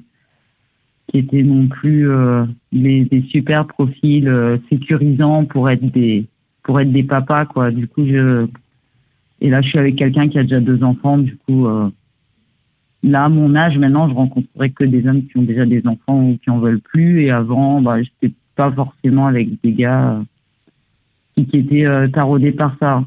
qui 1.08 1.20
étaient 1.20 1.44
non 1.44 1.68
plus 1.68 2.10
euh, 2.10 2.46
des, 2.72 3.26
super 3.30 3.66
profils 3.66 4.28
euh, 4.28 4.58
sécurisants 4.70 5.46
pour 5.46 5.70
être 5.70 5.86
des 5.86 6.26
pour 6.64 6.80
être 6.82 6.92
des 6.92 7.04
papas 7.04 7.46
quoi. 7.46 7.72
Du 7.72 7.88
coup, 7.88 8.06
je 8.06 8.48
et 9.40 9.50
là, 9.50 9.62
je 9.62 9.70
suis 9.70 9.80
avec 9.80 9.96
quelqu'un 9.96 10.28
qui 10.28 10.40
a 10.40 10.44
déjà 10.44 10.60
deux 10.60 10.84
enfants. 10.84 11.20
Du 11.20 11.38
coup, 11.38 11.68
là, 13.04 13.26
à 13.26 13.30
mon 13.30 13.56
âge, 13.56 13.78
maintenant, 13.78 14.10
je 14.10 14.16
rencontrerai 14.16 14.72
que 14.72 14.84
des 14.84 15.08
hommes 15.08 15.26
qui 15.28 15.38
ont 15.38 15.44
déjà 15.44 15.64
des 15.64 15.86
enfants 15.86 16.20
ou 16.20 16.40
qui 16.44 16.50
en 16.50 16.58
veulent 16.58 16.82
plus. 16.82 17.22
Et 17.22 17.30
avant, 17.30 17.80
bah, 17.80 18.02
j'étais 18.02 18.34
pas 18.56 18.72
forcément 18.72 19.28
avec 19.28 19.50
des 19.62 19.74
gars 19.74 20.20
qui, 21.36 21.48
étaient 21.54 21.86
taraudés 22.12 22.52
par 22.52 22.76
ça. 22.80 23.06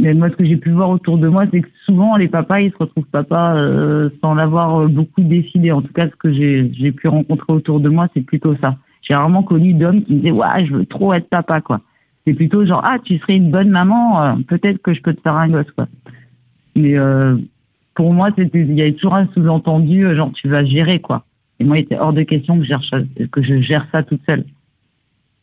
Mais 0.00 0.14
moi, 0.14 0.30
ce 0.30 0.36
que 0.36 0.44
j'ai 0.44 0.56
pu 0.56 0.70
voir 0.70 0.90
autour 0.90 1.18
de 1.18 1.28
moi, 1.28 1.44
c'est 1.50 1.60
que 1.60 1.68
souvent, 1.84 2.16
les 2.16 2.28
papas, 2.28 2.60
ils 2.60 2.70
se 2.72 2.76
retrouvent 2.78 3.06
papas 3.06 3.56
euh, 3.56 4.10
sans 4.22 4.34
l'avoir 4.34 4.80
euh, 4.82 4.88
beaucoup 4.88 5.22
décidé. 5.22 5.72
En 5.72 5.82
tout 5.82 5.92
cas, 5.92 6.08
ce 6.08 6.16
que 6.16 6.32
j'ai 6.32 6.92
pu 6.92 7.08
rencontrer 7.08 7.52
autour 7.52 7.80
de 7.80 7.88
moi, 7.88 8.08
c'est 8.14 8.22
plutôt 8.22 8.54
ça. 8.56 8.76
J'ai 9.02 9.14
rarement 9.14 9.42
connu 9.42 9.74
d'hommes 9.74 10.02
qui 10.02 10.14
me 10.14 10.18
disaient, 10.20 10.30
ouais, 10.32 10.66
je 10.66 10.74
veux 10.74 10.86
trop 10.86 11.12
être 11.14 11.28
papa, 11.28 11.60
quoi. 11.60 11.80
C'est 12.26 12.34
plutôt 12.34 12.64
genre, 12.64 12.80
ah, 12.84 12.98
tu 13.02 13.18
serais 13.18 13.36
une 13.36 13.50
bonne 13.50 13.68
maman, 13.70 14.22
euh, 14.22 14.34
peut-être 14.48 14.78
que 14.82 14.94
je 14.94 15.02
peux 15.02 15.14
te 15.14 15.20
faire 15.20 15.36
un 15.36 15.48
gosse, 15.48 15.70
quoi. 15.72 15.88
Mais 16.74 16.96
euh, 16.96 17.36
pour 17.94 18.12
moi, 18.12 18.30
c'était- 18.36 18.60
il 18.60 18.74
y 18.74 18.82
avait 18.82 18.92
toujours 18.94 19.14
un 19.14 19.26
sous-entendu, 19.34 20.06
euh, 20.06 20.16
genre, 20.16 20.32
tu 20.32 20.48
vas 20.48 20.64
gérer, 20.64 21.00
quoi. 21.00 21.24
Et 21.60 21.64
moi, 21.64 21.78
il 21.78 21.82
était 21.82 21.98
hors 21.98 22.12
de 22.12 22.22
question 22.22 22.56
que 22.58 22.64
je 22.64 22.68
gère, 22.68 22.82
que 23.30 23.42
je 23.42 23.60
gère 23.60 23.86
ça 23.92 24.02
toute 24.02 24.22
seule. 24.26 24.44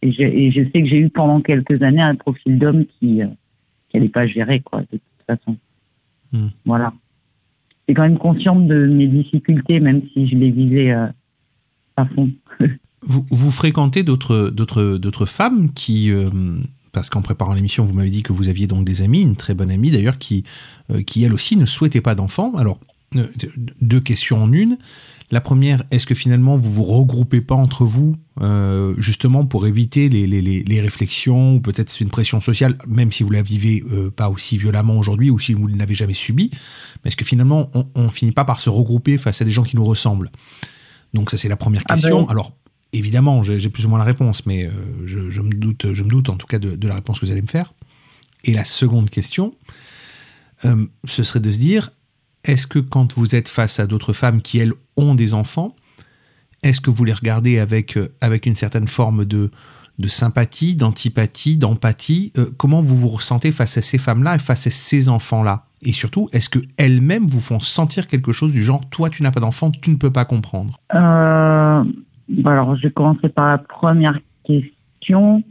Et, 0.02 0.12
je- 0.12 0.24
et 0.24 0.52
je 0.52 0.64
sais 0.64 0.82
que 0.82 0.88
j'ai 0.88 0.98
eu 0.98 1.10
pendant 1.10 1.42
quelques 1.42 1.82
années 1.84 2.02
un 2.02 2.16
profil 2.16 2.58
d'homme 2.58 2.86
qui 3.00 3.22
qui 3.92 3.98
n'allait 3.98 4.10
pas 4.10 4.28
gérer, 4.28 4.62
quoi, 4.62 4.82
de 4.82 4.86
toute 4.98 5.02
façon. 5.28 5.58
Hmm. 6.32 6.48
Voilà. 6.66 6.94
J'étais 7.82 7.96
quand 7.96 8.04
même 8.08 8.18
consciente 8.18 8.68
de 8.68 8.88
mes 8.88 9.08
difficultés, 9.08 9.80
même 9.80 10.02
si 10.14 10.28
je 10.28 10.36
les 10.36 10.52
visais 10.52 10.92
euh, 10.92 11.08
à 11.98 12.06
fond. 12.06 12.30
Vous, 13.04 13.26
vous 13.32 13.50
fréquentez 13.50 14.04
d'autres 14.04 14.52
d'autres 14.52 15.00
d'autres 15.00 15.26
femmes 15.26 15.74
qui 15.74 16.12
euh, 16.12 16.30
parce 16.92 17.10
qu'en 17.10 17.22
préparant 17.22 17.54
l'émission, 17.54 17.86
vous 17.86 17.94
m'avez 17.94 18.10
dit 18.10 18.24
que 18.24 18.34
vous 18.34 18.50
aviez 18.50 18.68
donc 18.68 18.86
des 18.86 19.02
amies, 19.02 19.22
une 19.22 19.36
très 19.36 19.54
bonne 19.54 19.72
amie 19.72 19.92
d'ailleurs, 19.92 20.18
qui, 20.18 20.44
euh, 20.92 21.02
qui 21.02 21.24
elle 21.24 21.34
aussi 21.34 21.56
ne 21.56 21.66
souhaitait 21.66 22.02
pas 22.02 22.16
d'enfants. 22.16 22.54
Alors, 22.56 22.80
deux 23.82 24.02
questions 24.02 24.44
en 24.44 24.52
une. 24.52 24.78
La 25.32 25.40
première, 25.40 25.84
est-ce 25.92 26.06
que 26.06 26.16
finalement 26.16 26.58
vous 26.58 26.72
vous 26.72 26.84
regroupez 26.84 27.40
pas 27.40 27.56
entre 27.56 27.86
vous, 27.86 28.18
euh, 28.42 28.94
justement 28.98 29.46
pour 29.46 29.66
éviter 29.66 30.10
les, 30.10 30.28
les, 30.28 30.42
les, 30.42 30.62
les 30.64 30.82
réflexions, 30.82 31.56
ou 31.56 31.62
peut-être 31.62 32.02
une 32.02 32.10
pression 32.10 32.42
sociale, 32.42 32.78
même 32.88 33.12
si 33.14 33.24
vous 33.24 33.30
la 33.32 33.42
vivez 33.42 33.82
euh, 33.92 34.12
pas 34.12 34.30
aussi 34.30 34.58
violemment 34.58 34.98
aujourd'hui, 34.98 35.30
ou 35.30 35.40
si 35.40 35.54
vous 35.54 35.70
ne 35.70 35.78
l'avez 35.78 35.96
jamais 35.96 36.14
subi, 36.14 36.50
mais 37.04 37.08
est-ce 37.08 37.16
que 37.16 37.24
finalement 37.24 37.70
on, 37.74 37.88
on 37.96 38.10
finit 38.10 38.34
pas 38.34 38.44
par 38.44 38.60
se 38.60 38.70
regrouper 38.70 39.18
face 39.18 39.42
à 39.42 39.46
des 39.46 39.52
gens 39.52 39.64
qui 39.64 39.78
nous 39.78 39.86
ressemblent? 39.86 40.30
Donc 41.14 41.32
ça 41.32 41.38
c'est 41.38 41.50
la 41.50 41.58
première 41.58 41.84
Ah 41.88 41.94
question. 41.94 42.24
ben. 42.24 42.30
Alors 42.30 42.58
évidemment, 42.92 43.42
j'ai 43.44 43.70
plus 43.70 43.86
ou 43.86 43.90
moins 43.90 44.00
la 44.00 44.06
réponse, 44.06 44.46
mais 44.46 44.66
euh, 44.66 44.72
je, 45.06 45.30
je 45.30 45.40
me 45.42 45.52
doute, 45.52 45.94
je 45.94 46.04
me 46.04 46.10
doute 46.10 46.28
en 46.28 46.36
tout 46.36 46.48
cas 46.48 46.60
de, 46.60 46.76
de 46.76 46.88
la 46.90 46.96
réponse 46.96 47.22
que 47.22 47.26
vous 47.26 47.32
allez 47.32 47.42
me 47.42 47.48
faire. 47.48 47.74
Et 48.44 48.54
la 48.54 48.66
seconde 48.66 49.10
question, 49.10 49.56
euh, 50.66 50.88
ce 51.06 51.24
serait 51.24 51.40
de 51.40 51.52
se 51.52 51.58
dire, 51.58 51.92
est-ce 52.44 52.68
que 52.68 52.80
quand 52.80 53.14
vous 53.14 53.36
êtes 53.36 53.48
face 53.48 53.80
à 53.80 53.88
d'autres 53.88 54.14
femmes 54.14 54.42
qui, 54.42 54.60
elles, 54.60 54.74
ont 54.98 55.16
des 55.16 55.34
enfants, 55.34 55.76
est-ce 56.64 56.82
que 56.82 56.90
vous 56.90 57.04
les 57.06 57.14
regardez 57.14 57.60
avec, 57.60 57.98
euh, 57.98 58.14
avec 58.22 58.46
une 58.46 58.56
certaine 58.56 58.88
forme 58.88 59.26
de, 59.26 59.52
sympathie, 60.08 60.76
d'antipathie, 60.76 61.58
d'empathie 61.58 62.34
Euh, 62.38 62.46
Comment 62.58 62.82
vous 62.82 62.98
vous 62.98 63.08
ressentez 63.08 63.52
face 63.52 63.78
à 63.78 63.82
ces 63.82 63.98
femmes-là 63.98 64.36
et 64.36 64.40
face 64.40 64.68
à 64.68 64.72
ces 64.72 65.10
enfants-là? 65.10 65.66
Et 65.84 65.92
surtout, 65.92 66.28
est-ce 66.34 66.50
qu'elles-mêmes 66.50 67.26
vous 67.26 67.40
font 67.40 67.60
sentir 67.60 68.08
quelque 68.08 68.32
chose 68.32 68.52
du 68.52 68.64
genre, 68.64 68.88
toi, 68.90 69.10
tu 69.10 69.24
n'as 69.24 69.32
pas 69.32 69.40
d'enfant, 69.40 69.72
tu 69.72 69.90
ne 69.90 69.96
peux 69.96 70.12
pas 70.12 70.26
comprendre? 70.26 70.78
Euh, 70.94 71.84
bah 72.30 72.52
alors, 72.52 72.76
je 72.76 72.84
vais 72.84 72.92
commencer 72.92 73.30
par 73.30 73.48
la 73.48 73.58
première 73.58 74.20
question. 74.46 75.44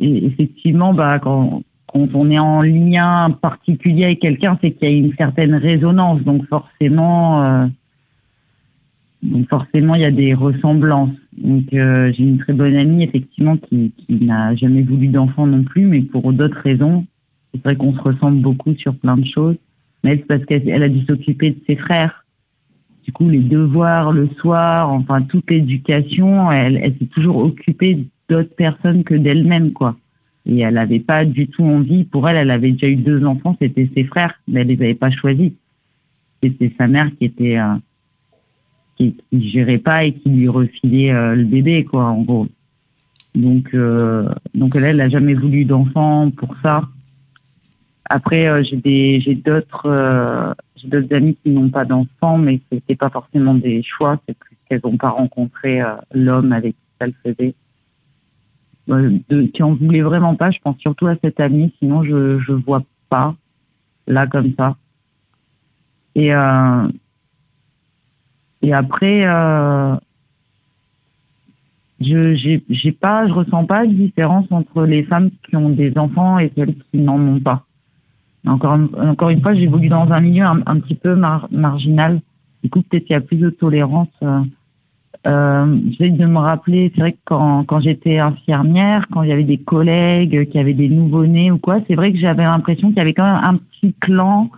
Effectivement, 0.00 0.92
bah, 0.92 1.18
quand, 1.18 1.62
quand 1.92 2.08
on 2.14 2.30
est 2.30 2.38
en 2.38 2.62
lien 2.62 3.30
particulier 3.42 4.04
avec 4.04 4.20
quelqu'un, 4.20 4.58
c'est 4.60 4.72
qu'il 4.72 4.90
y 4.90 4.94
a 4.94 4.96
une 4.96 5.14
certaine 5.14 5.54
résonance. 5.54 6.22
Donc 6.22 6.46
forcément, 6.46 7.42
euh, 7.42 7.66
donc 9.22 9.48
forcément, 9.48 9.94
il 9.94 10.02
y 10.02 10.04
a 10.04 10.10
des 10.10 10.34
ressemblances. 10.34 11.14
Donc 11.36 11.72
euh, 11.72 12.12
j'ai 12.12 12.24
une 12.24 12.38
très 12.38 12.52
bonne 12.52 12.76
amie, 12.76 13.02
effectivement, 13.02 13.56
qui, 13.56 13.92
qui 13.96 14.24
n'a 14.24 14.54
jamais 14.54 14.82
voulu 14.82 15.08
d'enfant 15.08 15.46
non 15.46 15.64
plus, 15.64 15.84
mais 15.84 16.02
pour 16.02 16.32
d'autres 16.32 16.60
raisons. 16.62 17.06
C'est 17.52 17.62
vrai 17.62 17.76
qu'on 17.76 17.94
se 17.94 18.00
ressemble 18.00 18.40
beaucoup 18.40 18.74
sur 18.74 18.94
plein 18.94 19.16
de 19.16 19.26
choses. 19.26 19.56
Mais 20.04 20.16
c'est 20.16 20.26
parce 20.26 20.44
qu'elle 20.44 20.68
elle 20.68 20.82
a 20.82 20.88
dû 20.88 21.04
s'occuper 21.06 21.50
de 21.50 21.58
ses 21.66 21.76
frères 21.76 22.24
du 23.08 23.12
coup, 23.12 23.30
les 23.30 23.40
devoirs 23.40 24.12
le 24.12 24.28
soir, 24.38 24.92
enfin, 24.92 25.22
toute 25.22 25.50
l'éducation, 25.50 26.52
elle, 26.52 26.76
elle 26.76 26.94
s'est 26.98 27.06
toujours 27.06 27.38
occupée 27.38 28.04
d'autres 28.28 28.54
personnes 28.54 29.02
que 29.02 29.14
d'elle-même, 29.14 29.72
quoi. 29.72 29.96
Et 30.48 30.60
elle 30.60 30.74
n'avait 30.74 31.00
pas 31.00 31.24
du 31.24 31.46
tout 31.46 31.62
envie. 31.62 32.04
Pour 32.04 32.28
elle, 32.28 32.36
elle 32.36 32.50
avait 32.50 32.72
déjà 32.72 32.88
eu 32.88 32.96
deux 32.96 33.24
enfants, 33.24 33.56
c'était 33.60 33.88
ses 33.94 34.04
frères, 34.04 34.34
mais 34.48 34.62
elle 34.62 34.68
les 34.68 34.82
avait 34.82 34.94
pas 34.94 35.10
choisis. 35.10 35.52
C'était 36.42 36.72
sa 36.78 36.86
mère 36.88 37.10
qui 37.18 37.26
était, 37.26 37.58
euh, 37.58 37.74
qui, 38.98 39.14
gérait 39.32 39.78
pas 39.78 40.04
et 40.04 40.12
qui 40.12 40.30
lui 40.30 40.48
refilait 40.48 41.12
euh, 41.12 41.34
le 41.34 41.44
bébé, 41.44 41.84
quoi, 41.84 42.04
en 42.04 42.22
gros. 42.22 42.48
Donc, 43.34 43.72
euh, 43.74 44.28
donc 44.54 44.74
elle, 44.74 44.84
elle 44.84 44.96
n'a 44.96 45.08
jamais 45.08 45.34
voulu 45.34 45.64
d'enfant 45.64 46.30
pour 46.30 46.54
ça. 46.62 46.82
Après, 48.10 48.48
euh, 48.48 48.62
j'ai 48.62 48.76
des, 48.76 49.20
j'ai 49.20 49.34
d'autres, 49.34 50.54
j'ai 50.76 50.88
d'autres 50.88 51.14
amis 51.14 51.36
qui 51.42 51.50
n'ont 51.50 51.68
pas 51.68 51.84
d'enfants, 51.84 52.38
mais 52.38 52.60
c'était 52.72 52.96
pas 52.96 53.10
forcément 53.10 53.54
des 53.54 53.82
choix, 53.82 54.18
c'est 54.26 54.36
plus 54.36 54.56
qu'elles 54.68 54.80
n'ont 54.82 54.96
pas 54.96 55.10
rencontré 55.10 55.82
l'homme 56.12 56.52
avec 56.52 56.72
qui 56.72 56.86
ça 56.98 57.06
le 57.06 57.14
faisait. 57.22 57.54
Qui 59.52 59.62
en 59.62 59.74
voulait 59.74 60.00
vraiment 60.00 60.34
pas, 60.34 60.50
je 60.50 60.58
pense 60.60 60.78
surtout 60.78 61.06
à 61.06 61.16
cette 61.22 61.40
amie, 61.40 61.74
sinon 61.78 62.02
je 62.04 62.38
je 62.38 62.52
vois 62.52 62.82
pas 63.10 63.34
là 64.06 64.26
comme 64.26 64.54
ça. 64.56 64.76
Et 66.14 66.34
euh, 66.34 66.88
et 68.62 68.72
après, 68.72 69.26
euh, 69.26 69.94
je 72.00 72.34
j'ai 72.34 72.96
ressens 73.02 73.66
pas 73.66 73.86
de 73.86 73.92
différence 73.92 74.46
entre 74.50 74.84
les 74.84 75.04
femmes 75.04 75.30
qui 75.48 75.56
ont 75.56 75.70
des 75.70 75.96
enfants 75.98 76.38
et 76.38 76.52
celles 76.56 76.74
qui 76.90 76.98
n'en 76.98 77.20
ont 77.20 77.40
pas. 77.40 77.64
Encore, 78.46 78.78
encore 78.98 79.30
une 79.30 79.42
fois, 79.42 79.54
j'évolue 79.54 79.88
dans 79.88 80.10
un 80.10 80.20
milieu 80.20 80.44
un, 80.44 80.80
petit 80.80 80.94
peu 80.94 81.14
mar- 81.14 81.48
marginal. 81.50 82.20
Du 82.62 82.70
coup, 82.70 82.82
peut-être 82.82 83.04
qu'il 83.04 83.14
y 83.14 83.16
a 83.16 83.20
plus 83.20 83.36
de 83.36 83.50
tolérance. 83.50 84.08
Euh, 84.22 84.40
euh, 85.26 85.78
J'essaie 85.90 86.10
de 86.10 86.26
me 86.26 86.38
rappeler, 86.38 86.92
c'est 86.94 87.00
vrai 87.00 87.12
que 87.12 87.18
quand, 87.64 87.80
j'étais 87.80 88.18
infirmière, 88.18 89.06
quand 89.12 89.22
il 89.22 89.28
y 89.28 89.32
avait 89.32 89.44
des 89.44 89.58
collègues 89.58 90.48
qui 90.50 90.58
avaient 90.58 90.74
des 90.74 90.88
nouveau-nés 90.88 91.50
ou 91.50 91.58
quoi, 91.58 91.80
c'est 91.86 91.94
vrai 91.94 92.12
que 92.12 92.18
j'avais 92.18 92.44
l'impression 92.44 92.88
qu'il 92.88 92.98
y 92.98 93.00
avait 93.00 93.14
quand 93.14 93.24
même 93.24 93.44
un 93.44 93.56
petit 93.56 93.94
clan, 94.00 94.50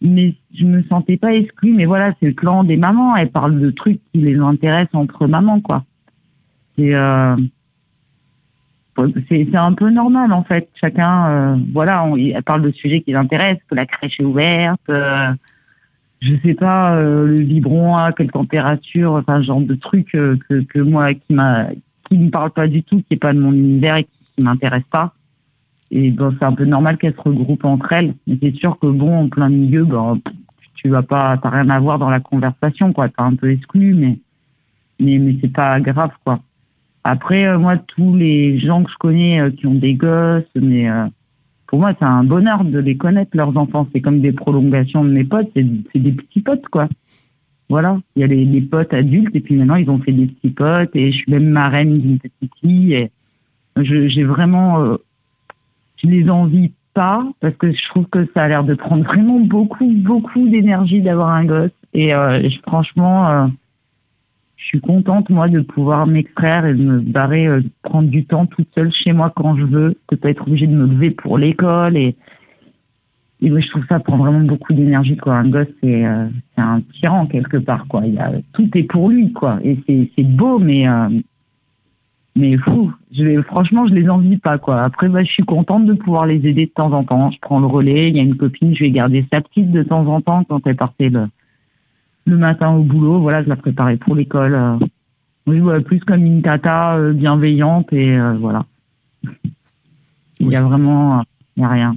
mais 0.00 0.34
je 0.54 0.64
me 0.64 0.82
sentais 0.84 1.16
pas 1.16 1.34
exclue. 1.34 1.72
Mais 1.72 1.84
voilà, 1.84 2.14
c'est 2.18 2.26
le 2.26 2.32
clan 2.32 2.64
des 2.64 2.76
mamans. 2.76 3.16
Elles 3.16 3.30
parlent 3.30 3.60
de 3.60 3.70
trucs 3.70 4.00
qui 4.12 4.20
les 4.20 4.38
intéressent 4.38 4.94
entre 4.94 5.26
mamans, 5.26 5.60
quoi. 5.60 5.84
C'est 6.76 6.94
euh, 6.94 7.36
c'est 9.28 9.54
un 9.56 9.72
peu 9.72 9.90
normal 9.90 10.32
en 10.32 10.42
fait. 10.44 10.68
Chacun, 10.74 11.30
euh, 11.30 11.56
voilà, 11.72 12.04
on, 12.04 12.16
elle 12.16 12.42
parle 12.42 12.62
de 12.62 12.70
sujets 12.70 13.00
qui 13.00 13.12
l'intéressent, 13.12 13.62
que 13.68 13.74
la 13.74 13.86
crèche 13.86 14.20
est 14.20 14.24
ouverte, 14.24 14.80
euh, 14.90 15.32
je 16.22 16.36
sais 16.42 16.54
pas, 16.54 16.96
euh, 16.96 17.26
le 17.26 17.42
biberon 17.42 17.96
à 17.96 18.12
quelle 18.12 18.30
température, 18.30 19.14
enfin, 19.14 19.42
genre 19.42 19.60
de 19.60 19.74
trucs 19.74 20.14
euh, 20.14 20.38
que, 20.48 20.62
que 20.62 20.78
moi 20.78 21.14
qui 21.14 21.34
m'a, 21.34 21.66
qui 22.08 22.16
me 22.16 22.30
parle 22.30 22.52
pas 22.52 22.68
du 22.68 22.84
tout, 22.84 22.98
qui 22.98 23.14
est 23.14 23.16
pas 23.16 23.32
de 23.32 23.40
mon 23.40 23.52
univers 23.52 23.96
et 23.96 24.04
qui, 24.04 24.24
qui 24.36 24.42
m'intéresse 24.42 24.84
pas. 24.90 25.14
Et 25.90 26.10
bon, 26.12 26.34
c'est 26.38 26.44
un 26.44 26.52
peu 26.52 26.64
normal 26.64 26.96
qu'elles 26.96 27.14
se 27.14 27.20
regroupent 27.20 27.64
entre 27.64 27.92
elles. 27.92 28.14
Mais 28.26 28.38
c'est 28.40 28.54
sûr 28.54 28.78
que 28.78 28.86
bon, 28.86 29.24
en 29.24 29.28
plein 29.28 29.48
milieu, 29.48 29.84
ben, 29.84 30.20
tu 30.76 30.88
vas 30.88 31.02
pas, 31.02 31.36
t'as 31.38 31.50
rien 31.50 31.68
à 31.70 31.80
voir 31.80 31.98
dans 31.98 32.08
la 32.08 32.20
conversation, 32.20 32.92
quoi. 32.92 33.08
T'es 33.08 33.20
un 33.20 33.34
peu 33.34 33.50
exclu, 33.50 33.92
mais, 33.94 34.18
mais, 35.00 35.18
mais 35.18 35.36
c'est 35.40 35.52
pas 35.52 35.80
grave, 35.80 36.12
quoi. 36.24 36.40
Après, 37.04 37.46
euh, 37.46 37.58
moi, 37.58 37.78
tous 37.78 38.14
les 38.16 38.60
gens 38.60 38.84
que 38.84 38.90
je 38.90 38.96
connais 38.96 39.40
euh, 39.40 39.50
qui 39.50 39.66
ont 39.66 39.74
des 39.74 39.94
gosses, 39.94 40.44
mais 40.54 40.88
euh, 40.88 41.06
pour 41.72 41.80
moi, 41.80 41.94
c'est 41.98 42.04
un 42.04 42.22
bonheur 42.22 42.64
de 42.64 42.78
les 42.78 42.98
connaître, 42.98 43.34
leurs 43.34 43.56
enfants. 43.56 43.88
C'est 43.94 44.02
comme 44.02 44.20
des 44.20 44.32
prolongations 44.32 45.02
de 45.02 45.10
mes 45.10 45.24
potes, 45.24 45.48
c'est 45.54 45.98
des 45.98 46.12
petits 46.12 46.42
potes, 46.42 46.68
quoi. 46.68 46.86
voilà, 47.70 47.98
il 48.14 48.20
y 48.20 48.24
a 48.24 48.26
les, 48.26 48.60
potes 48.60 48.92
adultes 48.92 49.34
et 49.34 49.40
puis 49.40 49.56
maintenant 49.56 49.76
ils 49.76 49.88
ont 49.88 49.96
fait 49.96 50.12
des 50.12 50.26
petits 50.26 50.50
potes 50.50 50.94
et 50.94 51.10
je 51.10 51.16
suis 51.16 51.32
même 51.32 51.48
marraine 51.48 51.98
d'une 51.98 52.18
petite 52.18 52.52
fille 52.60 52.92
et 52.92 53.10
j'ai 53.78 54.22
vraiment, 54.22 54.82
euh, 54.82 54.96
je 55.96 56.08
les 56.08 56.28
envie 56.28 56.72
pas 56.92 57.26
parce 57.40 57.56
que 57.56 57.72
je 57.72 57.88
trouve 57.88 58.04
que 58.04 58.28
ça 58.34 58.42
a 58.42 58.48
l'air 58.48 58.64
de 58.64 58.74
prendre 58.74 59.04
vraiment 59.04 59.40
beaucoup, 59.40 59.90
beaucoup 59.90 60.46
d'énergie 60.48 61.00
d'avoir 61.00 61.30
un 61.30 61.46
gosse 61.46 61.70
et 61.94 62.14
euh, 62.14 62.50
franchement, 62.68 63.30
euh, 63.30 63.46
je 64.62 64.68
suis 64.68 64.80
contente 64.80 65.28
moi 65.28 65.48
de 65.48 65.60
pouvoir 65.60 66.06
m'extraire 66.06 66.64
et 66.66 66.74
de 66.74 66.82
me 66.82 67.00
barrer, 67.00 67.46
euh, 67.46 67.62
prendre 67.82 68.08
du 68.08 68.24
temps 68.24 68.46
toute 68.46 68.68
seule 68.74 68.92
chez 68.92 69.12
moi 69.12 69.32
quand 69.34 69.56
je 69.56 69.64
veux, 69.64 69.96
de 70.10 70.16
pas 70.16 70.30
être 70.30 70.46
obligée 70.46 70.68
de 70.68 70.74
me 70.74 70.86
lever 70.86 71.10
pour 71.10 71.36
l'école 71.36 71.96
et 71.96 72.16
moi, 73.50 73.58
je 73.58 73.68
trouve 73.68 73.84
ça 73.88 73.98
prend 73.98 74.18
vraiment 74.18 74.40
beaucoup 74.40 74.72
d'énergie, 74.72 75.16
quoi. 75.16 75.34
Un 75.34 75.48
gosse, 75.48 75.66
c'est 75.82 76.06
euh, 76.06 76.28
c'est 76.54 76.62
un 76.62 76.80
tyran, 76.92 77.26
quelque 77.26 77.56
part, 77.56 77.88
quoi. 77.88 78.06
Il 78.06 78.14
y 78.14 78.18
a, 78.18 78.30
tout 78.52 78.68
est 78.78 78.84
pour 78.84 79.10
lui, 79.10 79.32
quoi. 79.32 79.58
Et 79.64 79.78
c'est 79.86 80.10
c'est 80.16 80.22
beau, 80.22 80.60
mais, 80.60 80.88
euh, 80.88 81.08
mais 82.36 82.56
fou. 82.58 82.92
Je, 83.10 83.42
franchement, 83.42 83.88
je 83.88 83.94
les 83.94 84.08
envie 84.08 84.36
pas, 84.36 84.58
quoi. 84.58 84.82
Après, 84.82 85.08
bah, 85.08 85.24
je 85.24 85.32
suis 85.32 85.42
contente 85.42 85.86
de 85.86 85.94
pouvoir 85.94 86.26
les 86.26 86.46
aider 86.46 86.66
de 86.66 86.70
temps 86.70 86.92
en 86.92 87.02
temps. 87.02 87.32
Je 87.32 87.38
prends 87.40 87.58
le 87.58 87.66
relais. 87.66 88.10
Il 88.10 88.16
y 88.16 88.20
a 88.20 88.22
une 88.22 88.36
copine, 88.36 88.76
je 88.76 88.84
vais 88.84 88.92
garder 88.92 89.26
sa 89.32 89.40
petite 89.40 89.72
de 89.72 89.82
temps 89.82 90.06
en 90.06 90.20
temps 90.20 90.44
quand 90.44 90.64
elle 90.64 90.76
partait 90.76 91.08
le, 91.08 91.26
le 92.24 92.36
matin 92.36 92.70
au 92.70 92.82
boulot. 92.82 93.20
Voilà, 93.20 93.42
je 93.42 93.48
la 93.48 93.56
préparais 93.56 93.96
pour 93.96 94.14
l'école. 94.14 94.54
euh. 94.54 94.76
Oui, 95.46 95.60
ouais, 95.60 95.80
plus 95.80 96.00
comme 96.00 96.24
une 96.24 96.42
tata 96.42 96.94
euh, 96.96 97.12
bienveillante 97.12 97.92
et 97.92 98.16
euh, 98.16 98.34
voilà. 98.38 98.64
Il 100.38 100.48
y 100.48 100.56
a 100.56 100.62
vraiment, 100.62 101.22
il 101.56 101.62
y 101.62 101.64
a 101.64 101.68
rien. 101.68 101.96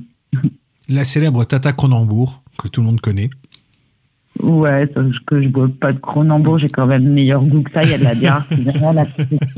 La 0.89 1.03
célèbre 1.05 1.43
Tata 1.45 1.73
Cronenbourg, 1.73 2.43
que 2.57 2.67
tout 2.67 2.81
le 2.81 2.87
monde 2.87 3.01
connaît. 3.01 3.29
Ouais, 4.41 4.89
sauf 4.93 5.07
que 5.25 5.41
je 5.41 5.47
bois 5.47 5.69
pas 5.79 5.93
de 5.93 5.99
Cronenbourg, 5.99 6.59
j'ai 6.59 6.69
quand 6.69 6.85
même 6.85 7.07
meilleur 7.11 7.43
goût 7.43 7.63
que 7.63 7.71
ça. 7.71 7.81
Il 7.83 7.89
y 7.89 7.93
a 7.93 7.97
de 7.97 8.03
la 8.03 8.15
bière 8.15 8.45
qui 8.47 8.63
là, 8.63 9.05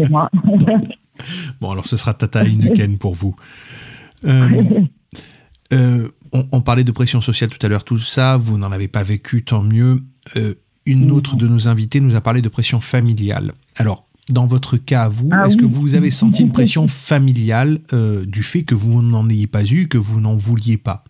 moi. 0.10 0.30
Bon, 1.60 1.72
alors 1.72 1.88
ce 1.88 1.98
sera 1.98 2.14
Tata 2.14 2.44
Heineken 2.44 2.98
pour 3.00 3.16
vous. 3.16 3.36
Euh, 4.26 4.64
euh, 5.74 6.08
on, 6.32 6.46
on 6.52 6.62
parlait 6.62 6.84
de 6.84 6.92
pression 6.92 7.22
sociale 7.22 7.50
tout 7.50 7.64
à 7.66 7.70
l'heure, 7.70 7.84
tout 7.84 7.98
ça, 7.98 8.38
vous 8.38 8.58
n'en 8.60 8.72
avez 8.72 8.88
pas 8.88 9.04
vécu, 9.04 9.44
tant 9.44 9.64
mieux. 9.64 10.04
Euh, 10.36 10.54
une 10.86 11.12
autre 11.12 11.36
de 11.36 11.48
nos 11.48 11.68
invités 11.68 12.00
nous 12.00 12.16
a 12.16 12.22
parlé 12.22 12.42
de 12.42 12.48
pression 12.50 12.80
familiale. 12.80 13.52
Alors, 13.76 14.06
dans 14.30 14.48
votre 14.48 14.78
cas, 14.78 15.04
à 15.04 15.10
vous, 15.10 15.30
Ah 15.32 15.48
est-ce 15.48 15.58
que 15.58 15.66
vous 15.66 15.96
avez 15.96 16.10
senti 16.10 16.42
une 16.44 16.52
pression 16.52 16.88
familiale 16.88 17.80
euh, 17.94 18.26
du 18.26 18.42
fait 18.44 18.64
que 18.64 18.74
vous 18.76 19.02
n'en 19.02 19.30
ayez 19.30 19.48
pas 19.48 19.64
eu, 19.66 19.88
que 19.88 19.98
vous 19.98 20.22
n'en 20.22 20.36
vouliez 20.36 20.78
pas? 20.78 21.04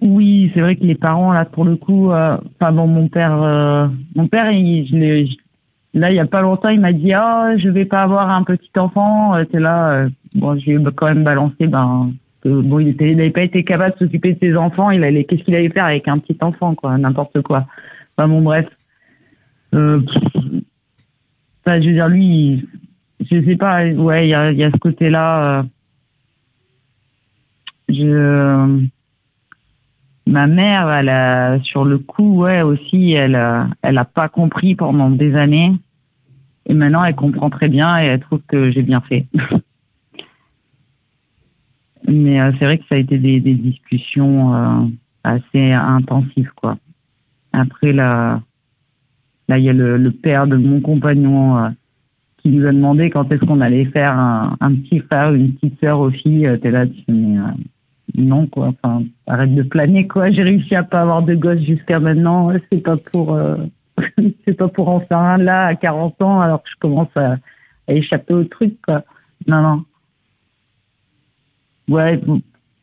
Oui, 0.00 0.50
c'est 0.54 0.60
vrai 0.60 0.76
que 0.76 0.84
les 0.84 0.94
parents, 0.94 1.32
là, 1.32 1.44
pour 1.44 1.64
le 1.64 1.76
coup, 1.76 2.10
euh, 2.10 2.36
enfin 2.60 2.72
bon, 2.72 2.86
mon 2.86 3.08
père, 3.08 3.34
euh, 3.42 3.88
mon 4.14 4.28
père, 4.28 4.50
il, 4.52 4.86
je 4.86 4.96
l'ai- 4.96 5.26
je- 5.26 5.36
là, 5.98 6.10
il 6.10 6.16
y 6.16 6.20
a 6.20 6.26
pas 6.26 6.42
longtemps, 6.42 6.68
il 6.68 6.80
m'a 6.80 6.92
dit, 6.92 7.12
ah, 7.14 7.52
je 7.56 7.68
vais 7.70 7.86
pas 7.86 8.02
avoir 8.02 8.28
un 8.30 8.44
petit 8.44 8.70
enfant. 8.78 9.32
T'es 9.50 9.60
là, 9.60 10.06
bon, 10.34 10.58
je 10.58 10.70
lui 10.70 10.72
ai 10.72 10.84
quand 10.94 11.06
même 11.06 11.24
balancé, 11.24 11.66
ben, 11.66 12.12
que, 12.42 12.48
bon, 12.60 12.78
il 12.80 12.94
n'avait 13.16 13.30
pas 13.30 13.42
été 13.42 13.64
capable 13.64 13.94
de 13.94 14.04
s'occuper 14.06 14.34
de 14.34 14.38
ses 14.40 14.56
enfants. 14.56 14.90
Il 14.90 15.02
allait, 15.04 15.24
qu'est-ce 15.24 15.42
qu'il 15.42 15.54
allait 15.54 15.70
faire 15.70 15.86
avec 15.86 16.06
un 16.08 16.18
petit 16.18 16.36
enfant, 16.42 16.74
quoi, 16.74 16.96
n'importe 16.98 17.40
quoi. 17.42 17.66
Enfin 18.16 18.28
bon, 18.28 18.42
bref. 18.42 18.66
Euh, 19.74 20.00
je 21.66 21.72
veux 21.72 21.92
dire, 21.92 22.08
lui, 22.08 22.66
je 23.20 23.44
sais 23.44 23.56
pas, 23.56 23.84
ouais, 23.86 24.26
il 24.26 24.30
y 24.30 24.34
a, 24.34 24.52
y 24.52 24.64
a 24.64 24.70
ce 24.70 24.76
côté-là. 24.78 25.60
euh, 25.60 25.62
je 27.88 28.86
Ma 30.28 30.48
mère, 30.48 30.90
elle 30.90 31.08
a, 31.08 31.60
sur 31.62 31.84
le 31.84 31.98
coup, 31.98 32.42
ouais, 32.42 32.62
aussi, 32.62 33.12
elle, 33.12 33.36
a- 33.36 33.68
elle 33.82 33.96
a 33.96 34.04
pas 34.04 34.28
compris 34.28 34.74
pendant 34.74 35.08
des 35.08 35.36
années. 35.36 35.72
Et 36.66 36.74
maintenant, 36.74 37.04
elle 37.04 37.14
comprend 37.14 37.48
très 37.48 37.68
bien 37.68 38.02
et 38.02 38.06
elle 38.06 38.20
trouve 38.20 38.40
que 38.48 38.72
j'ai 38.72 38.82
bien 38.82 39.00
fait. 39.02 39.26
Mais 42.08 42.40
euh, 42.40 42.50
c'est 42.58 42.64
vrai 42.64 42.78
que 42.78 42.84
ça 42.88 42.96
a 42.96 42.98
été 42.98 43.18
des, 43.18 43.40
discussions 43.40 44.54
euh, 44.54 44.86
assez 45.22 45.72
intensives, 45.72 46.50
quoi. 46.56 46.76
Après, 47.56 47.94
là, 47.94 48.42
là, 49.48 49.58
il 49.58 49.64
y 49.64 49.70
a 49.70 49.72
le, 49.72 50.10
père 50.10 50.46
de 50.46 50.56
mon 50.56 50.82
compagnon 50.82 51.56
euh, 51.56 51.68
qui 52.36 52.50
nous 52.50 52.66
a 52.66 52.72
demandé 52.72 53.08
quand 53.08 53.32
est-ce 53.32 53.44
qu'on 53.46 53.62
allait 53.62 53.86
faire 53.86 54.12
un, 54.12 54.74
petit 54.74 55.00
frère 55.00 55.32
ou 55.32 55.36
une 55.36 55.54
petite 55.54 55.80
sœur 55.80 56.00
aux 56.00 56.10
filles. 56.10 56.46
Euh, 56.46 56.58
T'es 56.58 56.70
là, 56.70 56.86
tu 56.86 57.02
euh, 57.08 57.40
non 58.14 58.46
quoi. 58.46 58.68
Enfin 58.68 59.04
arrête 59.26 59.54
de 59.54 59.62
planer 59.62 60.06
quoi. 60.06 60.30
J'ai 60.30 60.42
réussi 60.42 60.74
à 60.74 60.82
pas 60.82 61.00
avoir 61.00 61.22
de 61.22 61.34
gosse 61.34 61.60
jusqu'à 61.60 61.98
maintenant. 61.98 62.52
C'est 62.70 62.82
pas 62.82 62.98
pour 62.98 63.38
c'est 64.44 64.54
pas 64.54 64.68
pour 64.68 64.88
en 64.90 65.00
faire 65.00 65.18
un 65.18 65.38
là 65.38 65.66
à 65.66 65.74
40 65.74 66.20
ans 66.20 66.40
alors 66.42 66.62
que 66.62 66.68
je 66.70 66.78
commence 66.78 67.16
à, 67.16 67.36
échapper 67.88 68.34
au 68.34 68.44
truc 68.44 68.74
quoi. 68.82 69.02
Non 69.46 69.62
non. 69.62 69.84
Ouais 71.88 72.20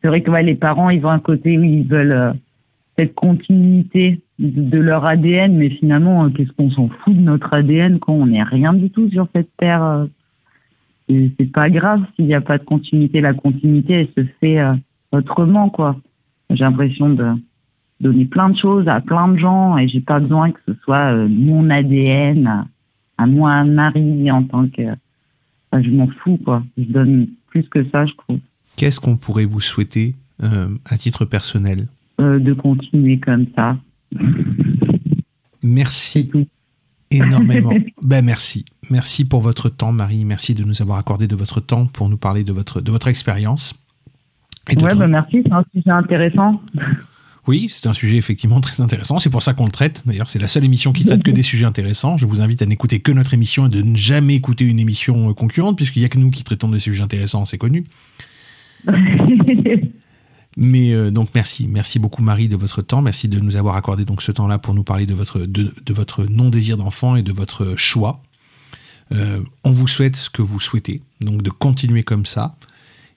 c'est 0.02 0.08
vrai 0.08 0.20
que 0.20 0.30
les 0.32 0.56
parents 0.56 0.90
ils 0.90 1.04
ont 1.06 1.10
un 1.10 1.20
côté 1.20 1.58
où 1.58 1.62
ils 1.62 1.86
veulent 1.86 2.34
cette 2.98 3.14
continuité 3.14 4.20
de, 4.38 4.78
leur 4.78 5.04
ADN 5.04 5.56
mais 5.56 5.70
finalement 5.70 6.24
euh, 6.24 6.28
qu'est-ce 6.30 6.52
qu'on 6.52 6.70
s'en 6.70 6.88
fout 6.88 7.16
de 7.16 7.20
notre 7.20 7.52
ADN 7.54 7.98
quand 7.98 8.14
on 8.14 8.26
n'est 8.26 8.42
rien 8.42 8.72
du 8.72 8.90
tout 8.90 9.08
sur 9.10 9.28
cette 9.34 9.50
terre 9.56 9.82
euh. 9.82 10.06
C'est 11.08 11.52
pas 11.52 11.68
grave 11.68 12.02
s'il 12.16 12.24
n'y 12.26 12.34
a 12.34 12.40
pas 12.40 12.58
de 12.58 12.64
continuité 12.64 13.20
la 13.20 13.34
continuité 13.34 13.92
elle 13.92 14.24
se 14.24 14.28
fait 14.40 14.58
euh, 14.58 14.74
autrement, 15.12 15.68
quoi. 15.68 15.96
J'ai 16.50 16.64
l'impression 16.64 17.10
de 17.10 17.32
donner 18.00 18.24
plein 18.24 18.50
de 18.50 18.56
choses 18.56 18.88
à 18.88 19.00
plein 19.00 19.28
de 19.28 19.38
gens 19.38 19.76
et 19.76 19.86
j'ai 19.88 20.00
pas 20.00 20.18
besoin 20.18 20.50
que 20.50 20.60
ce 20.66 20.74
soit 20.82 21.14
mon 21.28 21.70
ADN 21.70 22.46
à, 22.46 22.66
à 23.18 23.26
moi, 23.26 23.52
à 23.52 23.64
Marie, 23.64 24.30
en 24.30 24.44
tant 24.44 24.68
que. 24.68 24.82
Enfin, 25.70 25.82
je 25.82 25.90
m'en 25.90 26.08
fous, 26.08 26.38
quoi. 26.44 26.62
Je 26.76 26.84
donne 26.84 27.28
plus 27.48 27.64
que 27.68 27.84
ça, 27.90 28.06
je 28.06 28.12
trouve. 28.14 28.38
Qu'est-ce 28.76 29.00
qu'on 29.00 29.16
pourrait 29.16 29.44
vous 29.44 29.60
souhaiter 29.60 30.14
euh, 30.42 30.68
à 30.84 30.96
titre 30.96 31.24
personnel? 31.24 31.86
Euh, 32.20 32.38
de 32.38 32.52
continuer 32.52 33.18
comme 33.18 33.46
ça. 33.56 33.76
Merci 35.62 36.30
énormément. 37.10 37.72
ben 38.02 38.24
merci. 38.24 38.64
Merci 38.90 39.24
pour 39.24 39.40
votre 39.40 39.68
temps, 39.68 39.92
Marie. 39.92 40.24
Merci 40.24 40.54
de 40.54 40.64
nous 40.64 40.82
avoir 40.82 40.98
accordé 40.98 41.26
de 41.26 41.36
votre 41.36 41.60
temps 41.60 41.86
pour 41.86 42.08
nous 42.08 42.18
parler 42.18 42.44
de 42.44 42.52
votre, 42.52 42.80
de 42.80 42.90
votre 42.90 43.08
expérience. 43.08 43.84
Votre- 44.72 44.96
bah 44.96 45.06
merci, 45.06 45.42
c'est 45.44 45.52
un 45.52 45.64
sujet 45.74 45.90
intéressant. 45.90 46.60
Oui, 47.46 47.68
c'est 47.70 47.86
un 47.88 47.92
sujet 47.92 48.16
effectivement 48.16 48.60
très 48.62 48.82
intéressant. 48.82 49.18
C'est 49.18 49.28
pour 49.28 49.42
ça 49.42 49.52
qu'on 49.52 49.66
le 49.66 49.70
traite. 49.70 50.04
D'ailleurs, 50.06 50.30
c'est 50.30 50.38
la 50.38 50.48
seule 50.48 50.64
émission 50.64 50.92
qui 50.92 51.04
traite 51.04 51.22
que 51.22 51.30
des 51.30 51.42
sujets 51.42 51.66
intéressants. 51.66 52.16
Je 52.16 52.26
vous 52.26 52.40
invite 52.40 52.62
à 52.62 52.66
n'écouter 52.66 53.00
que 53.00 53.12
notre 53.12 53.34
émission 53.34 53.66
et 53.66 53.68
de 53.68 53.82
ne 53.82 53.96
jamais 53.96 54.34
écouter 54.34 54.64
une 54.64 54.78
émission 54.78 55.28
euh, 55.28 55.34
concurrente, 55.34 55.76
puisqu'il 55.76 55.98
n'y 55.98 56.06
a 56.06 56.08
que 56.08 56.18
nous 56.18 56.30
qui 56.30 56.42
traitons 56.42 56.70
des 56.70 56.78
sujets 56.78 57.02
intéressants, 57.02 57.44
c'est 57.44 57.58
connu. 57.58 57.84
Mais 60.56 60.92
euh, 60.92 61.10
donc 61.10 61.30
merci, 61.34 61.66
merci 61.66 61.98
beaucoup 61.98 62.22
Marie 62.22 62.48
de 62.48 62.56
votre 62.56 62.82
temps, 62.82 63.02
merci 63.02 63.28
de 63.28 63.40
nous 63.40 63.56
avoir 63.56 63.76
accordé 63.76 64.04
donc 64.04 64.22
ce 64.22 64.32
temps-là 64.32 64.58
pour 64.58 64.74
nous 64.74 64.84
parler 64.84 65.06
de 65.06 65.14
votre 65.14 65.40
de, 65.40 65.72
de 65.84 65.92
votre 65.92 66.24
non 66.24 66.48
désir 66.48 66.76
d'enfant 66.76 67.16
et 67.16 67.22
de 67.22 67.32
votre 67.32 67.74
choix. 67.76 68.22
Euh, 69.12 69.40
on 69.64 69.70
vous 69.70 69.88
souhaite 69.88 70.16
ce 70.16 70.30
que 70.30 70.42
vous 70.42 70.60
souhaitez, 70.60 71.02
donc 71.20 71.42
de 71.42 71.50
continuer 71.50 72.04
comme 72.04 72.24
ça. 72.24 72.56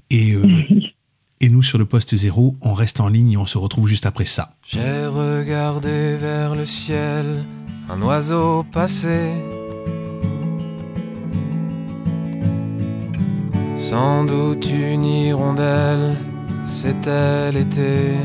Et 0.09 0.33
euh, 0.33 0.63
et 1.41 1.49
nous 1.49 1.61
sur 1.61 1.77
le 1.77 1.85
poste 1.85 2.15
zéro, 2.15 2.55
on 2.61 2.73
reste 2.73 2.99
en 2.99 3.07
ligne 3.07 3.33
et 3.33 3.37
on 3.37 3.45
se 3.45 3.57
retrouve 3.57 3.87
juste 3.87 4.05
après 4.05 4.25
ça. 4.25 4.55
J'ai 4.67 5.05
regardé 5.05 6.17
vers 6.17 6.55
le 6.55 6.65
ciel, 6.65 7.43
un 7.89 8.01
oiseau 8.01 8.63
passé. 8.63 9.31
Sans 13.77 14.25
doute 14.25 14.69
une 14.69 15.05
hirondelle, 15.05 16.17
c'était 16.67 17.51
l'été. 17.51 18.15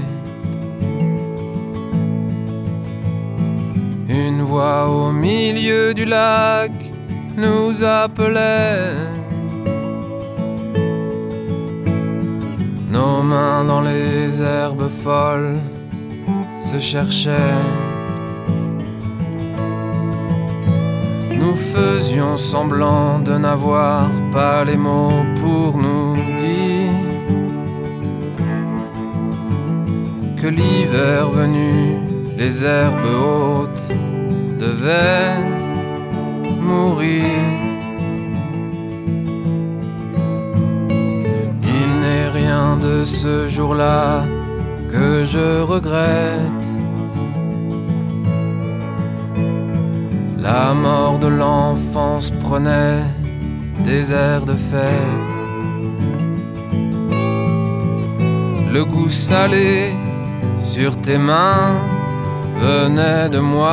Une 4.08 4.42
voix 4.42 4.88
au 4.88 5.12
milieu 5.12 5.94
du 5.94 6.04
lac 6.04 6.72
nous 7.36 7.82
appelait. 7.82 8.94
Nos 12.90 13.22
mains 13.22 13.64
dans 13.64 13.80
les 13.80 14.42
herbes 14.42 14.90
folles 15.02 15.58
se 16.70 16.78
cherchaient. 16.78 17.64
Nous 21.40 21.56
faisions 21.56 22.36
semblant 22.36 23.18
de 23.18 23.38
n'avoir 23.38 24.10
pas 24.32 24.64
les 24.64 24.76
mots 24.76 25.24
pour 25.40 25.78
nous 25.78 26.11
que 30.42 30.48
l'hiver 30.48 31.30
venu, 31.30 31.98
les 32.36 32.64
herbes 32.64 33.14
hautes 33.24 33.88
devaient 34.58 35.38
mourir. 36.60 37.22
Il 41.62 41.88
n'est 42.00 42.28
rien 42.28 42.76
de 42.76 43.04
ce 43.04 43.48
jour-là 43.48 44.24
que 44.90 45.24
je 45.24 45.62
regrette. 45.62 46.66
La 50.40 50.74
mort 50.74 51.20
de 51.20 51.28
l'enfance 51.28 52.32
prenait 52.32 53.04
des 53.84 54.12
airs 54.12 54.44
de 54.44 54.56
fête. 54.70 55.32
Le 58.72 58.84
goût 58.84 59.08
salé 59.08 59.94
sur 60.62 60.96
tes 60.96 61.18
mains 61.18 61.76
venait 62.60 63.28
de 63.28 63.38
moi. 63.38 63.70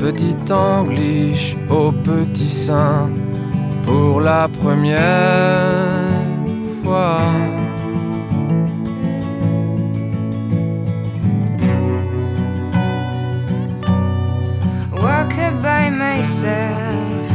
Petit 0.00 0.36
angliche 0.52 1.56
au 1.70 1.92
petit 1.92 2.48
sein 2.48 3.10
pour 3.84 4.20
la 4.20 4.48
première 4.48 5.00
fois. 6.82 7.20
Walk 14.92 15.34
by 15.62 15.90
myself, 15.90 17.26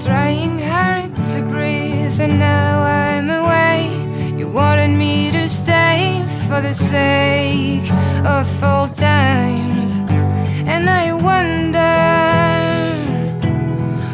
trying 0.00 0.58
hard 0.58 1.14
to 1.32 1.42
breathe, 1.42 2.20
and 2.20 2.38
now 2.38 2.83
wanted 4.54 4.96
me 4.96 5.32
to 5.32 5.48
stay 5.48 6.24
for 6.46 6.60
the 6.60 6.72
sake 6.72 7.90
of 8.24 8.46
old 8.62 8.94
times, 8.94 9.90
and 10.68 10.88
I 10.88 11.12
wonder 11.12 11.96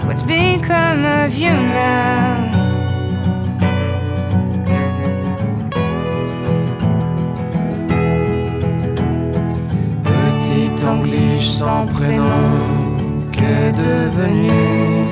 what's 0.07 0.23
become 0.23 1.05
of 1.05 1.35
you 1.37 1.53
now. 1.53 2.41
Petit 10.03 10.87
angliche 10.87 11.51
sans 11.51 11.85
prénom, 11.85 13.29
qu'est 13.31 13.73
devenu 13.73 15.10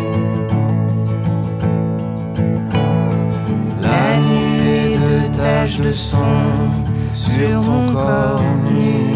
taches 5.68 5.80
de 5.80 5.92
son 5.92 6.24
sur 7.12 7.60
ton 7.62 7.86
corps 7.92 8.42
nu. 8.64 9.14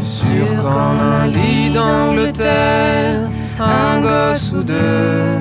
Sûr 0.00 0.46
qu'en 0.62 0.98
un 0.98 1.26
lit 1.26 1.70
d'Angleterre, 1.70 3.28
un 3.60 4.00
gosse 4.00 4.52
ou 4.52 4.62
deux. 4.62 5.38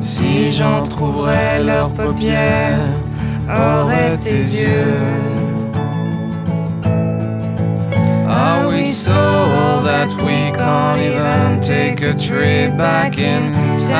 Si 0.00 0.52
j'en 0.52 0.82
trouverais 0.82 1.62
leurs 1.62 1.90
paupières, 1.90 2.78
auraient 3.48 4.16
tes 4.16 4.38
yeux. 4.38 5.43
Are 8.34 8.66
we 8.66 8.90
so 8.90 9.14
old 9.14 9.86
that 9.86 10.08
we 10.18 10.50
can't 10.58 11.00
even 11.00 11.62
take 11.62 12.00
a 12.02 12.18
trip 12.18 12.76
back 12.76 13.16
in 13.16 13.52
time? 13.78 13.94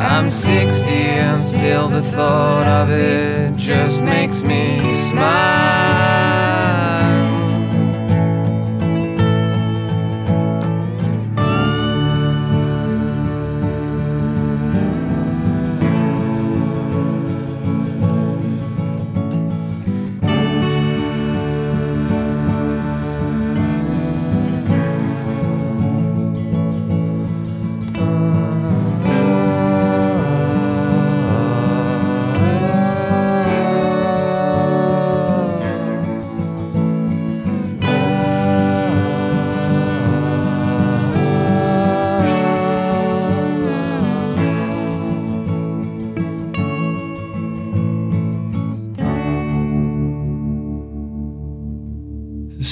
I'm 0.00 0.28
60 0.28 0.90
and 0.90 1.38
still 1.40 1.88
the 1.88 2.02
thought 2.02 2.66
of 2.66 2.90
it 2.90 3.54
just 3.56 4.02
makes 4.02 4.42
me 4.42 4.92
smile. 4.92 6.10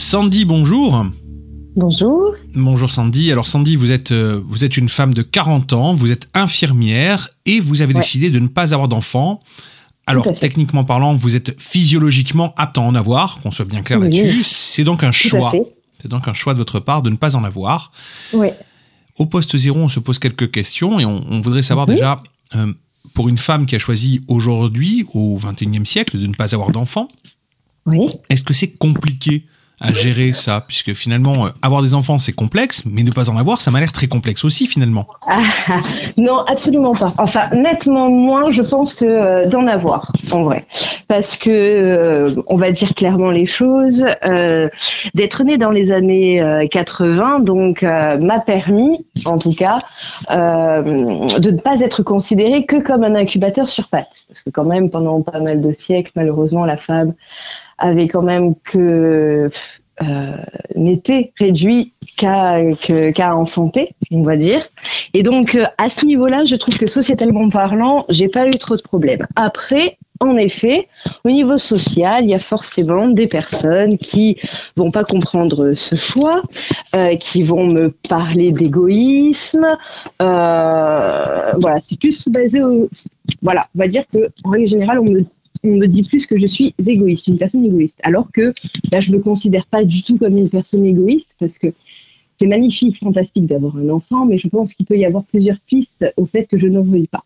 Sandy, 0.08 0.46
bonjour. 0.46 1.04
Bonjour. 1.76 2.32
Bonjour 2.54 2.88
Sandy. 2.88 3.30
Alors 3.30 3.46
Sandy, 3.46 3.76
vous 3.76 3.90
êtes, 3.90 4.10
euh, 4.10 4.40
vous 4.48 4.64
êtes 4.64 4.78
une 4.78 4.88
femme 4.88 5.12
de 5.12 5.20
40 5.20 5.74
ans, 5.74 5.92
vous 5.92 6.10
êtes 6.10 6.28
infirmière 6.32 7.28
et 7.44 7.60
vous 7.60 7.82
avez 7.82 7.92
Ouais. 7.92 8.00
décidé 8.00 8.30
de 8.30 8.38
ne 8.38 8.48
pas 8.48 8.72
avoir 8.72 8.88
d'enfant. 8.88 9.40
Alors 10.06 10.26
techniquement 10.40 10.82
parlant, 10.84 11.14
vous 11.14 11.36
êtes 11.36 11.60
physiologiquement 11.60 12.54
apte 12.56 12.78
à 12.78 12.80
en 12.80 12.94
avoir, 12.94 13.38
qu'on 13.42 13.50
soit 13.50 13.66
bien 13.66 13.82
clair 13.82 13.98
Oui. 14.00 14.04
là-dessus. 14.10 14.44
C'est 14.44 14.82
donc 14.82 15.02
un 15.04 15.10
Tout 15.10 15.28
choix. 15.28 15.52
C'est 16.00 16.08
donc 16.10 16.26
un 16.26 16.32
choix 16.32 16.54
de 16.54 16.58
votre 16.58 16.80
part 16.80 17.02
de 17.02 17.10
ne 17.10 17.16
pas 17.16 17.36
en 17.36 17.44
avoir. 17.44 17.92
Oui. 18.32 18.48
Au 19.18 19.26
poste 19.26 19.58
zéro, 19.58 19.78
on 19.78 19.88
se 19.90 20.00
pose 20.00 20.18
quelques 20.18 20.50
questions 20.50 20.98
et 20.98 21.04
on, 21.04 21.22
on 21.28 21.42
voudrait 21.42 21.60
savoir 21.60 21.86
Mhm. 21.86 21.94
déjà, 21.94 22.22
euh, 22.56 22.72
pour 23.12 23.28
une 23.28 23.36
femme 23.36 23.66
qui 23.66 23.76
a 23.76 23.78
choisi 23.78 24.22
aujourd'hui, 24.28 25.04
au 25.12 25.36
21e 25.36 25.84
siècle, 25.84 26.18
de 26.18 26.26
ne 26.26 26.32
pas 26.34 26.54
avoir 26.54 26.70
d'enfant, 26.70 27.08
Oui. 27.84 28.06
est-ce 28.30 28.42
que 28.42 28.54
c'est 28.54 28.70
compliqué 28.78 29.44
à 29.80 29.92
gérer 29.92 30.32
ça 30.32 30.64
Puisque 30.66 30.92
finalement, 30.92 31.46
euh, 31.46 31.50
avoir 31.62 31.82
des 31.82 31.94
enfants, 31.94 32.18
c'est 32.18 32.32
complexe, 32.32 32.82
mais 32.84 33.02
ne 33.02 33.10
pas 33.10 33.30
en 33.30 33.36
avoir, 33.36 33.60
ça 33.60 33.70
m'a 33.70 33.80
l'air 33.80 33.92
très 33.92 34.08
complexe 34.08 34.44
aussi 34.44 34.66
finalement. 34.66 35.06
Ah, 35.26 35.42
non, 36.16 36.38
absolument 36.46 36.94
pas. 36.94 37.12
Enfin, 37.18 37.48
nettement 37.52 38.08
moins, 38.10 38.50
je 38.50 38.62
pense, 38.62 38.94
que 38.94 39.04
euh, 39.04 39.46
d'en 39.46 39.66
avoir, 39.66 40.12
en 40.32 40.42
vrai. 40.42 40.66
Parce 41.06 41.36
que, 41.36 41.50
euh, 41.50 42.34
on 42.46 42.56
va 42.56 42.72
dire 42.72 42.94
clairement 42.94 43.30
les 43.30 43.46
choses, 43.46 44.04
d'être 45.14 45.44
né 45.44 45.56
dans 45.56 45.70
les 45.70 45.92
années 45.92 46.40
euh, 46.40 46.66
80, 46.66 47.40
donc, 47.40 47.82
m'a 47.82 48.40
permis, 48.40 49.04
en 49.24 49.38
tout 49.38 49.54
cas, 49.54 49.78
de 50.30 51.50
ne 51.50 51.58
pas 51.58 51.80
être 51.80 52.02
considéré 52.02 52.64
que 52.64 52.76
comme 52.82 53.04
un 53.04 53.14
incubateur 53.14 53.68
sur 53.68 53.88
pattes. 53.88 54.08
Parce 54.28 54.42
que 54.42 54.50
quand 54.50 54.64
même, 54.64 54.90
pendant 54.90 55.22
pas 55.22 55.40
mal 55.40 55.60
de 55.60 55.72
siècles, 55.72 56.12
malheureusement, 56.14 56.64
la 56.64 56.76
femme 56.76 57.14
avait 57.78 58.08
quand 58.08 58.22
même 58.22 58.54
que 58.64 59.50
euh, 60.02 60.36
n'était 60.76 61.32
réduit 61.38 61.92
qu'à 62.16 62.58
qu'à 62.74 63.36
enfanter, 63.36 63.94
on 64.12 64.22
va 64.22 64.36
dire. 64.36 64.68
Et 65.14 65.22
donc 65.22 65.54
euh, 65.54 65.64
à 65.78 65.90
ce 65.90 66.06
niveau-là, 66.06 66.44
je 66.44 66.56
trouve 66.56 66.78
que 66.78 66.86
sociétalement 66.86 67.48
parlant, 67.48 68.04
j'ai 68.08 68.28
pas 68.28 68.46
eu 68.46 68.52
trop 68.52 68.76
de 68.76 68.82
problèmes. 68.82 69.26
Après, 69.34 69.98
en 70.20 70.36
effet, 70.36 70.88
au 71.24 71.30
niveau 71.30 71.56
social, 71.58 72.24
il 72.24 72.30
y 72.30 72.34
a 72.34 72.40
forcément 72.40 73.08
des 73.08 73.26
personnes 73.26 73.98
qui 73.98 74.36
vont 74.76 74.90
pas 74.90 75.04
comprendre 75.04 75.74
ce 75.74 75.94
choix, 75.94 76.42
euh, 76.96 77.16
qui 77.16 77.42
vont 77.42 77.66
me 77.66 77.90
parler 78.08 78.52
d'égoïsme. 78.52 79.66
Euh, 80.20 81.52
voilà, 81.60 81.78
c'est 81.80 81.98
plus 81.98 82.28
basé 82.28 82.62
au. 82.62 82.88
Voilà, 83.42 83.66
on 83.76 83.78
va 83.78 83.88
dire 83.88 84.04
que 84.12 84.18
en 84.44 84.50
règle 84.50 84.66
générale, 84.66 84.98
on 85.00 85.04
me 85.04 85.20
on 85.64 85.76
me 85.76 85.86
dit 85.86 86.02
plus 86.02 86.26
que 86.26 86.38
je 86.38 86.46
suis 86.46 86.74
égoïste, 86.86 87.26
une 87.26 87.38
personne 87.38 87.64
égoïste. 87.64 87.98
Alors 88.02 88.30
que 88.32 88.52
là, 88.92 89.00
je 89.00 89.12
me 89.12 89.18
considère 89.18 89.66
pas 89.66 89.84
du 89.84 90.02
tout 90.02 90.18
comme 90.18 90.36
une 90.36 90.50
personne 90.50 90.84
égoïste 90.84 91.34
parce 91.38 91.58
que 91.58 91.68
c'est 92.38 92.46
magnifique, 92.46 92.98
fantastique 92.98 93.46
d'avoir 93.46 93.76
un 93.76 93.88
enfant, 93.88 94.24
mais 94.24 94.38
je 94.38 94.48
pense 94.48 94.72
qu'il 94.74 94.86
peut 94.86 94.96
y 94.96 95.04
avoir 95.04 95.24
plusieurs 95.24 95.58
pistes 95.66 96.06
au 96.16 96.26
fait 96.26 96.46
que 96.46 96.58
je 96.58 96.68
n'en 96.68 96.82
veuille 96.82 97.08
pas. 97.08 97.24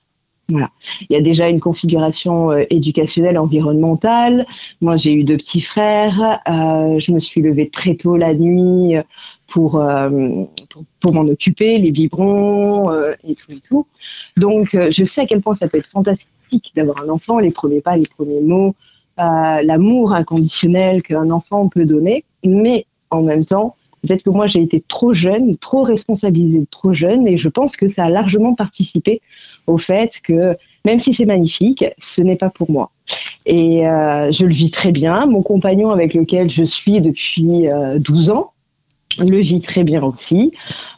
Voilà. 0.48 0.70
Il 1.08 1.14
y 1.14 1.16
a 1.16 1.22
déjà 1.22 1.48
une 1.48 1.60
configuration 1.60 2.50
euh, 2.50 2.64
éducationnelle, 2.68 3.38
environnementale. 3.38 4.46
Moi, 4.80 4.96
j'ai 4.96 5.12
eu 5.12 5.24
deux 5.24 5.36
petits 5.36 5.60
frères. 5.60 6.40
Euh, 6.48 6.98
je 6.98 7.12
me 7.12 7.20
suis 7.20 7.40
levée 7.40 7.70
très 7.70 7.94
tôt 7.94 8.16
la 8.16 8.34
nuit 8.34 8.96
euh, 8.96 9.02
pour, 9.48 9.76
euh, 9.76 10.10
pour, 10.70 10.84
pour 11.00 11.14
m'en 11.14 11.22
occuper, 11.22 11.78
les 11.78 11.90
biberons 11.90 12.90
et 13.24 13.34
tout 13.34 13.52
et 13.52 13.60
tout. 13.66 13.86
Donc, 14.36 14.70
je 14.72 15.04
sais 15.04 15.22
à 15.22 15.26
quel 15.26 15.40
point 15.40 15.54
ça 15.54 15.68
peut 15.68 15.78
être 15.78 15.90
fantastique 15.90 16.26
d'avoir 16.74 17.02
un 17.02 17.08
enfant, 17.08 17.38
les 17.38 17.50
premiers 17.50 17.80
pas, 17.80 17.96
les 17.96 18.06
premiers 18.06 18.40
mots, 18.40 18.74
euh, 19.18 19.62
l'amour 19.62 20.12
inconditionnel 20.12 21.02
qu'un 21.02 21.30
enfant 21.30 21.68
peut 21.68 21.84
donner. 21.84 22.24
Mais 22.44 22.86
en 23.10 23.22
même 23.22 23.44
temps, 23.44 23.76
peut-être 24.02 24.22
que 24.22 24.30
moi 24.30 24.46
j'ai 24.46 24.62
été 24.62 24.82
trop 24.86 25.14
jeune, 25.14 25.56
trop 25.56 25.82
responsabilisée 25.82 26.66
trop 26.70 26.92
jeune, 26.92 27.26
et 27.26 27.36
je 27.36 27.48
pense 27.48 27.76
que 27.76 27.88
ça 27.88 28.04
a 28.04 28.10
largement 28.10 28.54
participé 28.54 29.20
au 29.66 29.78
fait 29.78 30.20
que 30.22 30.56
même 30.84 30.98
si 30.98 31.14
c'est 31.14 31.24
magnifique, 31.24 31.84
ce 32.00 32.22
n'est 32.22 32.36
pas 32.36 32.50
pour 32.50 32.70
moi. 32.70 32.90
Et 33.46 33.86
euh, 33.86 34.32
je 34.32 34.46
le 34.46 34.52
vis 34.52 34.70
très 34.70 34.90
bien. 34.90 35.26
Mon 35.26 35.42
compagnon 35.42 35.90
avec 35.90 36.14
lequel 36.14 36.50
je 36.50 36.64
suis 36.64 37.00
depuis 37.00 37.68
euh, 37.68 37.98
12 37.98 38.30
ans 38.30 38.52
le 39.18 39.38
vit 39.38 39.60
très 39.60 39.84
bien 39.84 40.02
aussi. 40.02 40.52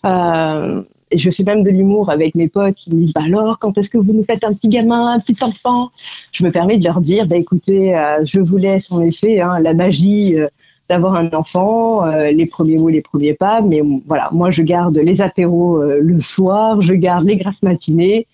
Euh, 0.05 0.83
je 1.19 1.31
fais 1.31 1.43
même 1.43 1.63
de 1.63 1.71
l'humour 1.71 2.11
avec 2.11 2.35
mes 2.35 2.49
potes 2.49 2.75
qui 2.75 2.91
me 2.91 3.01
disent 3.01 3.13
bah 3.13 3.23
alors 3.25 3.59
quand 3.59 3.77
est-ce 3.79 3.89
que 3.91 3.99
vous 3.99 4.13
nous 4.13 4.25
faites 4.25 4.45
un 4.45 4.53
petit 4.53 4.69
gamin, 4.69 5.15
un 5.15 5.21
petit 5.21 5.37
enfant? 5.43 5.91
Je 6.33 6.45
me 6.45 6.51
permets 6.51 6.79
de 6.79 6.85
leur 6.85 7.01
dire 7.01 7.27
bah 7.27 7.37
écoutez, 7.37 7.97
euh, 7.97 8.25
je 8.25 8.41
vous 8.41 8.57
laisse 8.57 8.91
en 8.91 9.01
effet 9.01 9.41
hein, 9.41 9.59
la 9.61 9.75
magie 9.75 10.39
euh, 10.39 10.49
d'avoir 10.89 11.15
un 11.15 11.31
enfant, 11.33 12.07
euh, 12.07 12.31
les 12.31 12.47
premiers 12.47 12.77
mots, 12.77 12.89
les 12.89 13.01
premiers 13.01 13.35
pas, 13.35 13.63
mais 13.63 13.83
voilà, 14.07 14.29
moi 14.33 14.51
je 14.51 14.63
garde 14.63 14.97
les 14.97 15.21
apéros 15.21 15.83
le 15.83 16.21
soir, 16.21 16.83
je 16.83 16.93
garde 16.93 17.25
les 17.25 17.37
grasses 17.37 17.63
matinées 17.63 18.27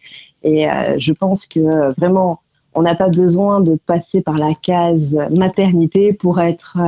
et 0.43 0.67
je 0.97 1.13
pense 1.13 1.47
que 1.47 1.93
vraiment 1.99 2.41
on 2.75 2.83
n'a 2.83 2.95
pas 2.95 3.09
besoin 3.09 3.61
de 3.61 3.79
passer 3.87 4.21
par 4.21 4.37
la 4.37 4.55
case 4.55 5.17
maternité 5.31 6.13
pour 6.13 6.41
être 6.41 6.79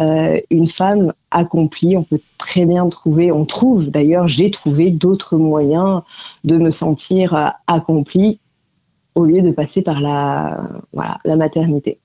euh, 0.00 0.40
une 0.50 0.68
femme 0.68 1.12
accomplie. 1.30 1.96
On 1.96 2.02
peut 2.02 2.20
très 2.38 2.64
bien 2.64 2.88
trouver, 2.88 3.32
on 3.32 3.44
trouve 3.44 3.86
d'ailleurs, 3.86 4.28
j'ai 4.28 4.50
trouvé 4.50 4.90
d'autres 4.90 5.36
moyens 5.36 6.02
de 6.44 6.56
me 6.56 6.70
sentir 6.70 7.34
euh, 7.34 7.48
accomplie 7.66 8.40
au 9.14 9.24
lieu 9.24 9.42
de 9.42 9.50
passer 9.50 9.82
par 9.82 10.00
la, 10.00 10.62
voilà, 10.92 11.18
la 11.24 11.36
maternité. 11.36 11.98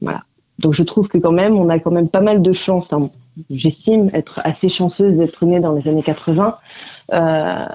Voilà. 0.00 0.24
Donc 0.58 0.74
je 0.74 0.82
trouve 0.82 1.08
que 1.08 1.18
quand 1.18 1.32
même, 1.32 1.56
on 1.56 1.68
a 1.68 1.78
quand 1.78 1.90
même 1.90 2.08
pas 2.08 2.20
mal 2.20 2.40
de 2.42 2.52
chance. 2.52 2.92
Hein. 2.92 3.10
J'estime 3.50 4.10
être 4.14 4.40
assez 4.44 4.68
chanceuse 4.68 5.16
d'être 5.16 5.44
née 5.44 5.60
dans 5.60 5.74
les 5.74 5.86
années 5.88 6.02
80. 6.02 6.56
Euh, 7.12 7.66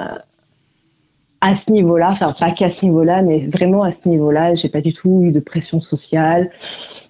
à 1.42 1.56
ce 1.56 1.72
niveau-là, 1.72 2.10
enfin 2.12 2.34
pas 2.40 2.52
qu'à 2.52 2.72
ce 2.72 2.86
niveau-là, 2.86 3.24
mais 3.24 3.40
vraiment 3.48 3.82
à 3.82 3.92
ce 3.92 4.08
niveau-là, 4.08 4.54
j'ai 4.54 4.70
pas 4.70 4.82
du 4.82 4.94
tout 4.94 5.24
eu 5.24 5.32
de 5.32 5.40
pression 5.40 5.82
sociale, 5.82 6.52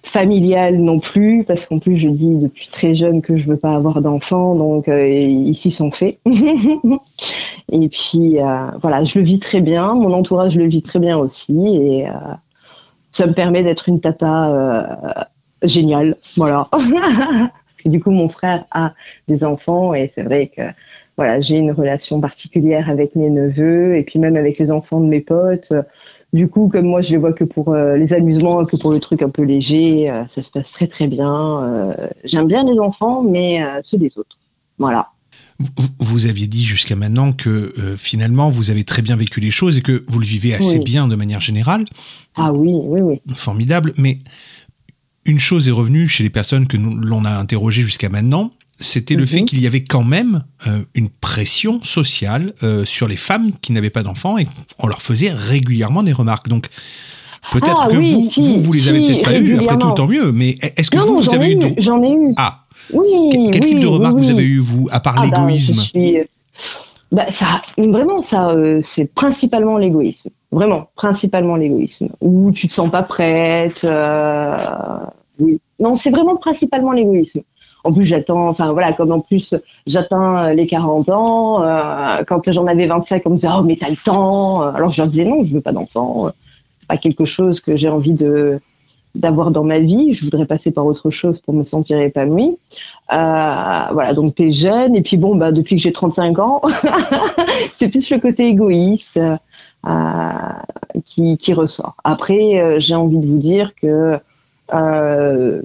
familiale 0.02 0.78
non 0.78 1.00
plus, 1.00 1.44
parce 1.44 1.66
qu'en 1.66 1.78
plus 1.78 1.98
je 1.98 2.08
dis 2.08 2.36
depuis 2.36 2.68
très 2.72 2.94
jeune 2.94 3.20
que 3.20 3.36
je 3.36 3.46
veux 3.46 3.58
pas 3.58 3.74
avoir 3.74 4.00
d'enfants, 4.00 4.54
donc 4.54 4.88
euh, 4.88 5.06
ici 5.06 5.70
sont 5.70 5.90
faits. 5.90 6.18
et 7.72 7.88
puis 7.90 8.40
euh, 8.40 8.66
voilà, 8.80 9.04
je 9.04 9.18
le 9.18 9.24
vis 9.24 9.38
très 9.38 9.60
bien, 9.60 9.94
mon 9.94 10.14
entourage 10.14 10.56
le 10.56 10.66
vit 10.66 10.82
très 10.82 10.98
bien 10.98 11.18
aussi, 11.18 11.66
et 11.66 12.08
euh, 12.08 12.12
ça 13.12 13.26
me 13.26 13.34
permet 13.34 13.62
d'être 13.62 13.86
une 13.90 14.00
tata 14.00 15.28
géniale, 15.62 16.16
voilà. 16.38 16.68
parce 16.72 17.82
que 17.84 17.88
du 17.90 18.00
coup 18.00 18.12
mon 18.12 18.30
frère 18.30 18.64
a 18.70 18.94
des 19.28 19.44
enfants 19.44 19.92
et 19.92 20.10
c'est 20.14 20.22
vrai 20.22 20.50
que 20.56 20.62
voilà, 21.16 21.40
j'ai 21.40 21.56
une 21.56 21.72
relation 21.72 22.20
particulière 22.20 22.88
avec 22.88 23.14
mes 23.16 23.30
neveux 23.30 23.96
et 23.96 24.02
puis 24.02 24.18
même 24.18 24.36
avec 24.36 24.58
les 24.58 24.70
enfants 24.70 25.00
de 25.00 25.06
mes 25.06 25.20
potes. 25.20 25.72
Du 26.32 26.48
coup, 26.48 26.68
comme 26.68 26.86
moi, 26.86 27.02
je 27.02 27.10
les 27.10 27.18
vois 27.18 27.34
que 27.34 27.44
pour 27.44 27.74
euh, 27.74 27.96
les 27.96 28.14
amusements, 28.14 28.64
que 28.64 28.76
pour 28.76 28.90
le 28.90 29.00
truc 29.00 29.20
un 29.20 29.28
peu 29.28 29.42
léger, 29.42 30.08
euh, 30.08 30.24
ça 30.34 30.42
se 30.42 30.50
passe 30.50 30.72
très 30.72 30.86
très 30.86 31.06
bien. 31.06 31.62
Euh, 31.62 32.08
j'aime 32.24 32.48
bien 32.48 32.64
les 32.64 32.78
enfants, 32.78 33.22
mais 33.22 33.60
ceux 33.82 33.98
des 33.98 34.16
autres. 34.16 34.38
Voilà. 34.78 35.08
Vous, 36.00 36.26
aviez 36.26 36.48
dit 36.48 36.64
jusqu'à 36.64 36.96
maintenant 36.96 37.32
que 37.32 37.72
finalement 37.96 38.50
vous 38.50 38.70
avez 38.70 38.82
très 38.82 39.00
bien 39.00 39.14
vécu 39.14 39.38
les 39.38 39.52
choses 39.52 39.78
et 39.78 39.82
que 39.82 40.04
vous 40.08 40.18
le 40.18 40.26
vivez 40.26 40.54
assez 40.54 40.80
bien 40.80 41.06
de 41.06 41.14
manière 41.14 41.38
générale. 41.38 41.84
Ah 42.34 42.52
oui, 42.52 42.72
oui, 42.72 43.00
oui. 43.00 43.20
Formidable. 43.36 43.92
Mais 43.96 44.18
une 45.24 45.38
chose 45.38 45.68
est 45.68 45.72
revenue 45.72 46.08
chez 46.08 46.24
les 46.24 46.30
personnes 46.30 46.66
que 46.66 46.76
l'on 46.76 47.24
a 47.24 47.30
interrogées 47.30 47.82
jusqu'à 47.82 48.08
maintenant, 48.08 48.50
c'était 48.82 49.14
le 49.14 49.26
fait 49.26 49.40
mhm. 49.40 49.44
qu'il 49.46 49.60
y 49.60 49.66
avait 49.66 49.82
quand 49.82 50.04
même 50.04 50.44
euh, 50.66 50.80
une 50.94 51.08
pression 51.08 51.82
sociale 51.82 52.52
euh, 52.62 52.84
sur 52.84 53.08
les 53.08 53.16
femmes 53.16 53.52
qui 53.60 53.72
n'avaient 53.72 53.90
pas 53.90 54.02
d'enfants 54.02 54.38
et 54.38 54.46
on 54.78 54.86
leur 54.86 55.00
faisait 55.00 55.30
régulièrement 55.30 56.02
des 56.02 56.12
remarques. 56.12 56.48
Donc 56.48 56.68
peut-être 57.50 57.80
ah 57.82 57.88
que 57.88 57.96
vous, 57.96 58.30
vous, 58.36 58.62
vous 58.62 58.72
les 58.72 58.88
avez 58.88 59.04
peut-être 59.04 59.22
pas 59.22 59.38
eues, 59.38 59.58
après 59.58 59.78
tout, 59.78 59.90
tant 59.92 60.06
mieux. 60.06 60.32
Mais 60.32 60.56
est-ce 60.76 60.90
que 60.90 60.98
vous, 60.98 61.20
vous 61.20 61.34
avez 61.34 61.52
eu, 61.52 61.60
J'en 61.78 62.02
ai 62.02 62.12
eu. 62.12 62.34
Ah. 62.36 62.64
Oui. 62.92 63.08
Quel, 63.52 63.64
type 63.64 63.78
de 63.78 63.86
remarques 63.86 64.16
vous 64.16 64.30
avez 64.30 64.42
eu 64.42 64.58
vous, 64.58 64.88
à 64.90 65.00
part 65.00 65.14
ah 65.16 65.26
bah, 65.28 65.46
l'égoïsme 65.46 65.82
bah, 67.12 67.26
ça, 67.30 67.60
vraiment, 67.76 68.22
ça, 68.22 68.48
euh, 68.50 68.80
c'est 68.82 69.04
principalement 69.04 69.76
l'égoïsme. 69.76 70.30
Vraiment, 70.50 70.88
principalement 70.96 71.56
l'égoïsme. 71.56 72.08
Ou 72.22 72.52
tu 72.52 72.68
te 72.68 72.72
sens 72.72 72.90
pas 72.90 73.02
prête. 73.02 73.86
oui. 75.38 75.60
Non, 75.78 75.96
c'est 75.96 76.10
vraiment 76.10 76.36
principalement 76.36 76.92
l'égoïsme. 76.92 77.42
En 77.84 77.92
plus, 77.92 78.06
j'attends, 78.06 78.48
enfin 78.48 78.72
voilà, 78.72 78.92
comme 78.92 79.12
en 79.12 79.20
plus 79.20 79.54
j'atteins 79.86 80.46
euh, 80.46 80.54
les 80.54 80.66
40 80.66 81.08
ans, 81.10 81.62
euh, 81.62 82.22
quand 82.26 82.50
j'en 82.52 82.66
avais 82.66 82.86
25, 82.86 83.22
on 83.26 83.30
me 83.30 83.34
disait 83.36 83.48
oh 83.56 83.62
mais 83.62 83.76
t'as 83.76 83.90
le 83.90 83.96
temps. 83.96 84.62
Alors 84.62 84.90
je 84.90 85.02
leur 85.02 85.08
disais 85.08 85.24
non, 85.24 85.44
je 85.44 85.54
veux 85.54 85.60
pas 85.60 85.72
d'enfant. 85.72 86.30
C'est 86.80 86.88
pas 86.88 86.96
quelque 86.96 87.24
chose 87.24 87.60
que 87.60 87.76
j'ai 87.76 87.88
envie 87.88 88.16
d'avoir 89.14 89.50
dans 89.50 89.64
ma 89.64 89.78
vie. 89.78 90.14
Je 90.14 90.24
voudrais 90.24 90.46
passer 90.46 90.70
par 90.70 90.86
autre 90.86 91.10
chose 91.10 91.40
pour 91.40 91.54
me 91.54 91.64
sentir 91.64 91.98
épanouie. 91.98 92.56
Euh, 93.12 93.82
voilà, 93.92 94.14
donc 94.14 94.36
t'es 94.36 94.52
jeune 94.52 94.96
et 94.96 95.02
puis 95.02 95.16
bon, 95.16 95.36
bah 95.36 95.52
depuis 95.52 95.76
que 95.76 95.82
j'ai 95.82 95.92
35 95.92 96.38
ans, 96.38 96.62
c'est 97.78 97.88
plus 97.88 98.08
le 98.10 98.20
côté 98.20 98.46
égoïste 98.46 99.18
euh, 99.84 100.32
qui, 101.04 101.52
ressort. 101.52 101.96
Après, 102.04 102.60
euh, 102.60 102.78
j'ai 102.78 102.94
envie 102.94 103.18
de 103.18 103.26
vous 103.26 103.38
dire 103.38 103.74
que 103.74 104.18
euh, 104.72 105.62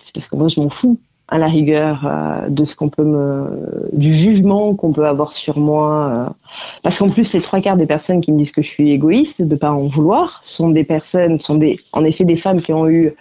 c'est 0.00 0.14
parce 0.14 0.28
que 0.28 0.36
moi 0.36 0.46
je 0.46 0.60
m'en 0.60 0.70
fous 0.70 0.98
à 1.30 1.38
la 1.38 1.46
rigueur 1.46 2.04
euh, 2.04 2.48
de 2.48 2.64
ce 2.64 2.74
qu'on 2.74 2.88
peut 2.88 3.46
du 3.92 4.14
jugement 4.14 4.74
qu'on 4.74 4.92
peut 4.92 5.06
avoir 5.06 5.32
sur 5.32 5.58
moi 5.58 6.06
euh. 6.06 6.26
parce 6.82 6.98
qu'en 6.98 7.08
plus 7.08 7.32
les 7.32 7.40
trois 7.40 7.60
quarts 7.60 7.76
des 7.76 7.86
personnes 7.86 8.20
qui 8.20 8.32
me 8.32 8.38
disent 8.38 8.52
que 8.52 8.62
je 8.62 8.68
suis 8.68 8.90
égoïste 8.90 9.42
de 9.42 9.56
pas 9.56 9.70
en 9.70 9.86
vouloir 9.86 10.40
sont 10.44 10.70
des 10.70 10.84
personnes 10.84 11.40
sont 11.40 11.54
des 11.54 11.78
en 11.92 12.04
effet 12.04 12.24
des 12.24 12.36
femmes 12.36 12.60
qui 12.60 12.72
ont 12.72 12.88
eu 12.88 13.14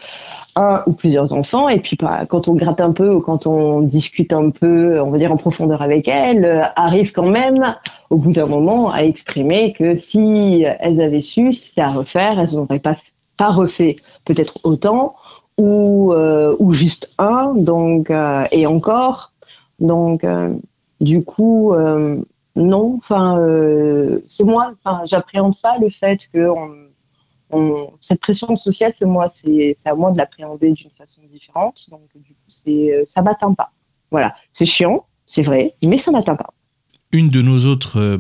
un 0.56 0.82
ou 0.88 0.94
plusieurs 0.94 1.32
enfants 1.34 1.70
et 1.70 1.80
puis 1.80 1.96
bah, 1.98 2.26
quand 2.28 2.48
on 2.48 2.56
gratte 2.56 2.82
un 2.82 2.92
peu 2.92 3.14
ou 3.14 3.22
quand 3.22 3.46
on 3.46 3.82
discute 3.82 4.34
un 4.34 4.50
peu 4.50 5.00
on 5.00 5.12
va 5.12 5.18
dire 5.20 5.32
en 5.32 5.38
profondeur 5.38 5.82
avec 5.82 6.08
elles 6.08 6.46
euh, 6.46 6.64
arrivent 6.76 7.12
quand 7.12 7.30
même 7.30 7.76
au 8.10 8.18
bout 8.18 8.32
d'un 8.32 8.48
moment 8.48 8.92
à 8.92 9.04
exprimer 9.04 9.74
que 9.74 9.98
si 9.98 10.66
elles 10.80 11.00
avaient 11.00 11.22
su 11.22 11.54
c'était 11.54 11.82
à 11.82 11.92
refaire 11.92 12.40
elles 12.40 12.56
n'auraient 12.56 12.80
pas 12.80 12.98
pas 13.38 13.52
refait 13.52 13.96
peut-être 14.26 14.60
autant 14.64 15.16
ou, 15.60 16.14
euh, 16.14 16.56
ou 16.60 16.74
juste 16.74 17.12
un, 17.18 17.54
donc, 17.54 18.10
euh, 18.10 18.46
et 18.52 18.66
encore. 18.66 19.34
Donc, 19.80 20.24
euh, 20.24 20.54
du 21.02 21.24
coup, 21.24 21.74
non, 22.56 22.98
enfin, 22.98 23.38
c'est 24.28 24.44
moi, 24.44 24.74
j'appréhende 25.06 25.56
pas 25.62 25.78
le 25.80 25.90
fait 25.90 26.20
que 26.34 26.50
on, 27.52 27.90
cette 28.02 28.20
pression 28.20 28.56
sociale, 28.56 28.94
c'est 28.98 29.06
moi, 29.06 29.30
c'est 29.30 29.76
à 29.86 29.96
moi 29.96 30.12
de 30.12 30.18
l'appréhender 30.18 30.72
d'une 30.72 30.92
façon 30.98 31.22
différente. 31.30 31.86
Donc, 31.90 32.02
du 32.16 32.34
coup, 32.34 33.06
ça 33.06 33.22
m'atteint 33.22 33.54
pas. 33.54 33.72
Voilà, 34.12 34.36
c'est 34.52 34.66
chiant, 34.66 35.06
c'est 35.26 35.44
vrai, 35.44 35.76
mais 35.84 35.98
ça 35.98 36.12
m'atteint 36.12 36.36
pas. 36.36 36.50
Une 37.14 37.30
de 37.30 37.42
nos 37.42 37.66
autres 37.66 38.18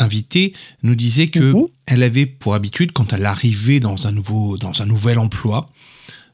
invitées 0.00 0.54
nous 0.82 0.94
disait 0.94 1.28
que 1.28 1.52
Mhm. 1.52 1.66
elle 1.86 2.02
avait 2.02 2.26
pour 2.26 2.54
habitude, 2.54 2.92
quand 2.92 3.12
elle 3.12 3.26
arrivait 3.26 3.80
dans 3.80 4.06
un 4.06 4.12
nouveau, 4.12 4.56
dans 4.56 4.80
un 4.82 4.86
nouvel 4.86 5.18
emploi, 5.18 5.66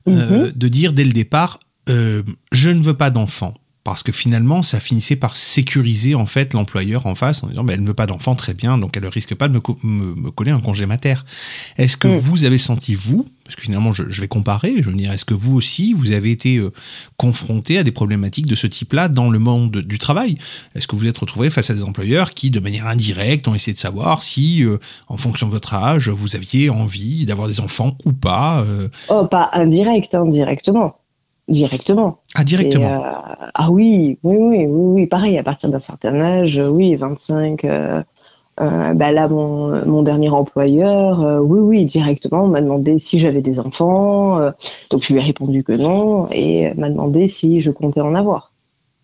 Mhm. 0.07 0.19
euh, 0.19 0.51
de 0.55 0.69
dire 0.69 0.93
dès 0.93 1.05
le 1.05 1.13
départ 1.13 1.61
euh, 1.89 2.23
je 2.53 2.71
ne 2.71 2.83
veux 2.83 2.97
pas 2.97 3.11
d'enfant 3.11 3.55
parce 3.91 4.05
que 4.05 4.12
finalement 4.12 4.62
ça 4.62 4.78
finissait 4.78 5.16
par 5.16 5.36
sécuriser 5.36 6.14
en 6.14 6.24
fait 6.26 6.55
l'employeur 6.55 7.07
en 7.07 7.16
face 7.16 7.43
en 7.43 7.49
disant 7.49 7.66
elle 7.68 7.82
ne 7.82 7.88
veut 7.88 7.95
pas 7.95 8.07
d'enfant 8.07 8.36
très 8.36 8.55
bien 8.55 8.78
donc 8.78 8.97
elle 8.97 9.03
ne 9.03 9.09
risque 9.09 9.34
pas 9.34 9.49
de 9.49 9.55
me, 9.55 9.61
co- 9.61 9.76
me- 9.82 10.14
me 10.14 10.30
coller 10.30 10.53
un 10.53 10.61
congé 10.61 10.86
mater. 10.86 11.16
Est-ce 11.76 11.97
que 11.97 12.07
Mm. 12.07 12.16
vous 12.18 12.45
avez 12.45 12.59
senti 12.59 12.95
vous 12.95 13.26
parce 13.45 13.57
que 13.57 13.62
finalement 13.62 13.93
je, 13.93 14.05
je 14.09 14.20
vais 14.20 14.28
comparer 14.28 14.74
je 14.78 14.88
veux 14.91 14.95
dire 14.95 15.11
est-ce 15.12 15.24
que 15.24 15.34
vous 15.34 15.57
aussi 15.57 15.93
vous 15.93 16.12
avez 16.12 16.30
été 16.30 16.59
euh, 16.59 16.70
confronté 17.16 17.78
à 17.78 17.82
des 17.82 17.91
problématiques 17.91 18.47
de 18.47 18.55
ce 18.55 18.68
type-là 18.68 19.09
dans 19.09 19.28
le 19.28 19.41
monde 19.41 19.78
du 19.78 19.99
travail? 19.99 20.36
Est-ce 20.76 20.86
que 20.86 20.95
vous 20.95 21.09
êtes 21.09 21.18
retrouvé 21.18 21.51
face 21.51 21.68
à 21.70 21.74
des 21.74 21.82
employeurs 21.82 22.30
qui 22.30 22.51
de 22.51 22.61
manière 22.61 22.86
indirecte 22.86 23.49
ont 23.49 23.55
essayé 23.57 23.72
de 23.74 23.78
savoir 23.78 24.22
si 24.22 24.62
euh, 24.64 24.78
en 25.09 25.16
fonction 25.16 25.49
de 25.49 25.53
votre 25.53 25.74
âge 25.74 26.09
vous 26.11 26.36
aviez 26.36 26.70
envie 26.70 27.26
d'avoir 27.26 27.49
des 27.49 27.59
enfants 27.59 27.97
ou 28.05 28.12
pas 28.12 28.61
euh, 28.61 28.88
Oh, 29.09 29.26
pas 29.26 29.51
indirect, 29.53 30.14
hein, 30.14 30.26
directement. 30.28 30.95
Directement. 31.51 32.21
Ah 32.37 32.45
directement. 32.45 32.85
Et, 32.85 32.93
euh, 32.93 33.49
ah 33.55 33.71
oui, 33.71 34.19
oui, 34.23 34.37
oui, 34.39 34.67
oui, 34.67 34.67
oui, 34.69 35.07
pareil, 35.07 35.37
à 35.37 35.43
partir 35.43 35.69
d'un 35.69 35.81
certain 35.81 36.21
âge, 36.21 36.59
euh, 36.59 36.69
oui, 36.69 36.95
25, 36.95 37.65
euh, 37.65 38.03
euh, 38.61 38.95
bah 38.95 39.11
là, 39.11 39.27
mon, 39.27 39.85
mon 39.85 40.03
dernier 40.03 40.29
employeur, 40.31 41.21
euh, 41.23 41.41
oui, 41.41 41.59
oui, 41.59 41.85
directement, 41.87 42.47
m'a 42.47 42.61
demandé 42.61 43.01
si 43.01 43.19
j'avais 43.21 43.43
des 43.43 43.59
enfants, 43.59 44.39
donc 44.91 45.03
je 45.03 45.13
lui 45.13 45.21
ai 45.21 45.25
répondu 45.25 45.65
que 45.65 45.73
non, 45.73 46.29
et 46.31 46.73
m'a 46.75 46.89
demandé 46.89 47.27
si 47.27 47.61
je 47.61 47.71
comptais 47.71 48.01
en 48.01 48.15
avoir. 48.15 48.53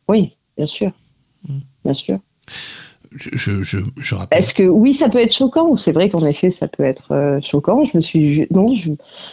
Oui, 0.09 0.37
bien 0.57 0.67
sûr, 0.67 0.93
bien 1.85 1.95
sûr. 1.95 2.17
Je, 3.13 3.63
je, 3.63 3.79
je 3.97 4.15
rappelle. 4.15 4.45
Que 4.53 4.63
oui, 4.65 4.95
ça 4.95 5.09
peut 5.09 5.21
être 5.21 5.35
choquant. 5.35 5.77
C'est 5.77 5.93
vrai 5.93 6.11
qu'en 6.11 6.25
effet, 6.25 6.51
ça 6.51 6.69
peut 6.69 6.83
être 6.85 7.13
euh, 7.13 7.41
choquant. 7.41 7.85
Je 7.85 7.97
me 7.97 8.03
suis 8.03 8.35
ju- 8.35 8.47
non, 8.51 8.75
je, 8.75 8.93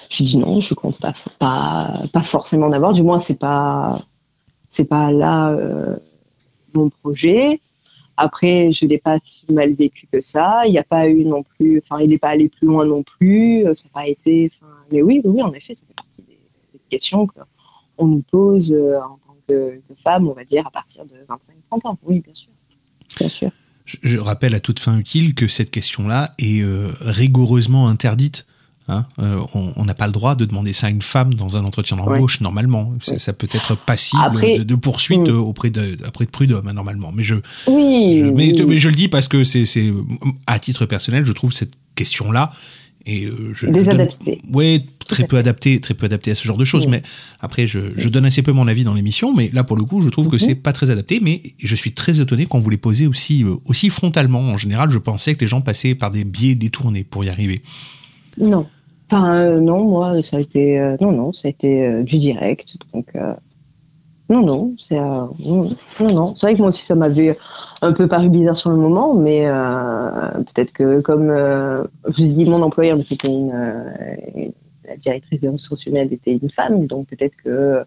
je 0.10 0.24
dis 0.24 0.38
non, 0.38 0.60
je 0.62 0.74
compte 0.74 1.00
pas 1.00 1.14
pas 1.40 2.02
pas 2.14 2.22
forcément 2.24 2.68
en 2.68 2.72
avoir. 2.72 2.94
Du 2.94 3.04
moins, 3.04 3.22
c'est 3.22 3.38
pas 3.40 4.02
c'est 4.72 4.86
pas 4.86 5.12
là 5.12 5.50
euh, 5.52 5.96
mon 6.74 6.90
projet. 6.90 7.62
Après, 8.16 8.72
je 8.72 8.86
l'ai 8.86 9.00
pas 9.00 9.18
si 9.26 9.52
mal 9.52 9.74
vécu 9.74 10.08
que 10.12 10.22
ça. 10.22 10.64
Il 10.66 10.72
n'y 10.72 10.78
a 10.80 10.84
pas 10.84 11.08
eu 11.08 11.26
non 11.26 11.44
plus. 11.44 11.82
Enfin, 11.84 12.02
il 12.04 12.10
n'est 12.10 12.20
pas 12.20 12.30
allé 12.30 12.50
plus 12.50 12.68
loin 12.68 12.86
non 12.86 13.04
plus. 13.04 13.66
euh, 13.66 13.74
Ça 13.76 13.86
n'a 13.86 14.02
pas 14.02 14.08
été. 14.08 14.52
mais 14.92 15.02
oui, 15.02 15.22
oui, 15.24 15.42
en 15.42 15.52
effet, 15.54 15.76
ça 15.76 15.82
fait 15.88 15.96
partie 15.96 16.22
des, 16.28 16.80
questions 16.90 17.26
qu'on 17.26 18.06
nous 18.08 18.22
pose 18.32 18.72
en 18.72 19.18
tant 19.26 19.36
que, 19.48 19.78
que 19.78 19.94
femme, 20.04 20.28
on 20.28 20.34
va 20.34 20.44
dire 20.44 20.68
à 20.68 20.72
partir 20.72 21.06
de 21.06 21.16
25-30 21.74 21.88
ans. 21.88 21.98
Oui, 22.04 22.20
bien 22.22 22.34
sûr, 22.36 22.52
bien 23.20 23.30
sûr. 23.30 23.50
Je, 23.86 23.98
je 24.04 24.18
rappelle 24.18 24.56
à 24.56 24.60
toute 24.60 24.80
fin 24.80 24.98
utile 24.98 25.34
que 25.34 25.48
cette 25.48 25.72
question-là 25.72 26.34
est 26.40 26.62
euh, 26.62 26.92
rigoureusement 27.02 27.88
interdite. 27.88 28.46
Hein. 28.90 29.06
Euh, 29.20 29.40
on 29.54 29.86
n'a 29.86 29.94
pas 29.94 30.08
le 30.08 30.12
droit 30.14 30.36
de 30.36 30.44
demander 30.44 30.74
ça 30.74 30.88
à 30.88 30.90
une 30.90 31.02
femme 31.02 31.34
dans 31.34 31.56
un 31.56 31.64
entretien 31.64 31.96
d'embauche, 31.96 32.42
normalement. 32.42 32.94
Ça 33.00 33.32
peut 33.32 33.48
être 33.52 33.76
passible 33.78 34.22
Après- 34.26 34.58
de, 34.60 34.64
de 34.64 34.76
poursuite 34.76 35.22
Mm. 35.22 35.32
euh, 35.32 35.38
auprès 35.38 35.70
de, 35.70 35.98
auprès 36.06 36.26
de 36.26 36.30
prud'homme, 36.30 36.68
hein, 36.68 36.74
normalement. 36.74 37.12
Mais 37.14 37.24
je, 37.24 37.36
Oui. 37.68 38.20
je- 38.20 38.26
mais, 38.26 38.52
oui. 38.54 38.66
mais 38.68 38.78
je 38.78 38.90
le 38.90 38.96
dis 38.96 39.08
parce 39.08 39.30
que 39.30 39.44
c'est, 39.46 39.66
c'est, 39.66 39.94
à 40.48 40.60
titre 40.60 40.86
personnel, 40.86 41.26
je 41.26 41.32
trouve 41.32 41.54
cette 41.54 41.74
question-là 41.96 42.52
et 43.06 43.26
euh, 43.26 43.54
je, 43.54 43.68
je 43.68 43.72
Désadaptée. 43.72 44.42
donne- 44.44 44.56
ouais, 44.56 44.82
très 45.06 45.26
peu 45.26 45.38
adapté, 45.38 45.80
très 45.82 45.94
peu 45.94 46.06
adapté 46.06 46.32
à 46.32 46.36
ce 46.36 46.44
genre 46.48 46.58
de 46.58 46.66
choses. 46.66 46.84
Oui. 46.86 46.92
Mais 46.92 47.04
après, 47.40 47.68
je, 47.68 47.80
je 47.96 48.10
donne 48.10 48.26
assez 48.26 48.42
peu 48.42 48.52
mon 48.52 48.68
avis 48.68 48.84
dans 48.84 48.94
l'émission, 48.94 49.34
mais 49.34 49.50
là 49.54 49.64
pour 49.64 49.78
le 49.78 49.84
coup, 49.84 50.02
je 50.02 50.10
trouve 50.10 50.30
que 50.30 50.36
Mhm. 50.36 50.40
c'est 50.42 50.56
pas 50.56 50.74
très 50.74 50.90
adapté. 50.90 51.20
Mais 51.22 51.42
je 51.58 51.76
suis 51.76 51.94
très 51.94 52.20
étonné 52.20 52.46
qu'on 52.46 52.60
vous 52.60 52.70
les 52.70 52.78
aussi 53.08 53.44
euh, 53.44 53.56
aussi 53.68 53.90
frontalement. 53.90 54.40
En 54.42 54.58
général, 54.58 54.90
je 54.90 54.98
pensais 54.98 55.36
que 55.36 55.42
les 55.42 55.48
gens 55.48 55.62
passaient 55.62 55.96
par 55.96 56.12
des 56.12 56.24
biais 56.24 56.56
détournés 56.56 57.04
pour 57.04 57.24
y 57.24 57.30
arriver. 57.30 57.62
Non. 58.40 58.66
Enfin, 59.10 59.36
euh, 59.36 59.60
non, 59.60 59.84
moi, 59.84 60.22
ça 60.24 60.38
a 60.38 60.40
été. 60.40 60.80
euh, 60.80 60.98
non, 61.02 61.12
non, 61.12 61.34
ça 61.34 61.48
a 61.48 61.52
été 61.52 62.04
du 62.04 62.18
direct. 62.18 62.76
Donc, 62.94 63.06
non, 64.30 64.44
non, 64.46 64.76
c'est. 64.80 64.98
euh, 64.98 65.26
non, 65.40 65.70
non. 66.00 66.34
C'est 66.36 66.48
vrai 66.48 66.54
que 66.56 66.60
moi 66.60 66.70
aussi, 66.70 66.84
ça 66.86 66.96
m'avait 66.96 67.38
un 67.82 67.92
peu 67.92 68.08
paru 68.08 68.30
bizarre 68.30 68.56
sur 68.58 68.70
le 68.70 68.78
moment, 68.78 69.14
mais 69.14 69.42
euh, 69.46 70.10
peut-être 70.54 70.72
que, 70.72 71.02
comme 71.02 71.30
euh, 71.30 71.84
je 72.08 72.24
dis, 72.24 72.46
mon 72.46 72.62
employeur, 72.62 72.98
une, 73.26 73.52
euh, 73.54 73.84
une- 74.36 74.52
La 74.94 74.98
directrice 74.98 75.40
des 75.40 75.48
ressources 75.48 75.88
humaines 75.88 76.10
était 76.12 76.34
une 76.34 76.50
femme, 76.52 76.86
donc 76.86 77.08
peut-être 77.08 77.36
que. 77.44 77.84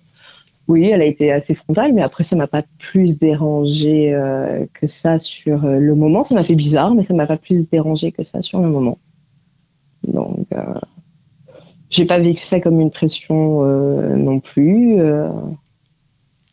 Oui, 0.67 0.87
elle 0.87 1.01
a 1.01 1.05
été 1.05 1.31
assez 1.31 1.55
frontale, 1.55 1.93
mais 1.93 2.03
après, 2.03 2.25
ça 2.25 2.35
m'a 2.35 2.49
pas 2.49 2.65
plus 2.81 3.21
dérangé 3.21 4.13
euh, 4.13 4.67
que 4.75 4.89
ça 4.89 5.21
sur 5.21 5.65
euh, 5.65 5.79
le 5.79 5.95
moment. 5.95 6.25
Ça 6.25 6.35
m'a 6.35 6.43
fait 6.43 6.57
bizarre, 6.57 6.93
mais 6.93 7.05
ça 7.05 7.15
m'a 7.15 7.29
pas 7.29 7.37
plus 7.37 7.71
dérangé 7.71 8.11
que 8.11 8.25
ça 8.25 8.43
sur 8.43 8.61
le 8.61 8.69
moment. 8.69 8.99
Donc, 10.03 10.49
euh, 10.53 10.75
j'ai 11.89 12.05
pas 12.05 12.19
vécu 12.19 12.43
ça 12.43 12.61
comme 12.61 12.81
une 12.81 12.91
pression 12.91 13.63
euh, 13.63 14.17
non 14.17 14.41
plus. 14.41 14.99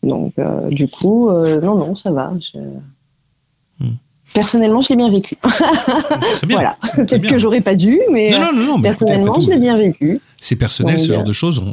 donc, 0.04 0.36
du 0.70 0.88
coup, 0.88 1.32
non, 1.32 1.76
non, 1.76 1.96
ça 1.96 2.12
va. 2.12 2.34
Personnellement, 4.34 4.82
je 4.82 4.90
l'ai 4.90 4.96
bien 4.96 5.10
vécu. 5.12 5.36
Très 5.42 6.48
bien. 6.48 6.58
voilà. 6.58 6.78
Peut-être 6.96 7.28
que 7.30 7.40
j'aurais 7.40 7.62
pas 7.62 7.76
dû, 7.76 8.00
mais 8.12 8.32
Non, 8.32 8.52
non, 8.54 8.66
non, 8.66 8.82
personnellement, 8.82 9.40
je 9.42 9.50
l'ai 9.50 9.60
bien 9.60 9.78
vécu. 9.78 10.20
C'est 10.38 10.56
personnel, 10.58 11.00
ce 11.00 11.14
genre 11.14 11.24
de 11.24 11.32
choses. 11.32 11.64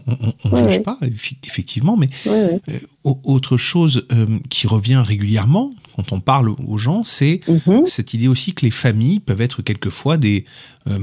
On, 0.45 0.51
ouais, 0.51 0.63
juge 0.69 0.77
ouais. 0.79 0.81
pas, 0.81 0.99
effectivement, 1.45 1.97
mais. 1.97 2.09
Euh, 2.29 2.59
au- 3.05 3.19
autre 3.25 3.57
chose 3.57 4.07
euh, 4.13 4.27
qui 4.49 4.67
revient 4.69 5.03
régulièrement 5.05 5.73
quand 5.97 6.13
on 6.13 6.21
parle 6.21 6.51
aux 6.51 6.79
gens, 6.79 7.03
c'est 7.03 7.41
Mhm. 7.49 7.85
cette 7.87 8.15
idée 8.15 8.29
aussi 8.29 8.55
que 8.55 8.65
les 8.65 8.71
familles 8.71 9.19
peuvent 9.21 9.41
être 9.41 9.61
quelquefois 9.63 10.17
des, 10.19 10.45
euh, 10.89 10.99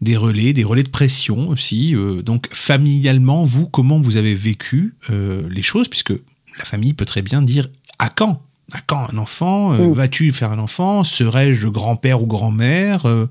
des 0.00 0.16
relais, 0.16 0.52
des 0.52 0.62
relais 0.64 0.84
de 0.84 0.88
pression 0.88 1.48
aussi. 1.48 1.94
Donc 2.24 2.46
familialement, 2.52 3.44
vous, 3.44 3.66
comment 3.66 3.98
vous 4.00 4.16
avez 4.16 4.34
vécu 4.34 4.94
les 5.10 5.62
choses 5.62 5.88
Puisque 5.88 6.10
la 6.12 6.64
famille 6.64 6.92
peut 6.94 7.04
très 7.04 7.22
bien 7.22 7.42
dire 7.42 7.68
à 7.98 8.08
quand 8.08 8.40
À 8.72 8.78
quand 8.86 9.04
un 9.12 9.18
enfant 9.18 9.72
Euh, 9.72 9.86
Mm. 9.88 9.92
Vas-tu 9.92 10.30
faire 10.32 10.52
un 10.52 10.58
enfant? 10.58 11.04
Serais-je 11.04 11.68
grand-père 11.68 12.22
ou 12.22 12.26
grand-mère? 12.26 13.06
Euh, 13.06 13.26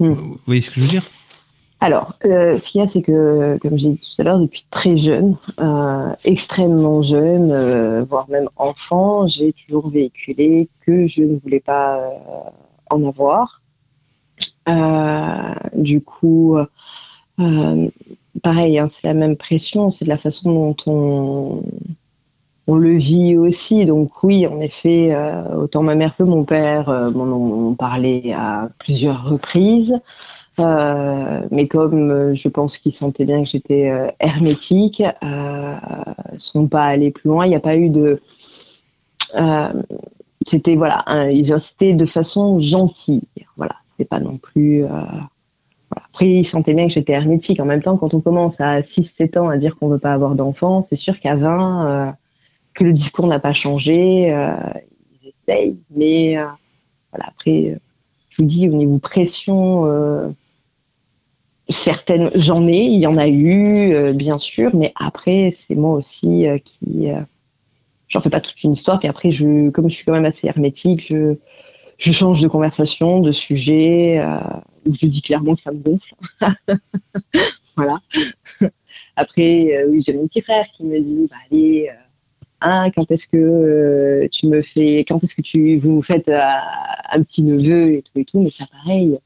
Mm. 0.00 0.10
Vous 0.12 0.38
voyez 0.46 0.60
ce 0.60 0.70
que 0.70 0.76
je 0.76 0.80
veux 0.82 0.88
dire? 0.90 1.04
Alors, 1.80 2.14
euh, 2.24 2.58
ce 2.58 2.64
qu'il 2.70 2.80
y 2.80 2.84
a, 2.84 2.88
c'est 2.88 3.02
que, 3.02 3.58
comme 3.60 3.76
j'ai 3.76 3.90
dit 3.90 3.98
tout 3.98 4.20
à 4.20 4.24
l'heure, 4.24 4.38
depuis 4.38 4.64
très 4.70 4.96
jeune, 4.96 5.36
euh, 5.60 6.14
extrêmement 6.24 7.02
jeune, 7.02 7.50
euh, 7.50 8.04
voire 8.08 8.28
même 8.30 8.48
enfant, 8.56 9.26
j'ai 9.26 9.52
toujours 9.52 9.88
véhiculé 9.90 10.68
que 10.86 11.08
je 11.08 11.22
ne 11.22 11.38
voulais 11.38 11.60
pas 11.60 11.98
en 12.90 13.04
avoir. 13.04 13.62
Du 15.74 16.00
coup, 16.00 16.56
pareil, 18.42 18.78
hein, 18.78 18.90
c'est 18.94 19.08
la 19.08 19.14
même 19.14 19.36
pression, 19.36 19.90
c'est 19.90 20.04
de 20.04 20.10
la 20.10 20.18
façon 20.18 20.52
dont 20.52 20.76
on, 20.86 21.62
on 22.72 22.76
le 22.76 22.96
vit 22.96 23.36
aussi. 23.36 23.84
Donc 23.84 24.22
oui, 24.22 24.46
en 24.46 24.60
effet, 24.60 25.10
euh, 25.12 25.56
autant 25.56 25.82
ma 25.82 25.94
mère 25.94 26.16
que 26.16 26.22
mon 26.22 26.44
père 26.44 26.88
euh, 26.88 27.10
m'en 27.10 27.24
ont 27.24 27.74
parlé 27.74 28.32
à 28.36 28.70
plusieurs 28.78 29.24
reprises. 29.24 29.94
Euh, 30.58 31.42
mais 31.50 31.66
comme 31.66 32.34
je 32.34 32.48
pense 32.48 32.78
qu'ils 32.78 32.94
sentaient 32.94 33.24
bien 33.24 33.42
que 33.42 33.48
j'étais 33.48 34.14
hermétique, 34.20 35.02
euh, 35.22 35.74
sont 36.38 36.66
pas 36.66 36.84
allés 36.84 37.10
plus 37.10 37.28
loin. 37.28 37.46
Il 37.46 37.50
n'y 37.50 37.56
a 37.56 37.60
pas 37.60 37.76
eu 37.76 37.90
de. 37.90 38.20
c'était 40.46 40.74
voilà, 40.74 41.04
ils 41.30 41.54
de 41.96 42.06
façon 42.06 42.58
gentille. 42.58 43.28
Voilà, 43.56 43.76
c'est 43.98 44.08
pas 44.08 44.20
non 44.20 44.38
plus. 44.38 44.84
Après, 45.96 46.28
ils 46.28 46.46
sentaient 46.46 46.74
bien 46.74 46.86
que 46.86 46.92
j'étais 46.92 47.12
hermétique. 47.12 47.60
En 47.60 47.64
même 47.64 47.82
temps, 47.82 47.96
quand 47.96 48.14
on 48.14 48.20
commence 48.20 48.60
à 48.60 48.80
6-7 48.80 49.38
ans 49.38 49.48
à 49.48 49.56
dire 49.56 49.76
qu'on 49.76 49.88
veut 49.88 49.98
pas 49.98 50.12
avoir 50.12 50.34
d'enfants, 50.34 50.86
c'est 50.88 50.96
sûr 50.96 51.18
qu'à 51.20 51.34
20, 51.34 51.86
euh, 51.86 52.10
que 52.74 52.84
le 52.84 52.92
discours 52.92 53.26
n'a 53.26 53.40
pas 53.40 53.52
changé. 53.52 54.32
euh, 54.32 54.54
ils 55.22 55.32
essayent, 55.48 55.78
mais 55.90 56.36
euh, 56.38 56.46
voilà. 57.12 57.26
Après, 57.28 57.70
euh, 57.72 57.78
je 58.30 58.42
vous 58.42 58.48
dis 58.48 58.68
au 58.68 58.74
niveau 58.74 58.98
pression. 58.98 59.86
euh, 59.86 60.28
certaines 61.68 62.30
j'en 62.34 62.66
ai 62.66 62.78
il 62.80 62.98
y 63.00 63.06
en 63.06 63.16
a 63.16 63.28
eu 63.28 64.12
bien 64.14 64.38
sûr 64.38 64.74
mais 64.74 64.92
après 64.96 65.56
c'est 65.58 65.74
moi 65.76 65.92
aussi 65.96 66.44
qui 66.64 67.08
j'en 68.08 68.20
fais 68.20 68.30
pas 68.30 68.40
toute 68.40 68.62
une 68.62 68.72
histoire 68.72 68.98
puis 68.98 69.08
après 69.08 69.30
je 69.30 69.70
comme 69.70 69.88
je 69.88 69.94
suis 69.94 70.04
quand 70.04 70.12
même 70.12 70.24
assez 70.26 70.48
hermétique 70.48 71.06
je 71.06 71.36
je 71.98 72.12
change 72.12 72.40
de 72.42 72.48
conversation 72.48 73.20
de 73.20 73.32
sujet 73.32 74.22
où 74.84 74.94
je 74.94 75.06
dis 75.06 75.22
clairement 75.22 75.54
que 75.54 75.62
ça 75.62 75.72
me 75.72 75.78
gonfle 75.78 76.14
voilà 77.76 78.00
après 79.16 79.84
oui 79.88 80.02
j'ai 80.04 80.14
mon 80.14 80.26
petit 80.26 80.42
frère 80.42 80.66
qui 80.76 80.84
me 80.84 81.00
dit 81.00 81.26
bah 81.30 81.36
allez 81.50 81.90
euh, 82.66 82.70
hein, 82.70 82.90
quand 82.90 83.10
est-ce 83.10 83.26
que 83.26 83.36
euh, 83.36 84.28
tu 84.30 84.46
me 84.46 84.62
fais 84.62 85.00
quand 85.00 85.22
est-ce 85.24 85.34
que 85.34 85.42
tu 85.42 85.78
vous 85.78 85.92
me 85.92 86.02
faites 86.02 86.28
euh, 86.28 86.40
un 87.12 87.22
petit 87.22 87.42
neveu 87.42 87.94
et 87.94 88.02
tout 88.02 88.20
et 88.20 88.24
tout 88.24 88.40
mais 88.40 88.50
ça 88.50 88.66
pareil 88.66 89.18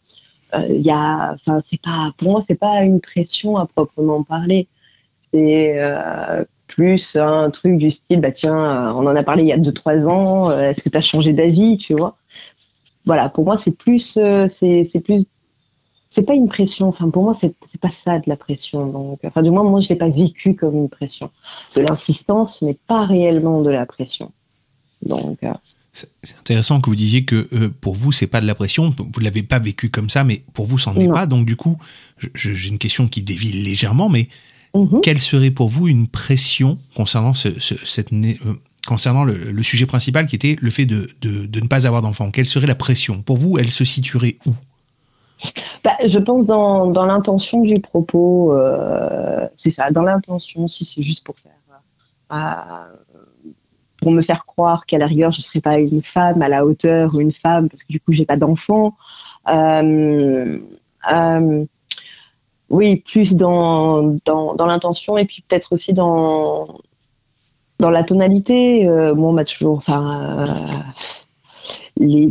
euh, 0.55 0.67
il 0.69 0.89
a, 0.91 1.35
enfin, 1.35 1.63
c'est 1.71 1.81
pas, 1.81 2.13
pour 2.19 2.31
moi, 2.31 2.45
c'est 2.49 2.59
pas 2.59 2.83
une 2.85 3.01
pression 3.01 3.57
à 3.57 3.67
proprement 3.67 4.23
parler. 4.23 4.69
C'est 5.33 5.79
euh, 5.79 6.45
plus 6.69 7.17
un 7.17 7.51
truc 7.51 7.79
du 7.79 7.91
style, 7.91 8.21
bah 8.21 8.33
tiens, 8.33 8.91
euh, 8.91 8.93
on 8.93 9.07
en 9.07 9.17
a 9.17 9.23
parlé 9.23 9.43
il 9.45 9.49
y 9.49 9.53
a 9.53 9.59
2-3 9.59 10.07
ans, 10.07 10.51
euh, 10.51 10.71
est-ce 10.71 10.83
que 10.83 10.89
tu 10.89 10.97
as 10.97 11.01
changé 11.01 11.33
d'avis, 11.33 11.79
tu 11.79 11.95
vois? 11.95 12.17
Voilà, 13.07 13.29
pour 13.29 13.45
moi, 13.45 13.61
c'est 13.65 13.77
plus, 13.77 14.17
euh, 14.19 14.49
c'est, 14.49 14.89
c'est 14.93 15.01
plus, 15.01 15.25
c'est 16.17 16.23
pas 16.23 16.35
une 16.35 16.49
pression. 16.49 16.89
Enfin, 16.89 17.11
pour 17.11 17.25
moi, 17.25 17.37
c'est, 17.39 17.55
pas 17.79 17.91
ça 18.05 18.19
de 18.19 18.25
la 18.27 18.37
pression. 18.37 18.87
Donc, 18.87 19.21
enfin, 19.23 19.43
du 19.43 19.51
moins, 19.51 19.63
moi, 19.63 19.83
je 19.83 19.91
l'ai 19.91 19.97
pas 19.97 20.09
vécu 20.09 20.55
comme 20.55 20.75
une 20.75 20.89
pression, 20.89 21.31
de 21.77 21.83
l'insistance, 21.83 22.63
mais 22.63 22.75
pas 22.87 23.05
réellement 23.05 23.61
de 23.61 23.69
la 23.71 23.85
pression. 23.85 24.33
Donc, 25.03 25.39
euh, 25.43 25.51
C'est 25.93 26.39
intéressant 26.39 26.81
que 26.81 26.89
vous 26.89 26.97
disiez 26.97 27.27
que 27.27 27.49
euh, 27.53 27.69
pour 27.83 27.97
vous, 27.97 28.13
c'est 28.13 28.27
pas 28.29 28.41
de 28.41 28.47
la 28.47 28.55
pression. 28.55 28.95
Vous 28.99 29.21
l'avez 29.21 29.43
pas 29.43 29.59
vécu 29.59 29.91
comme 29.91 30.09
ça, 30.09 30.25
mais 30.25 30.43
pour 30.55 30.65
vous, 30.65 30.79
c'en 30.79 30.97
est 30.97 31.07
pas. 31.07 31.27
Donc, 31.27 31.45
du 31.45 31.55
coup, 31.55 31.77
j'ai 32.35 32.69
une 32.69 32.79
question 32.79 33.09
qui 33.09 33.23
dévie 33.23 33.53
légèrement, 33.53 34.09
mais 34.09 34.29
mhm. 34.75 35.03
quelle 35.03 35.19
serait 35.19 35.51
pour 35.51 35.69
vous 35.69 35.87
une 35.87 36.09
pression 36.09 36.79
concernant 36.95 37.35
ce, 37.35 37.61
ce- 37.61 37.85
cette 37.85 38.11
euh, 38.15 38.35
concernant 38.87 39.25
le, 39.25 39.35
le 39.35 39.63
sujet 39.63 39.85
principal 39.85 40.27
qui 40.27 40.37
était 40.37 40.57
le 40.61 40.71
fait 40.71 40.87
de, 40.87 41.11
de, 41.21 41.45
de 41.45 41.61
ne 41.61 41.67
pas 41.67 41.87
avoir 41.87 42.01
d'enfant 42.01 42.31
Quelle 42.31 42.47
serait 42.47 42.67
la 42.69 42.75
pression? 42.75 43.21
Pour 43.21 43.37
vous, 43.37 43.59
elle 43.59 43.71
se 43.71 43.85
situerait 43.85 44.37
où? 44.47 44.55
Bah, 45.85 45.97
je 46.05 46.19
pense 46.19 46.47
dans, 46.47 46.87
dans 46.87 47.05
l'intention 47.05 47.61
du 47.61 47.81
propos, 47.81 48.53
euh, 48.53 49.47
c'est 49.57 49.71
ça, 49.71 49.91
dans 49.91 50.03
l'intention, 50.03 50.67
si 50.67 50.85
c'est 50.85 51.03
juste 51.03 51.25
pour 51.25 51.37
faire, 51.39 51.53
euh, 52.33 53.13
pour 54.01 54.11
me 54.11 54.23
faire 54.23 54.47
croire 54.47 54.87
qu'à 54.87 54.99
la 54.99 55.07
rigueur 55.07 55.33
je 55.33 55.41
serais 55.43 55.61
pas 55.61 55.79
une 55.79 56.03
femme 56.03 56.43
à 56.43 56.49
la 56.49 56.65
hauteur 56.67 57.15
ou 57.15 57.21
une 57.21 57.33
femme 57.33 57.69
parce 57.69 57.83
que 57.85 57.93
du 57.93 58.01
coup 58.01 58.13
j'ai 58.13 58.27
pas 58.27 58.37
d'enfant. 58.37 58.97
Euh, 59.49 60.59
oui, 62.69 62.97
plus 62.97 63.37
dans, 63.37 64.17
dans, 64.25 64.55
dans 64.55 64.67
l'intention 64.67 65.19
et 65.19 65.25
puis 65.25 65.45
peut-être 65.47 65.73
aussi 65.73 65.93
dans, 65.93 66.67
dans 67.79 67.91
la 67.91 68.03
tonalité. 68.03 68.89
Moi, 69.15 69.29
on 69.33 69.45
toujours, 69.45 69.85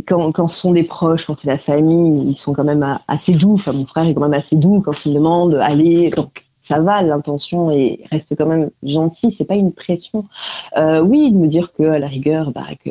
quand, 0.06 0.48
ce 0.48 0.60
sont 0.60 0.72
des 0.72 0.84
proches, 0.84 1.26
quand 1.26 1.36
c'est 1.40 1.48
la 1.48 1.58
famille, 1.58 2.30
ils 2.30 2.38
sont 2.38 2.52
quand 2.52 2.64
même 2.64 2.98
assez 3.08 3.32
doux. 3.32 3.54
Enfin, 3.54 3.72
mon 3.72 3.86
frère 3.86 4.06
est 4.06 4.14
quand 4.14 4.28
même 4.28 4.38
assez 4.38 4.56
doux 4.56 4.80
quand 4.80 5.04
il 5.04 5.14
demande 5.14 5.54
allez. 5.54 6.10
Donc, 6.10 6.44
ça 6.62 6.80
va, 6.80 7.02
l'intention 7.02 7.70
est, 7.70 8.00
reste 8.10 8.34
quand 8.36 8.46
même 8.46 8.70
gentille. 8.82 9.34
C'est 9.38 9.44
pas 9.44 9.54
une 9.54 9.72
pression. 9.72 10.24
Euh, 10.76 11.00
oui, 11.00 11.30
de 11.30 11.36
me 11.36 11.46
dire 11.46 11.72
que 11.72 11.84
à 11.84 11.98
la 11.98 12.08
rigueur, 12.08 12.50
bah, 12.52 12.66
que 12.84 12.90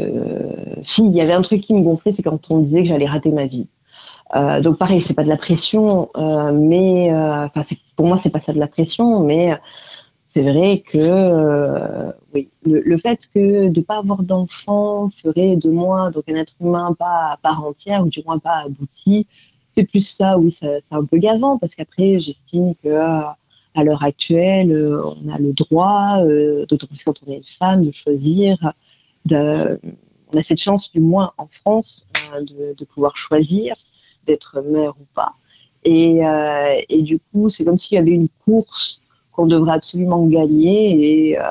s'il 0.82 1.12
y 1.12 1.22
avait 1.22 1.34
un 1.34 1.41
truc 1.41 1.62
qui 1.62 1.74
me 1.74 1.82
gonflait, 1.82 2.14
c'est 2.16 2.24
quand 2.24 2.39
on 2.50 2.60
disait 2.60 2.84
que 2.84 2.89
j'allais 2.89 3.06
rater 3.06 3.32
ma 3.32 3.46
vie. 3.46 3.68
Euh, 4.36 4.62
donc 4.62 4.78
pareil, 4.78 5.04
c'est 5.06 5.14
pas 5.14 5.24
de 5.24 5.30
la 5.30 5.38
pression, 5.38 6.10
euh, 6.18 6.52
mais 6.52 7.12
enfin, 7.14 7.64
pour 7.96 8.08
moi 8.08 8.20
c'est 8.24 8.32
pas 8.32 8.41
ça 8.41 8.54
de 8.54 8.60
la 8.60 8.68
pression, 8.68 9.20
mais 9.20 9.56
c'est 10.36 10.41
vrai 10.41 10.81
que 10.81 10.97
euh, 10.97 12.11
oui, 12.33 12.49
le, 12.65 12.81
le 12.81 12.97
fait 12.97 13.19
que 13.33 13.69
de 13.69 13.81
pas 13.81 13.99
avoir 13.99 14.21
d'enfant 14.21 15.09
ferait 15.23 15.55
de 15.55 15.69
moi 15.69 16.11
donc 16.11 16.25
un 16.27 16.36
être 16.36 16.53
humain 16.59 16.93
pas 16.93 17.31
à 17.33 17.38
part 17.41 17.63
entière 17.63 18.03
ou 18.05 18.09
du 18.09 18.21
moins 18.25 18.39
pas 18.39 18.63
abouti, 18.65 19.27
c'est 19.75 19.86
plus 19.86 20.05
ça, 20.05 20.38
oui, 20.38 20.55
c'est 20.57 20.83
un 20.91 21.05
peu 21.05 21.17
gavant 21.17 21.57
parce 21.57 21.73
qu'après 21.75 22.19
j'estime 22.19 22.75
que 22.83 22.89
euh, 22.89 23.21
à 23.75 23.83
l'heure 23.83 24.03
actuelle, 24.03 24.71
euh, 24.71 25.01
on 25.03 25.29
a 25.33 25.38
le 25.38 25.53
droit, 25.53 26.17
d'autant 26.69 26.88
plus 26.88 27.03
quand 27.03 27.15
on 27.25 27.31
est 27.31 27.38
une 27.38 27.43
femme, 27.59 27.86
de 27.86 27.91
choisir. 27.91 28.57
On 29.31 30.38
a 30.38 30.43
cette 30.43 30.59
chance, 30.59 30.91
du 30.91 30.99
moins 31.01 31.31
en 31.38 31.47
France, 31.47 32.07
euh, 32.33 32.41
de, 32.41 32.75
de 32.77 32.86
pouvoir 32.86 33.15
choisir 33.15 33.75
d'être 34.25 34.61
mère 34.61 34.91
ou 34.99 35.05
pas. 35.13 35.33
Et, 35.83 36.21
et 36.89 37.01
du 37.03 37.19
coup, 37.19 37.49
c'est 37.49 37.63
comme 37.63 37.77
s'il 37.77 37.95
y 37.95 37.99
avait 37.99 38.09
une 38.11 38.29
course 38.43 39.01
qu'on 39.36 39.47
devrait 39.47 39.73
absolument 39.73 40.25
gagner. 40.25 41.29
Et, 41.29 41.39
euh, 41.39 41.43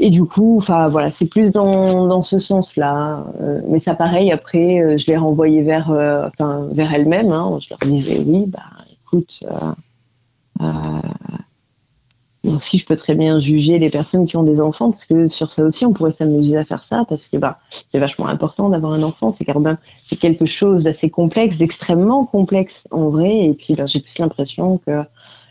et 0.00 0.10
du 0.10 0.24
coup, 0.24 0.58
enfin 0.58 0.88
voilà, 0.88 1.10
c'est 1.10 1.26
plus 1.26 1.50
dans, 1.50 2.06
dans 2.06 2.22
ce 2.22 2.38
sens-là. 2.38 3.24
Euh, 3.40 3.60
mais 3.68 3.80
ça, 3.80 3.94
pareil, 3.94 4.30
après, 4.30 4.80
euh, 4.80 4.96
je 4.96 5.06
l'ai 5.06 5.16
renvoyé 5.16 5.62
vers, 5.62 5.90
euh, 5.90 6.28
enfin, 6.28 6.68
vers 6.70 6.94
elle-même. 6.94 7.32
Hein. 7.32 7.58
Je 7.60 7.68
leur 7.70 7.80
disais, 7.92 8.22
oui, 8.24 8.46
bah, 8.46 8.60
écoute, 9.02 9.44
aussi, 12.44 12.78
je 12.78 12.86
peux 12.86 12.96
très 12.96 13.14
bien 13.14 13.40
juger 13.40 13.78
les 13.78 13.90
personnes 13.90 14.26
qui 14.26 14.36
ont 14.36 14.42
des 14.42 14.60
enfants, 14.60 14.90
parce 14.90 15.04
que 15.04 15.28
sur 15.28 15.50
ça 15.50 15.64
aussi, 15.64 15.84
on 15.84 15.92
pourrait 15.92 16.12
s'amuser 16.12 16.56
à 16.56 16.64
faire 16.64 16.84
ça, 16.84 17.04
parce 17.06 17.26
que 17.26 17.36
bah, 17.36 17.58
c'est 17.92 17.98
vachement 17.98 18.28
important 18.28 18.68
d'avoir 18.68 18.92
un 18.92 19.02
enfant. 19.02 19.34
C'est 19.36 19.44
quand 19.44 19.62
c'est 20.06 20.16
quelque 20.16 20.46
chose 20.46 20.84
d'assez 20.84 21.10
complexe, 21.10 21.58
d'extrêmement 21.58 22.24
complexe 22.24 22.84
en 22.92 23.08
vrai. 23.08 23.46
Et 23.46 23.52
puis, 23.52 23.74
bah, 23.74 23.86
j'ai 23.86 24.00
plus 24.00 24.16
l'impression 24.18 24.78
que 24.86 25.02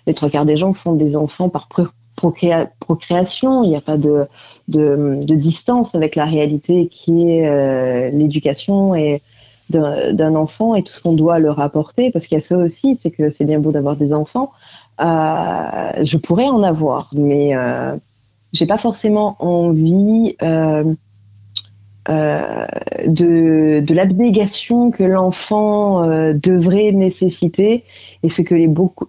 les 0.07 0.13
trois 0.13 0.29
quarts 0.29 0.45
des 0.45 0.57
gens 0.57 0.73
font 0.73 0.93
des 0.93 1.15
enfants 1.15 1.49
par 1.49 1.67
pro- 1.67 1.87
procréa- 2.15 2.69
procréation. 2.79 3.63
Il 3.63 3.69
n'y 3.69 3.75
a 3.75 3.81
pas 3.81 3.97
de, 3.97 4.27
distance 4.67 5.93
avec 5.93 6.15
la 6.15 6.25
réalité 6.25 6.87
qui 6.87 7.29
est 7.29 7.47
euh, 7.47 8.09
l'éducation 8.09 8.95
et 8.95 9.21
d'un 9.69 10.35
enfant 10.35 10.75
et 10.75 10.83
tout 10.83 10.93
ce 10.93 11.01
qu'on 11.01 11.13
doit 11.13 11.39
leur 11.39 11.59
apporter. 11.59 12.09
Parce 12.11 12.25
qu'il 12.25 12.37
y 12.37 12.41
a 12.41 12.43
ça 12.43 12.57
aussi, 12.57 12.97
c'est 13.03 13.11
que 13.11 13.29
c'est 13.29 13.45
bien 13.45 13.59
beau 13.59 13.71
d'avoir 13.71 13.97
des 13.97 14.13
enfants. 14.13 14.51
Euh, 14.99 15.91
je 16.03 16.17
pourrais 16.17 16.47
en 16.47 16.63
avoir, 16.63 17.09
mais 17.13 17.55
euh, 17.55 17.95
j'ai 18.53 18.65
pas 18.65 18.77
forcément 18.77 19.35
envie 19.39 20.35
euh, 20.41 20.83
de, 22.07 23.93
l'abnégation 23.93 24.89
que 24.89 25.03
l'enfant 25.03 26.07
devrait 26.33 26.93
nécessiter 26.93 27.83
et 28.23 28.29
ce 28.29 28.41
que 28.41 28.55
les 28.55 28.67
beaucoup 28.67 29.05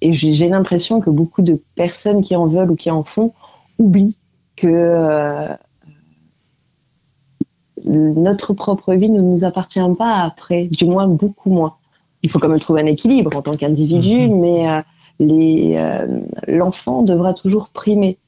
et 0.00 0.14
j'ai 0.14 0.48
l'impression 0.48 1.00
que 1.00 1.10
beaucoup 1.10 1.42
de 1.42 1.62
personnes 1.74 2.22
qui 2.22 2.34
en 2.34 2.46
veulent 2.46 2.70
ou 2.70 2.76
qui 2.76 2.90
en 2.90 3.04
font 3.04 3.32
oublient 3.78 4.16
que 4.56 4.66
euh, 4.68 5.54
notre 7.84 8.52
propre 8.52 8.94
vie 8.94 9.10
ne 9.10 9.20
nous 9.20 9.44
appartient 9.44 9.80
pas 9.96 10.22
après, 10.22 10.66
du 10.66 10.84
moins 10.84 11.06
beaucoup 11.06 11.50
moins. 11.50 11.76
Il 12.22 12.30
faut 12.30 12.38
quand 12.38 12.48
même 12.48 12.60
trouver 12.60 12.82
un 12.82 12.86
équilibre 12.86 13.36
en 13.36 13.42
tant 13.42 13.52
qu'individu, 13.52 14.28
mais 14.28 14.68
euh, 14.68 14.80
les, 15.18 15.74
euh, 15.76 16.20
l'enfant 16.46 17.02
devra 17.02 17.34
toujours 17.34 17.68
primer. 17.68 18.18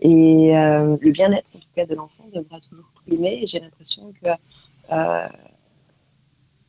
Et 0.00 0.52
le 0.52 1.10
bien-être, 1.10 1.48
en 1.56 1.58
tout 1.58 1.66
cas, 1.74 1.84
de 1.84 1.94
l'enfant 1.96 2.24
devra 2.32 2.60
toujours 2.60 2.84
primer. 3.04 3.44
J'ai 3.46 3.58
l'impression 3.58 4.12
que 4.22 4.28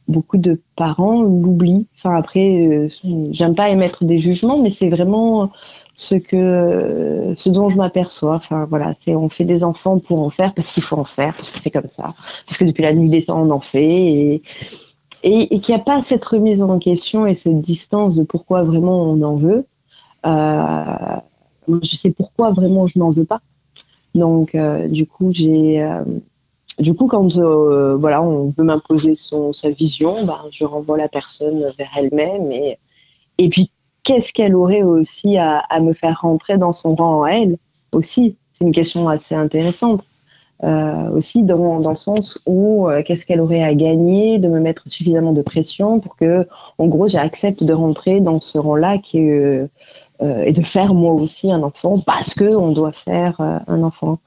beaucoup 0.10 0.38
de 0.38 0.60
parents 0.76 1.22
l'oublient. 1.22 1.88
Enfin, 1.98 2.16
après, 2.16 2.68
euh, 2.68 2.88
j'aime 3.32 3.56
pas 3.56 3.70
émettre 3.70 4.04
des 4.04 4.20
jugements, 4.20 4.62
mais 4.62 4.72
c'est 4.72 4.90
vraiment 4.90 5.52
ce 5.96 6.16
que, 6.16 7.34
ce 7.36 7.50
dont 7.50 7.70
je 7.70 7.78
m'aperçois. 7.78 8.36
Enfin, 8.36 8.66
voilà, 8.70 8.96
c'est 9.02 9.16
on 9.16 9.30
fait 9.30 9.46
des 9.46 9.64
enfants 9.64 10.00
pour 10.00 10.20
en 10.20 10.30
faire 10.30 10.54
parce 10.54 10.74
qu'il 10.74 10.84
faut 10.84 10.98
en 10.98 11.06
faire, 11.06 11.34
parce 11.36 11.52
que 11.52 11.60
c'est 11.60 11.72
comme 11.72 11.90
ça, 11.96 12.14
parce 12.46 12.58
que 12.58 12.66
depuis 12.66 12.84
la 12.84 12.94
nuit 12.94 13.10
des 13.10 13.24
temps 13.24 13.42
on 13.42 13.52
en 13.52 13.60
fait 13.60 13.86
et 13.86 14.42
et, 15.24 15.60
qu'il 15.60 15.76
n'y 15.76 15.82
a 15.82 15.84
pas 15.84 16.02
cette 16.04 16.24
remise 16.26 16.62
en 16.62 16.80
question 16.80 17.26
et 17.26 17.36
cette 17.36 17.62
distance 17.62 18.16
de 18.16 18.24
pourquoi 18.24 18.64
vraiment 18.64 19.04
on 19.04 19.22
en 19.22 19.36
veut. 19.36 19.66
Euh, 20.26 21.16
je 21.84 21.96
sais 21.96 22.12
pourquoi 22.12 22.52
vraiment 22.52 22.88
je 22.88 22.98
n'en 23.00 23.12
veux 23.12 23.26
pas. 23.26 23.42
Donc, 24.16 24.56
euh, 24.56 24.88
du 24.88 25.06
coup, 25.06 25.32
j'ai, 25.34 25.82
euh, 25.84 26.04
du 26.80 26.94
coup, 26.94 27.08
quand 27.08 27.36
euh, 27.38 27.98
voilà, 27.98 28.22
on 28.22 28.54
veut 28.58 28.64
m'imposer 28.64 29.16
sa 29.16 29.70
vision, 29.70 30.26
ben, 30.26 30.40
je 30.52 30.66
renvoie 30.66 30.98
la 30.98 31.10
personne 31.10 31.60
vers 31.78 31.90
elle-même 31.98 32.52
et 32.52 32.78
et 33.38 33.50
puis 33.50 33.72
qu'est-ce 34.04 34.34
qu'elle 34.34 34.56
aurait 34.56 34.82
aussi 34.82 35.38
à, 35.38 35.60
à 35.60 35.80
me 35.80 35.94
faire 35.94 36.20
rentrer 36.22 36.58
dans 36.58 36.74
son 36.74 36.96
rang 36.96 37.24
à 37.24 37.32
elle 37.32 37.58
aussi? 37.92 38.38
C'est 38.54 38.66
une 38.66 38.74
question 38.74 39.08
assez 39.08 39.36
intéressante. 39.36 40.04
Euh, 40.62 41.10
aussi 41.12 41.44
dans, 41.44 41.80
dans 41.80 41.92
le 41.92 41.96
sens 41.96 42.38
où 42.46 42.90
euh, 42.90 43.02
qu'est-ce 43.02 43.26
qu'elle 43.26 43.40
aurait 43.40 43.64
à 43.64 43.74
gagner 43.74 44.40
de 44.40 44.50
me 44.50 44.60
mettre 44.60 44.84
suffisamment 44.90 45.32
de 45.32 45.42
pression 45.42 46.02
pour 46.02 46.18
que, 46.18 46.46
en 46.78 46.88
gros, 46.88 47.08
j'accepte 47.08 47.64
de 47.64 47.72
rentrer 47.72 48.20
dans 48.20 48.42
ce 48.42 48.58
rang-là 48.58 48.98
qui 48.98 49.20
et 49.20 50.52
de 50.52 50.62
faire 50.64 50.94
moi 50.94 51.14
aussi 51.14 51.50
un 51.50 51.64
enfant 51.64 52.00
parce 52.00 52.34
que 52.34 52.44
on 52.44 52.74
doit 52.74 52.92
faire 52.92 53.40
un 53.40 53.84
enfant. 53.84 54.20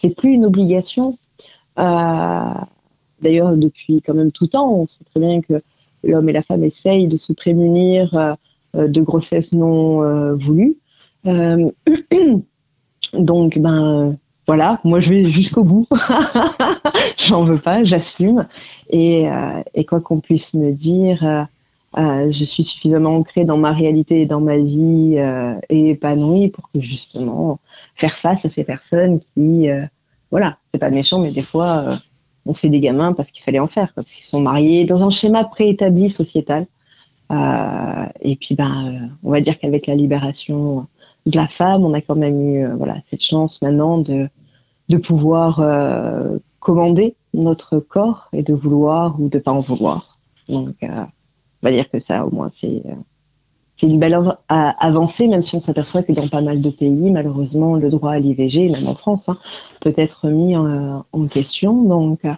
C'est 0.00 0.16
plus 0.16 0.32
une 0.32 0.46
obligation. 0.46 1.18
Euh, 1.78 2.64
D'ailleurs, 3.20 3.56
depuis 3.56 4.00
quand 4.00 4.14
même 4.14 4.30
tout 4.30 4.46
temps, 4.46 4.72
on 4.72 4.86
sait 4.86 5.02
très 5.12 5.18
bien 5.18 5.40
que 5.40 5.60
l'homme 6.04 6.28
et 6.28 6.32
la 6.32 6.42
femme 6.42 6.62
essayent 6.62 7.08
de 7.08 7.16
se 7.16 7.32
prémunir 7.32 8.14
euh, 8.14 8.34
euh, 8.76 8.86
de 8.86 9.00
grossesses 9.00 9.52
non 9.52 10.36
voulues. 10.36 10.76
Donc, 13.14 13.58
ben 13.58 14.16
voilà, 14.46 14.80
moi 14.84 15.00
je 15.00 15.10
vais 15.10 15.24
jusqu'au 15.24 15.64
bout. 15.64 15.88
J'en 17.18 17.42
veux 17.42 17.58
pas, 17.58 17.82
j'assume. 17.82 18.46
Et, 18.90 19.26
quoi 19.88 20.00
qu'on 20.00 20.20
puisse 20.20 20.54
me 20.54 20.70
dire, 20.70 21.48
je 21.96 22.44
suis 22.44 22.62
suffisamment 22.62 23.16
ancrée 23.16 23.44
dans 23.44 23.58
ma 23.58 23.72
réalité 23.72 24.22
et 24.22 24.26
dans 24.26 24.40
ma 24.40 24.58
vie 24.58 25.16
et 25.68 25.90
épanouie 25.90 26.50
pour 26.50 26.70
que 26.70 26.80
justement 26.80 27.58
faire 27.96 28.14
face 28.14 28.44
à 28.44 28.50
ces 28.50 28.62
personnes 28.62 29.18
qui, 29.34 29.68
voilà, 30.30 30.58
c'est 30.72 30.80
pas 30.80 30.90
méchant, 30.90 31.20
mais 31.20 31.30
des 31.32 31.42
fois 31.42 31.78
euh, 31.78 31.96
on 32.48 32.54
fait 32.54 32.68
des 32.68 32.80
gamins 32.80 33.12
parce 33.12 33.30
qu'il 33.30 33.44
fallait 33.44 33.58
en 33.58 33.66
faire, 33.66 33.92
quoi, 33.94 34.02
parce 34.02 34.12
qu'ils 34.12 34.24
sont 34.24 34.40
mariés 34.40 34.84
dans 34.84 35.04
un 35.04 35.10
schéma 35.10 35.44
préétabli 35.44 36.10
sociétal. 36.10 36.66
Euh, 37.30 38.06
et 38.22 38.36
puis 38.36 38.54
ben, 38.54 38.86
euh, 38.86 39.06
on 39.22 39.30
va 39.30 39.40
dire 39.40 39.58
qu'avec 39.58 39.86
la 39.86 39.94
libération 39.94 40.86
de 41.26 41.36
la 41.36 41.46
femme, 41.46 41.84
on 41.84 41.92
a 41.92 42.00
quand 42.00 42.16
même 42.16 42.40
eu 42.54 42.64
euh, 42.64 42.74
voilà 42.74 42.96
cette 43.10 43.22
chance 43.22 43.60
maintenant 43.60 43.98
de 43.98 44.28
de 44.88 44.96
pouvoir 44.96 45.60
euh, 45.60 46.38
commander 46.60 47.14
notre 47.34 47.78
corps 47.78 48.28
et 48.32 48.42
de 48.42 48.54
vouloir 48.54 49.20
ou 49.20 49.28
de 49.28 49.38
pas 49.38 49.52
en 49.52 49.60
vouloir. 49.60 50.18
Donc, 50.48 50.76
on 50.82 51.06
va 51.62 51.70
dire 51.70 51.90
que 51.90 52.00
ça, 52.00 52.24
au 52.24 52.30
moins, 52.30 52.50
c'est 52.58 52.82
c'est 53.78 53.86
une 53.86 54.00
belle 54.00 54.18
avancée, 54.48 55.28
même 55.28 55.44
si 55.44 55.54
on 55.54 55.60
s'aperçoit 55.60 56.02
que 56.02 56.12
dans 56.12 56.26
pas 56.28 56.40
mal 56.40 56.60
de 56.60 56.70
pays, 56.70 57.10
malheureusement, 57.10 57.76
le 57.76 57.90
droit 57.90 58.12
à 58.12 58.18
l'IVG, 58.18 58.70
même 58.70 58.88
en 58.88 58.94
France, 58.96 59.22
hein, 59.28 59.38
peut 59.80 59.94
être 59.96 60.28
mis 60.28 60.56
en, 60.56 61.04
en 61.12 61.26
question. 61.28 61.84
Donc, 61.84 62.24
euh, 62.24 62.34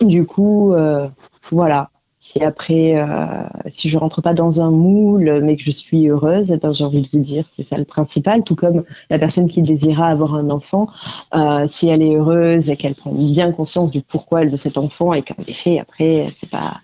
du 0.00 0.24
coup, 0.24 0.72
euh, 0.72 1.08
voilà. 1.50 1.90
Si 2.20 2.42
après, 2.42 2.94
euh, 2.94 3.06
si 3.70 3.88
je 3.88 3.96
rentre 3.96 4.20
pas 4.20 4.34
dans 4.34 4.60
un 4.60 4.70
moule, 4.70 5.40
mais 5.42 5.56
que 5.56 5.62
je 5.62 5.70
suis 5.70 6.08
heureuse, 6.08 6.50
eh 6.52 6.58
ben, 6.58 6.74
j'ai 6.74 6.84
envie 6.84 7.00
de 7.00 7.08
vous 7.10 7.24
dire, 7.24 7.46
c'est 7.52 7.66
ça 7.66 7.78
le 7.78 7.86
principal. 7.86 8.44
Tout 8.44 8.54
comme 8.54 8.84
la 9.08 9.18
personne 9.18 9.48
qui 9.48 9.62
désira 9.62 10.08
avoir 10.08 10.34
un 10.34 10.50
enfant, 10.50 10.88
euh, 11.34 11.66
si 11.72 11.88
elle 11.88 12.02
est 12.02 12.16
heureuse 12.16 12.68
et 12.68 12.76
qu'elle 12.76 12.94
prend 12.94 13.12
bien 13.12 13.50
conscience 13.52 13.90
du 13.90 14.02
pourquoi 14.02 14.42
elle 14.42 14.50
veut 14.50 14.58
cet 14.58 14.76
enfant 14.76 15.14
et 15.14 15.22
qu'en 15.22 15.42
effet, 15.46 15.78
après, 15.78 16.28
c'est 16.38 16.50
pas 16.50 16.80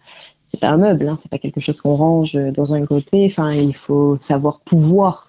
c'est 0.55 0.61
pas 0.61 0.69
un 0.69 0.77
meuble, 0.77 1.09
hein, 1.09 1.19
c'est 1.21 1.29
pas 1.29 1.39
quelque 1.39 1.61
chose 1.61 1.81
qu'on 1.81 1.97
range 1.97 2.35
dans 2.35 2.75
un 2.75 2.87
côté. 2.87 3.27
Enfin, 3.27 3.53
il 3.53 3.75
faut 3.75 4.17
savoir 4.21 4.61
pouvoir 4.61 5.29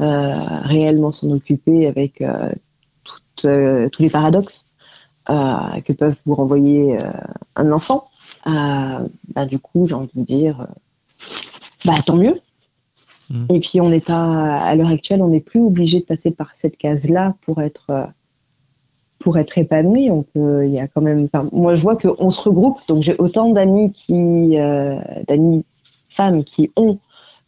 euh, 0.00 0.32
réellement 0.62 1.12
s'en 1.12 1.30
occuper 1.30 1.86
avec 1.86 2.22
euh, 2.22 2.50
toutes, 3.04 3.44
euh, 3.44 3.88
tous 3.90 4.02
les 4.02 4.08
paradoxes 4.08 4.64
euh, 5.28 5.80
que 5.84 5.92
peuvent 5.92 6.16
vous 6.24 6.34
renvoyer 6.34 6.98
euh, 6.98 7.10
un 7.56 7.70
enfant. 7.70 8.08
Euh, 8.46 9.06
bah, 9.34 9.44
du 9.44 9.58
coup, 9.58 9.86
j'ai 9.86 9.94
envie 9.94 10.08
de 10.14 10.24
dire, 10.24 10.62
euh, 10.62 10.66
bah 11.84 11.94
tant 12.04 12.16
mieux. 12.16 12.40
Mhm. 13.28 13.46
Et 13.50 13.60
puis 13.60 13.80
on 13.80 13.90
n'est 13.90 14.00
pas, 14.00 14.56
à 14.56 14.74
l'heure 14.74 14.88
actuelle, 14.88 15.22
on 15.22 15.28
n'est 15.28 15.40
plus 15.40 15.60
obligé 15.60 16.00
de 16.00 16.06
passer 16.06 16.30
par 16.30 16.48
cette 16.62 16.78
case-là 16.78 17.34
pour 17.42 17.60
être 17.60 17.86
euh, 17.90 18.06
pour 19.22 19.38
être 19.38 19.56
épanoui. 19.56 20.10
On 20.10 20.22
peut, 20.22 20.66
il 20.66 20.72
y 20.72 20.80
a 20.80 20.88
quand 20.88 21.00
même. 21.00 21.24
enfin, 21.24 21.48
moi, 21.52 21.74
je 21.74 21.82
vois 21.82 21.96
qu'on 21.96 22.30
se 22.30 22.40
regroupe. 22.40 22.78
Donc 22.88 23.02
j'ai 23.02 23.16
autant 23.18 23.50
d'amis 23.50 23.92
qui, 23.92 24.58
euh, 24.58 24.98
d'amis 25.28 25.64
femmes 26.10 26.44
qui 26.44 26.70
ont 26.76 26.98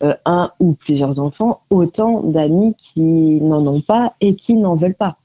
euh, 0.02 0.14
un 0.24 0.50
ou 0.60 0.74
plusieurs 0.74 1.18
enfants, 1.18 1.60
autant 1.70 2.22
d'amis 2.22 2.74
qui 2.78 3.40
n'en 3.40 3.66
ont 3.66 3.80
pas 3.80 4.14
et 4.20 4.34
qui 4.34 4.54
n'en 4.54 4.76
veulent 4.76 4.94
pas. 4.94 5.18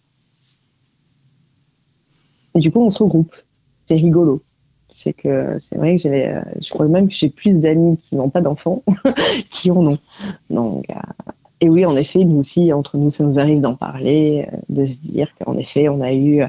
Et 2.56 2.60
du 2.60 2.72
coup, 2.72 2.82
on 2.82 2.89
se 2.89 3.02
regroupe. 3.02 3.36
C'est 3.88 3.95
rigolo. 3.95 4.41
C'est 4.95 5.14
que 5.14 5.58
c'est 5.70 5.78
vrai 5.78 5.95
que 5.95 6.02
j'ai, 6.02 6.28
euh, 6.28 6.41
je 6.62 6.70
crois 6.70 6.88
même 6.88 7.08
que 7.08 7.14
j'ai 7.14 7.30
plus 7.30 7.54
d'amis 7.54 7.97
qui 7.97 8.16
n'ont 8.16 8.30
pas 8.30 8.41
d'enfants 8.41 8.84
qui 9.50 9.72
en 9.72 9.88
ont. 9.88 9.97
Donc, 10.50 10.86
et 11.62 11.70
oui, 11.70 11.86
en 11.86 11.95
effet, 11.97 12.24
nous 12.24 12.39
aussi, 12.39 12.72
entre 12.72 12.97
nous, 12.97 13.12
ça 13.12 13.24
nous 13.24 13.38
arrive 13.38 13.60
d'en 13.60 13.76
parler, 13.76 14.47
euh, 14.51 14.57
de 14.70 14.86
se 14.86 14.95
dire 14.97 15.28
qu'en 15.36 15.57
effet, 15.57 15.89
on 15.89 15.99
a 16.01 16.14
eu 16.14 16.43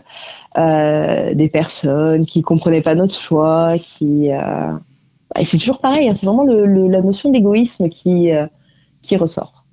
euh, 0.57 1.35
des 1.35 1.49
personnes 1.49 2.27
qui 2.27 2.43
comprenaient 2.43 2.81
pas 2.81 2.95
notre 2.95 3.19
choix, 3.19 3.77
qui 3.79 4.31
euh, 4.33 4.73
et 5.37 5.45
c'est 5.45 5.59
toujours 5.59 5.81
pareil, 5.81 6.09
hein, 6.09 6.15
c'est 6.17 6.27
vraiment 6.27 6.45
le, 6.45 6.89
la 6.89 7.01
notion 7.01 7.31
d'égoïsme 7.31 7.89
qui 7.89 8.31
qui 9.03 9.17
ressort. 9.17 9.65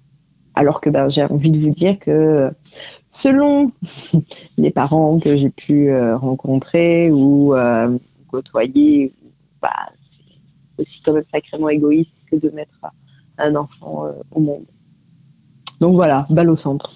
Alors 0.56 0.82
que 0.82 0.90
ben, 0.90 1.10
j'ai 1.10 1.24
envie 1.24 1.52
de 1.52 1.60
vous 1.60 1.74
dire 1.74 1.98
que 2.00 2.52
selon 3.12 3.72
les 4.58 4.72
parents 4.72 5.20
que 5.20 5.36
j'ai 5.36 5.50
pu 5.50 5.92
rencontrer 6.14 7.12
ou 7.12 7.56
côtoyer, 8.30 9.12
bah, 9.62 9.70
c'est 10.78 10.84
aussi 10.84 11.02
quand 11.02 11.14
même 11.14 11.24
sacrément 11.32 11.70
égoïste 11.70 12.14
que 12.32 12.36
de 12.36 12.52
mettre 12.52 12.80
un 13.40 13.56
enfant 13.56 14.06
au 14.32 14.40
monde. 14.40 14.66
Donc 15.80 15.96
voilà, 15.96 16.26
balle 16.30 16.50
au 16.50 16.56
centre. 16.58 16.92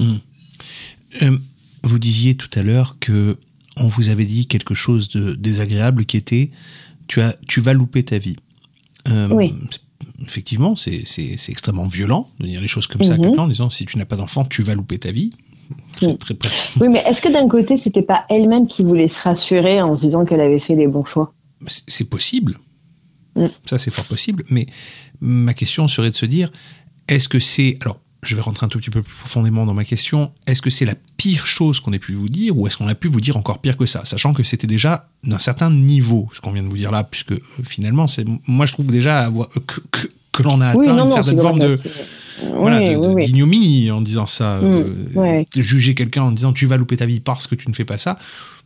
Euh, 0.00 1.38
vous 1.82 1.98
disiez 1.98 2.34
tout 2.34 2.48
à 2.58 2.62
l'heure 2.62 2.96
que 3.00 3.36
on 3.78 3.86
vous 3.88 4.08
avait 4.08 4.24
dit 4.24 4.46
quelque 4.46 4.74
chose 4.74 5.08
de 5.10 5.34
désagréable 5.34 6.04
qui 6.06 6.16
était 6.16 6.50
tu 7.08 7.20
as 7.20 7.36
tu 7.46 7.60
vas 7.60 7.72
louper 7.72 8.04
ta 8.04 8.18
vie. 8.18 8.36
Euh, 9.08 9.28
Oui. 9.30 9.54
Effectivement, 10.22 10.76
c'est 10.76 11.04
extrêmement 11.48 11.86
violent 11.86 12.28
de 12.40 12.46
dire 12.46 12.60
les 12.60 12.68
choses 12.68 12.86
comme 12.86 13.02
ça 13.02 13.14
à 13.14 13.16
Mhm. 13.16 13.22
quelqu'un 13.24 13.42
en 13.42 13.48
disant 13.48 13.70
si 13.70 13.84
tu 13.86 13.98
n'as 13.98 14.04
pas 14.06 14.16
d'enfant, 14.16 14.44
tu 14.44 14.62
vas 14.62 14.74
louper 14.74 14.98
ta 14.98 15.10
vie. 15.12 15.30
Oui. 16.02 16.16
très, 16.18 16.36
Oui, 16.80 16.88
mais 16.88 17.02
est-ce 17.06 17.20
que 17.20 17.32
d'un 17.32 17.48
côté, 17.48 17.76
c'était 17.76 18.02
pas 18.02 18.24
elle-même 18.30 18.66
qui 18.68 18.82
voulait 18.84 19.08
se 19.08 19.18
rassurer 19.20 19.82
en 19.82 19.96
se 19.96 20.02
disant 20.06 20.24
qu'elle 20.24 20.40
avait 20.40 20.60
fait 20.60 20.74
les 20.74 20.86
bons 20.86 21.04
choix? 21.04 21.32
C'est 21.66 21.82
c'est 21.88 22.04
possible. 22.08 22.58
Mm. 23.36 23.46
Ça, 23.64 23.78
c'est 23.78 23.90
fort 23.90 24.04
possible. 24.04 24.44
Mais 24.50 24.66
ma 25.20 25.54
question 25.54 25.88
serait 25.88 26.10
de 26.10 26.14
se 26.14 26.26
dire 26.26 26.50
est-ce 27.08 27.28
que 27.28 27.38
c'est. 27.40 27.76
Alors, 27.82 28.00
je 28.26 28.36
vais 28.36 28.42
rentrer 28.42 28.66
un 28.66 28.68
tout 28.68 28.78
petit 28.78 28.90
peu 28.90 29.02
plus 29.02 29.14
profondément 29.14 29.64
dans 29.66 29.74
ma 29.74 29.84
question. 29.84 30.32
Est-ce 30.46 30.60
que 30.62 30.70
c'est 30.70 30.84
la 30.84 30.94
pire 31.16 31.46
chose 31.46 31.80
qu'on 31.80 31.92
ait 31.92 31.98
pu 31.98 32.14
vous 32.14 32.28
dire 32.28 32.56
ou 32.56 32.66
est-ce 32.66 32.76
qu'on 32.76 32.88
a 32.88 32.94
pu 32.94 33.08
vous 33.08 33.20
dire 33.20 33.36
encore 33.36 33.58
pire 33.58 33.76
que 33.76 33.86
ça 33.86 34.04
Sachant 34.04 34.32
que 34.32 34.42
c'était 34.42 34.66
déjà 34.66 35.08
d'un 35.24 35.38
certain 35.38 35.70
niveau, 35.70 36.28
ce 36.32 36.40
qu'on 36.40 36.52
vient 36.52 36.62
de 36.62 36.68
vous 36.68 36.76
dire 36.76 36.90
là, 36.90 37.04
puisque 37.04 37.32
euh, 37.32 37.40
finalement, 37.62 38.08
c'est 38.08 38.24
moi, 38.46 38.66
je 38.66 38.72
trouve 38.72 38.86
déjà 38.86 39.28
que, 39.66 39.80
que, 39.90 40.08
que 40.32 40.42
l'on 40.42 40.60
a 40.60 40.68
atteint 40.68 40.94
non, 40.94 41.04
une 41.04 41.08
non, 41.08 41.14
certaine 41.14 41.38
forme 41.40 41.58
de. 41.60 41.78
Voilà, 42.58 42.80
oui, 42.98 43.24
d'ignominie 43.24 43.90
en 43.90 44.02
disant 44.02 44.26
ça. 44.26 44.60
Mm, 44.60 44.64
euh, 44.64 44.84
ouais. 45.14 45.44
Juger 45.56 45.94
quelqu'un 45.94 46.22
en 46.24 46.32
disant 46.32 46.52
tu 46.52 46.66
vas 46.66 46.76
louper 46.76 46.96
ta 46.98 47.06
vie 47.06 47.20
parce 47.20 47.46
que 47.46 47.54
tu 47.54 47.68
ne 47.70 47.74
fais 47.74 47.86
pas 47.86 47.96
ça, 47.98 48.18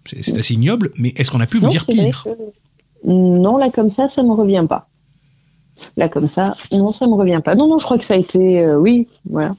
c'est 0.05 0.37
assez 0.37 0.55
ignoble, 0.55 0.91
mais 0.97 1.13
est-ce 1.17 1.31
qu'on 1.31 1.41
a 1.41 1.47
pu 1.47 1.59
vous 1.59 1.65
Non, 1.67 1.71
dire 1.71 1.87
pire? 1.87 2.25
que- 2.25 3.09
Non, 3.09 3.57
là, 3.59 3.71
comme 3.71 3.91
ça, 3.93 4.09
ça 4.15 4.23
me 4.25 4.33
revient 4.33 4.65
pas. 4.69 4.89
Là, 5.97 6.09
comme 6.09 6.29
ça, 6.29 6.55
non, 6.73 6.93
ça 6.93 7.07
me 7.07 7.15
revient 7.15 7.41
pas. 7.45 7.55
Non, 7.55 7.69
non, 7.69 7.79
je 7.79 7.85
crois 7.85 7.99
que 7.99 8.05
ça 8.05 8.15
a 8.15 8.17
été, 8.17 8.61
euh, 8.61 8.77
oui, 8.77 9.09
voilà. 9.29 9.55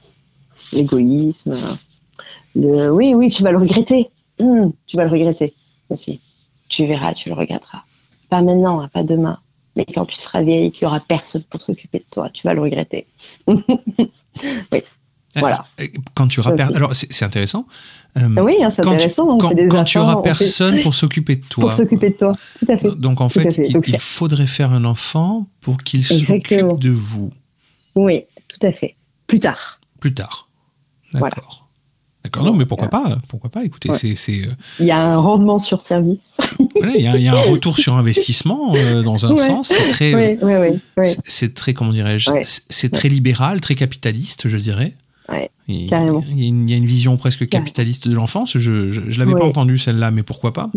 L'égoïsme. 0.72 1.58
Le... 2.54 2.90
Oui, 2.90 3.14
oui, 3.14 3.30
tu 3.30 3.42
vas 3.42 3.52
le 3.52 3.58
regretter. 3.58 4.10
Hum, 4.40 4.72
tu 4.86 4.96
vas 4.96 5.04
le 5.04 5.10
regretter 5.10 5.54
aussi. 5.88 6.20
Tu 6.68 6.86
verras, 6.86 7.14
tu 7.14 7.28
le 7.28 7.34
regretteras. 7.34 7.82
Pas 8.28 8.42
maintenant, 8.42 8.80
hein, 8.80 8.88
pas 8.92 9.02
demain. 9.02 9.38
Mais 9.76 9.86
quand 9.86 10.06
tu 10.06 10.20
seras 10.20 10.42
vieille, 10.42 10.70
qu'il 10.70 10.82
y 10.82 10.86
aura 10.86 11.00
personne 11.00 11.44
pour 11.44 11.60
s'occuper 11.60 11.98
de 11.98 12.04
toi, 12.10 12.28
tu 12.30 12.46
vas 12.46 12.54
le 12.54 12.60
regretter. 12.60 13.06
Voilà. 15.36 15.66
Euh, 15.80 15.86
Quand 16.14 16.28
tu 16.28 16.40
auras 16.40 16.52
per-. 16.52 16.74
Alors, 16.74 16.94
c'est 16.94 17.24
intéressant. 17.24 17.66
Euh, 18.18 18.42
oui, 18.42 18.56
hein, 18.62 18.70
c'est 18.76 18.82
tu- 18.82 18.88
intéressant. 18.88 19.26
donc 19.26 19.40
quand, 19.40 19.48
c'est 19.48 19.54
des 19.54 19.68
quand 19.68 19.84
tu 19.84 19.98
auras 19.98 20.16
fait- 20.16 20.22
personne 20.22 20.80
pour 20.80 20.94
s'occuper 20.94 21.36
de 21.36 21.40
Pour 21.40 21.48
toi. 21.64 21.76
s'occuper 21.78 22.10
de 22.10 22.14
toi. 22.16 22.32
Tout 22.58 22.72
à 22.72 22.76
fait. 22.76 22.90
Donc, 22.98 23.20
en 23.22 23.28
fait, 23.30 23.50
fait. 23.50 23.62
il, 23.68 23.72
Donc, 23.72 23.88
il 23.88 23.92
c'est- 23.92 24.00
faudrait 24.00 24.46
faire 24.46 24.70
un 24.72 24.84
enfant 24.84 25.48
pour 25.62 25.78
qu'il 25.78 26.04
s'occupe 26.04 26.78
de 26.78 26.90
vous 26.90 27.30
Oui, 27.96 28.24
tout 28.48 28.66
à 28.66 28.72
fait. 28.72 28.96
Plus 29.26 29.40
tard. 29.40 29.80
plus 30.00 30.12
tard. 30.12 30.48
Voilà. 31.12 31.34
D'accord. 31.34 31.58
D'accord, 32.24 32.44
non, 32.44 32.52
mais 32.54 32.66
pourquoi 32.66 32.88
pas 32.88 33.16
Pourquoi 33.28 33.50
pas? 33.50 33.64
Écoutez, 33.64 33.90
Ouais. 33.90 33.96
c'est, 34.14 34.42
euh, 34.42 34.52
Il 34.78 34.86
y 34.86 34.90
a 34.92 35.00
un 35.00 35.16
rendement 35.16 35.58
sur 35.58 35.84
service. 35.86 36.18
voilà, 36.76 36.92
il 36.96 37.02
y, 37.02 37.08
a- 37.08 37.16
il 37.16 37.22
y 37.22 37.28
a 37.28 37.34
un 37.34 37.40
retour 37.40 37.76
sur 37.78 37.94
investissement 37.96 38.74
euh, 38.76 39.02
dans 39.02 39.26
un 39.26 39.32
Ouais. 39.34 39.46
sens. 39.48 39.68
C'est 39.68 39.88
très, 39.88 40.14
euh, 40.14 40.36
Oui, 40.42 40.54
oui, 40.54 40.70
oui. 40.70 40.80
oui. 40.98 41.06
c'est- 41.24 41.54
très, 41.54 41.72
comment 41.74 41.92
dirais-je 41.92 42.30
Ouais. 42.30 42.42
C'est 42.44 42.92
très 42.92 43.08
libéral, 43.08 43.60
très 43.60 43.74
capitaliste, 43.74 44.48
je 44.48 44.56
dirais. 44.56 44.94
Ouais, 45.28 45.50
Il, 45.68 45.88
carrément. 45.88 46.22
il 46.28 46.70
y 46.70 46.74
a 46.74 46.76
une, 46.76 46.84
vision 46.84 47.16
presque 47.16 47.48
capitaliste 47.48 48.08
de 48.08 48.14
l'enfance. 48.14 48.58
Je, 48.58 48.88
je, 48.88 49.02
je 49.08 49.18
l'avais 49.20 49.34
pas 49.34 49.44
entendue 49.44 49.78
celle-là, 49.78 50.10
mais 50.10 50.22
pourquoi 50.22 50.52
pas 50.52 50.70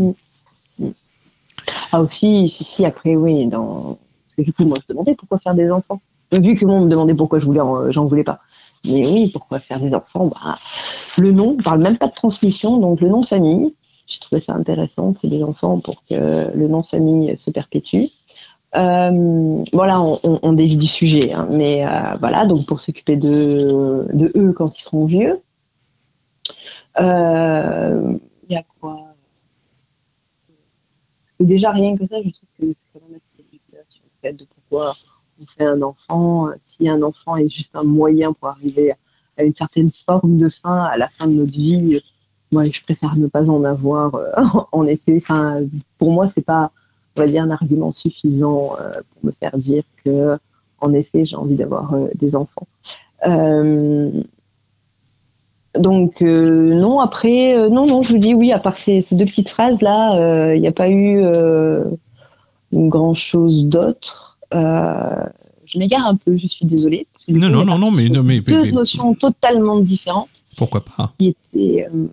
Ah 1.92 2.02
aussi, 2.02 2.50
si, 2.50 2.64
si, 2.64 2.86
après, 2.86 3.16
oui, 3.16 3.48
dans... 3.48 3.98
Parce 4.26 4.36
que 4.38 4.42
du 4.44 4.54
coup, 4.54 4.66
moi, 4.66 4.78
je 4.82 4.94
demandais 4.94 5.16
pourquoi 5.16 5.40
faire 5.40 5.56
des 5.56 5.72
enfants. 5.72 6.02
Vu 6.32 6.56
que 6.56 6.66
moi, 6.66 6.76
on 6.76 6.82
me 6.82 6.90
demandait 6.90 7.14
pourquoi 7.14 7.40
je 7.40 7.46
voulais, 7.46 7.62
en- 7.62 7.92
j'en 7.92 8.06
voulais 8.06 8.24
pas. 8.24 8.40
Mais 8.86 9.08
oui, 9.08 9.30
pourquoi 9.32 9.60
faire 9.60 9.80
des 9.80 9.94
enfants? 9.94 10.28
Bah, 10.28 10.60
Le 11.18 11.32
nom, 11.32 11.56
on 11.58 11.64
parle 11.64 11.82
même 11.82 11.98
pas 11.98 12.08
de 12.08 12.14
transmission, 12.14 12.78
donc 12.78 13.02
le 13.02 13.10
nom 13.10 13.24
famille. 13.24 13.74
J'ai 14.08 14.20
trouvé 14.20 14.42
ça 14.42 14.54
intéressant, 14.54 15.16
c'est 15.20 15.30
des 15.30 15.44
enfants 15.44 15.80
pour 15.80 16.04
que 16.08 16.52
le 16.56 16.68
nom 16.68 16.84
famille 16.84 17.36
se 17.40 17.50
perpétue. 17.50 18.04
Euh, 18.76 19.64
voilà, 19.74 20.02
on, 20.02 20.20
on, 20.24 20.54
dévie 20.54 20.76
du 20.78 20.88
sujet, 20.88 21.32
hein, 21.34 21.48
mais 21.50 21.86
euh, 21.88 22.16
voilà, 22.20 22.46
donc 22.46 22.66
pour 22.66 22.82
s'occuper 22.82 23.16
de, 23.16 24.32
eux 24.36 24.54
quand 24.54 24.78
ils 24.78 24.84
seront 24.84 25.06
vieux. 25.06 25.40
Euh, 27.00 28.18
Il 28.50 28.54
y 28.54 28.58
a 28.58 28.64
quoi? 28.80 29.00
Déjà, 31.40 31.72
rien 31.72 31.98
que 31.98 32.06
ça, 32.08 32.18
je 32.24 32.30
trouve 32.30 32.50
que 32.60 32.66
c'est 32.68 32.76
quand 32.94 33.02
même 33.10 33.20
assez 33.20 33.46
dégueulasse 33.52 33.88
sur 33.90 34.04
le 34.04 34.12
fait 34.22 34.34
de 34.34 34.46
pourquoi 34.46 34.94
on 35.42 35.46
fait 35.46 35.66
un 35.66 35.82
enfant. 35.82 36.48
euh, 36.50 36.54
Si 36.66 36.88
un 36.88 37.02
enfant 37.02 37.36
est 37.38 37.50
juste 37.50 37.76
un 37.76 37.84
moyen 37.84 38.34
pour 38.34 38.50
arriver 38.50 38.94
à 39.38 39.44
une 39.44 39.54
certaine 39.56 39.92
forme 39.92 40.38
de 40.38 40.50
fin 40.50 40.84
à 40.86 40.98
la 40.98 41.10
fin 41.10 41.28
de 41.28 41.34
notre 41.34 41.52
vie, 41.52 41.96
euh, 41.96 42.00
moi, 42.52 42.66
je 42.66 42.82
préfère 42.84 43.16
ne 43.18 43.28
pas 43.28 43.50
en 43.50 43.64
avoir. 43.66 44.16
euh, 44.16 44.32
en 44.72 44.86
effet, 44.86 45.18
enfin, 45.18 45.60
pour 45.98 46.12
moi, 46.12 46.30
c'est 46.36 46.46
pas, 46.46 46.72
on 47.16 47.22
va 47.22 47.28
dire, 47.28 47.44
un 47.44 47.50
argument 47.52 47.92
suffisant 47.92 48.76
euh, 48.80 49.02
pour 49.12 49.26
me 49.26 49.32
faire 49.40 49.58
dire 49.58 49.84
que, 50.04 50.38
en 50.82 50.94
effet, 50.94 51.26
j'ai 51.26 51.36
envie 51.36 51.56
d'avoir 51.56 51.94
euh, 51.94 52.08
des 52.16 52.36
enfants. 52.36 52.68
Euh, 53.28 54.12
donc 55.78 56.22
non, 56.22 57.00
après, 57.02 57.70
non, 57.70 57.86
non, 57.86 58.02
je 58.02 58.14
vous 58.14 58.18
dis 58.18 58.34
oui, 58.34 58.54
à 58.54 58.60
part 58.60 58.78
ces, 58.78 59.02
ces 59.02 59.16
deux 59.16 59.26
petites 59.26 59.50
phrases-là, 59.50 60.54
il 60.54 60.62
n'y 60.62 60.68
a 60.70 60.72
pas 60.72 60.90
eu 60.90 61.22
grand-chose 62.72 63.66
d'autre. 63.66 64.38
Je 64.52 65.78
m'égare 65.80 66.08
un 66.08 66.16
peu, 66.16 66.38
je 66.38 66.48
suis 66.48 66.66
désolée. 66.66 67.08
parce 67.12 67.26
que 67.26 67.34
du 67.34 67.40
Non, 67.40 67.50
non, 67.50 67.66
non, 67.66 67.78
non, 67.78 67.92
mais, 67.92 68.08
non, 68.08 68.24
mais, 68.24 68.40
Deux 68.40 68.64
mais- 68.64 68.72
notions 68.72 69.14
totalement 69.16 69.80
différentes 69.80 70.30
pourquoi 70.56 70.84
pas 70.84 71.14
euh, 71.22 71.32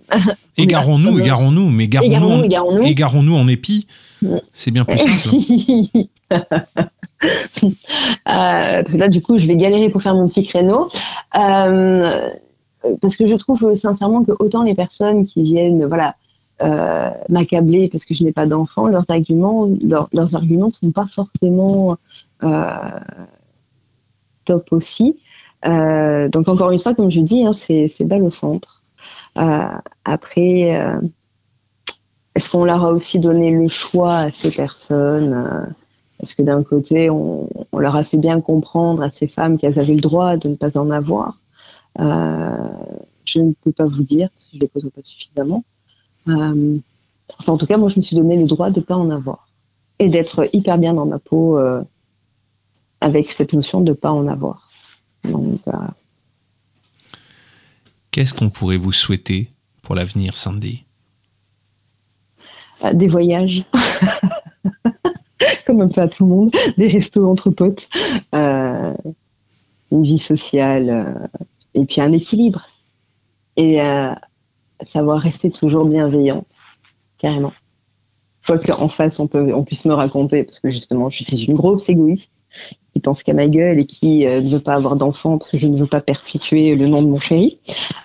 Égarons-nous, 0.57 1.19
égarons-nous, 1.21 1.69
mais 1.71 1.85
égarons-nous 1.85 2.83
Égarons-nous, 2.85 3.35
en, 3.35 3.41
en 3.41 3.49
épi. 3.49 3.87
C'est 4.53 4.71
bien 4.71 4.85
plus 4.85 4.99
simple. 4.99 5.29
Euh, 7.23 7.29
là, 8.27 9.09
du 9.09 9.23
coup, 9.23 9.39
je 9.39 9.47
vais 9.47 9.57
galérer 9.57 9.91
pour 9.91 10.03
faire 10.03 10.15
mon 10.15 10.29
petit 10.29 10.45
créneau. 10.45 10.89
Euh, 11.37 12.31
parce 13.01 13.17
que 13.17 13.29
je 13.29 13.35
trouve 13.35 13.75
sincèrement 13.75 14.25
que 14.25 14.33
autant 14.39 14.63
les 14.63 14.75
personnes 14.75 15.27
qui 15.27 15.43
viennent, 15.43 15.85
voilà, 15.87 16.17
m'accabler 17.29 17.89
parce 17.89 18.05
que 18.05 18.15
je 18.15 18.23
n'ai 18.23 18.33
pas 18.33 18.47
d'enfant, 18.47 18.87
leurs 18.87 19.09
arguments, 19.09 19.69
leurs, 19.83 20.09
leurs 20.13 20.35
arguments 20.37 20.69
ne 20.69 20.73
sont 20.73 20.91
pas 20.91 21.07
forcément 21.13 21.97
top 24.45 24.67
aussi. 24.73 25.17
Euh, 25.65 26.29
donc 26.29 26.49
encore 26.49 26.71
une 26.71 26.81
fois, 26.81 26.95
comme 26.95 27.11
je 27.11 27.21
dis, 27.21 27.45
hein, 27.45 27.53
c'est 27.53 27.89
c'est 27.89 28.05
balle 28.05 28.23
au 28.23 28.31
centre. 28.31 28.83
Euh, 29.39 29.65
après, 30.05 30.77
euh, 30.77 31.01
est-ce 32.35 32.51
qu'on 32.51 32.65
leur 32.65 32.85
a 32.85 32.93
aussi 32.93 33.19
donné 33.19 33.51
le 33.51 33.69
choix 33.69 34.17
à 34.19 34.31
ces 34.33 34.51
personnes 34.51 35.75
Est-ce 36.21 36.35
que 36.35 36.43
d'un 36.43 36.63
côté, 36.63 37.11
on, 37.11 37.49
leur 37.77 37.97
a 37.97 38.05
fait 38.05 38.17
bien 38.17 38.41
comprendre 38.41 39.03
à 39.03 39.11
ces 39.11 39.29
femmes 39.29 39.59
qu'elles 39.59 39.79
avaient 39.79 39.95
le 39.95 40.01
droit 40.01 40.37
de 40.37 40.49
ne 40.49 40.55
pas 40.57 40.77
en 40.79 40.91
avoir 40.91 41.39
Je 41.99 43.41
ne 43.41 43.53
peux 43.65 43.73
pas 43.73 43.85
vous 43.85 44.03
dire, 44.03 44.29
parce 44.31 44.47
que 44.47 44.51
je 44.53 44.57
ne 44.57 44.61
les 44.63 44.69
pose 44.69 44.91
pas 44.95 45.03
suffisamment. 45.05 45.65
En 46.27 47.57
tout 47.57 47.67
cas, 47.67 47.77
moi, 47.77 47.89
je 47.91 47.97
me 47.97 48.03
suis 48.03 48.17
donné 48.17 48.37
le 48.37 48.47
droit 48.47 48.71
de 48.71 48.81
ne 48.81 48.85
pas 48.85 48.97
en 48.97 49.11
avoir. 49.11 49.49
Et 49.99 50.09
d'être 50.09 50.49
hyper 50.53 50.79
bien 50.79 50.95
dans 50.95 51.07
ma 51.07 51.19
peau 51.19 51.59
avec 53.01 53.31
cette 53.31 53.53
notion 53.53 53.81
de 53.81 53.91
ne 53.91 53.97
pas 53.97 54.13
en 54.13 54.27
avoir. 54.27 54.62
Donc, 55.25 55.61
euh, 55.69 55.73
Qu'est-ce 58.11 58.35
qu'on 58.35 58.51
pourrait 58.51 58.77
vous 58.77 58.93
souhaiter 58.93 59.51
pour 59.83 59.95
l'avenir, 59.95 60.37
Sandy? 60.37 60.85
euh, 62.85 62.93
des 62.93 63.09
voyages, 63.09 63.65
comme 65.67 65.81
un 65.81 65.89
peu 65.89 66.01
à 66.01 66.09
tout 66.09 66.25
le 66.25 66.31
monde, 66.31 66.51
des 66.77 66.89
restos 66.89 67.29
entre 67.29 67.51
potes, 67.51 67.89
euh, 68.35 68.95
une 69.91 70.03
vie 70.03 70.19
sociale, 70.19 71.29
et 71.75 71.85
puis 71.85 72.01
un 72.01 72.13
équilibre. 72.13 72.67
Et 73.57 73.79
savoir 74.91 75.21
rester 75.21 75.51
toujours 75.51 75.85
bienveillante, 75.85 76.47
carrément. 77.19 77.53
Quoi 78.47 78.59
qu'en 78.59 78.89
face, 78.89 79.21
on, 79.21 79.29
peut, 79.29 79.53
on 79.55 79.63
puisse 79.63 79.85
me 79.85 79.93
raconter, 79.95 80.45
parce 80.45 80.59
que 80.59 80.71
justement, 80.71 81.11
je 81.11 81.23
suis 81.23 81.45
une 81.45 81.55
grosse 81.55 81.89
égoïste, 81.89 82.31
qui 82.93 83.01
pense 83.01 83.23
qu'à 83.23 83.33
ma 83.33 83.49
gueule 83.49 83.79
et 83.81 83.87
qui 83.87 84.27
euh, 84.27 84.41
ne 84.43 84.49
veut 84.51 84.61
pas 84.61 84.75
avoir 84.75 84.97
d'enfant 84.97 85.39
parce 85.39 85.51
que 85.51 85.59
je 85.59 85.67
ne 85.67 85.79
veux 85.79 85.87
pas 85.87 86.01
perpétuer 86.01 86.75
le 86.75 86.89
nom 86.89 87.03
de 87.03 87.09
mon 87.09 87.21
chéri. 87.21 87.59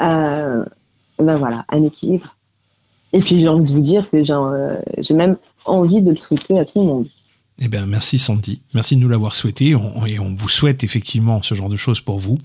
euh, 0.00 0.64
ben 1.18 1.36
voilà, 1.36 1.64
un 1.70 1.84
équilibre. 1.84 2.34
Et 3.12 3.20
puis 3.20 3.40
j'ai 3.40 3.48
envie 3.48 3.68
de 3.70 3.72
vous 3.74 3.80
dire 3.82 4.08
que 4.10 4.22
j'ai 4.24 4.32
euh, 4.32 4.76
même 5.14 5.36
envie 5.64 6.02
de 6.02 6.10
le 6.10 6.16
souhaiter 6.16 6.58
à 6.58 6.64
tout 6.64 6.80
le 6.80 6.86
monde. 6.86 7.08
Eh 7.58 7.68
bien, 7.68 7.86
merci 7.86 8.18
Sandy. 8.18 8.60
Merci 8.74 8.96
de 8.96 9.00
nous 9.00 9.08
l'avoir 9.08 9.34
souhaité. 9.34 9.74
On- 9.74 10.04
et 10.06 10.18
on 10.18 10.34
vous 10.34 10.48
souhaite 10.48 10.84
effectivement 10.84 11.42
ce 11.42 11.54
genre 11.54 11.68
de 11.70 11.76
choses 11.76 12.00
pour 12.00 12.18
vous. 12.18 12.38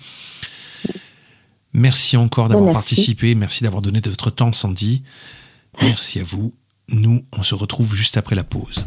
Merci 1.73 2.17
encore 2.17 2.47
d'avoir 2.49 2.65
Merci. 2.65 2.75
participé. 2.95 3.35
Merci 3.35 3.63
d'avoir 3.63 3.81
donné 3.81 4.01
de 4.01 4.09
votre 4.09 4.29
temps, 4.29 4.51
Sandy. 4.53 5.03
Merci 5.81 6.19
à 6.19 6.23
vous. 6.23 6.53
Nous, 6.89 7.21
on 7.38 7.43
se 7.43 7.55
retrouve 7.55 7.95
juste 7.95 8.17
après 8.17 8.35
la 8.35 8.43
pause. 8.43 8.85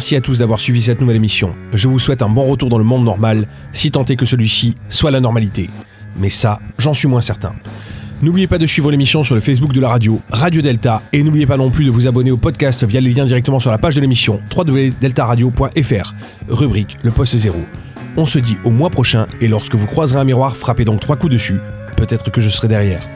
Merci 0.00 0.16
à 0.16 0.22
tous 0.22 0.38
d'avoir 0.38 0.60
suivi 0.60 0.80
cette 0.80 1.02
nouvelle 1.02 1.16
émission. 1.16 1.54
Je 1.74 1.86
vous 1.86 1.98
souhaite 1.98 2.22
un 2.22 2.30
bon 2.30 2.44
retour 2.44 2.70
dans 2.70 2.78
le 2.78 2.84
monde 2.84 3.04
normal, 3.04 3.46
si 3.74 3.90
tant 3.90 4.02
est 4.06 4.16
que 4.16 4.24
celui-ci 4.24 4.74
soit 4.88 5.10
la 5.10 5.20
normalité. 5.20 5.68
Mais 6.16 6.30
ça, 6.30 6.58
j'en 6.78 6.94
suis 6.94 7.06
moins 7.06 7.20
certain. 7.20 7.52
N'oubliez 8.22 8.46
pas 8.46 8.56
de 8.56 8.66
suivre 8.66 8.90
l'émission 8.90 9.24
sur 9.24 9.34
le 9.34 9.42
Facebook 9.42 9.74
de 9.74 9.80
la 9.82 9.90
radio, 9.90 10.18
Radio 10.30 10.62
Delta, 10.62 11.02
et 11.12 11.22
n'oubliez 11.22 11.44
pas 11.44 11.58
non 11.58 11.68
plus 11.68 11.84
de 11.84 11.90
vous 11.90 12.08
abonner 12.08 12.30
au 12.30 12.38
podcast 12.38 12.82
via 12.82 12.98
les 12.98 13.12
liens 13.12 13.26
directement 13.26 13.60
sur 13.60 13.70
la 13.70 13.76
page 13.76 13.94
de 13.94 14.00
l'émission 14.00 14.38
www.deltaradio.fr, 14.56 16.14
rubrique 16.48 16.96
Le 17.02 17.10
Poste 17.10 17.36
Zéro. 17.36 17.60
On 18.16 18.24
se 18.24 18.38
dit 18.38 18.56
au 18.64 18.70
mois 18.70 18.88
prochain, 18.88 19.26
et 19.42 19.48
lorsque 19.48 19.74
vous 19.74 19.86
croiserez 19.86 20.18
un 20.18 20.24
miroir, 20.24 20.56
frappez 20.56 20.86
donc 20.86 21.00
trois 21.00 21.16
coups 21.16 21.34
dessus, 21.34 21.60
peut-être 21.98 22.30
que 22.30 22.40
je 22.40 22.48
serai 22.48 22.68
derrière. 22.68 23.06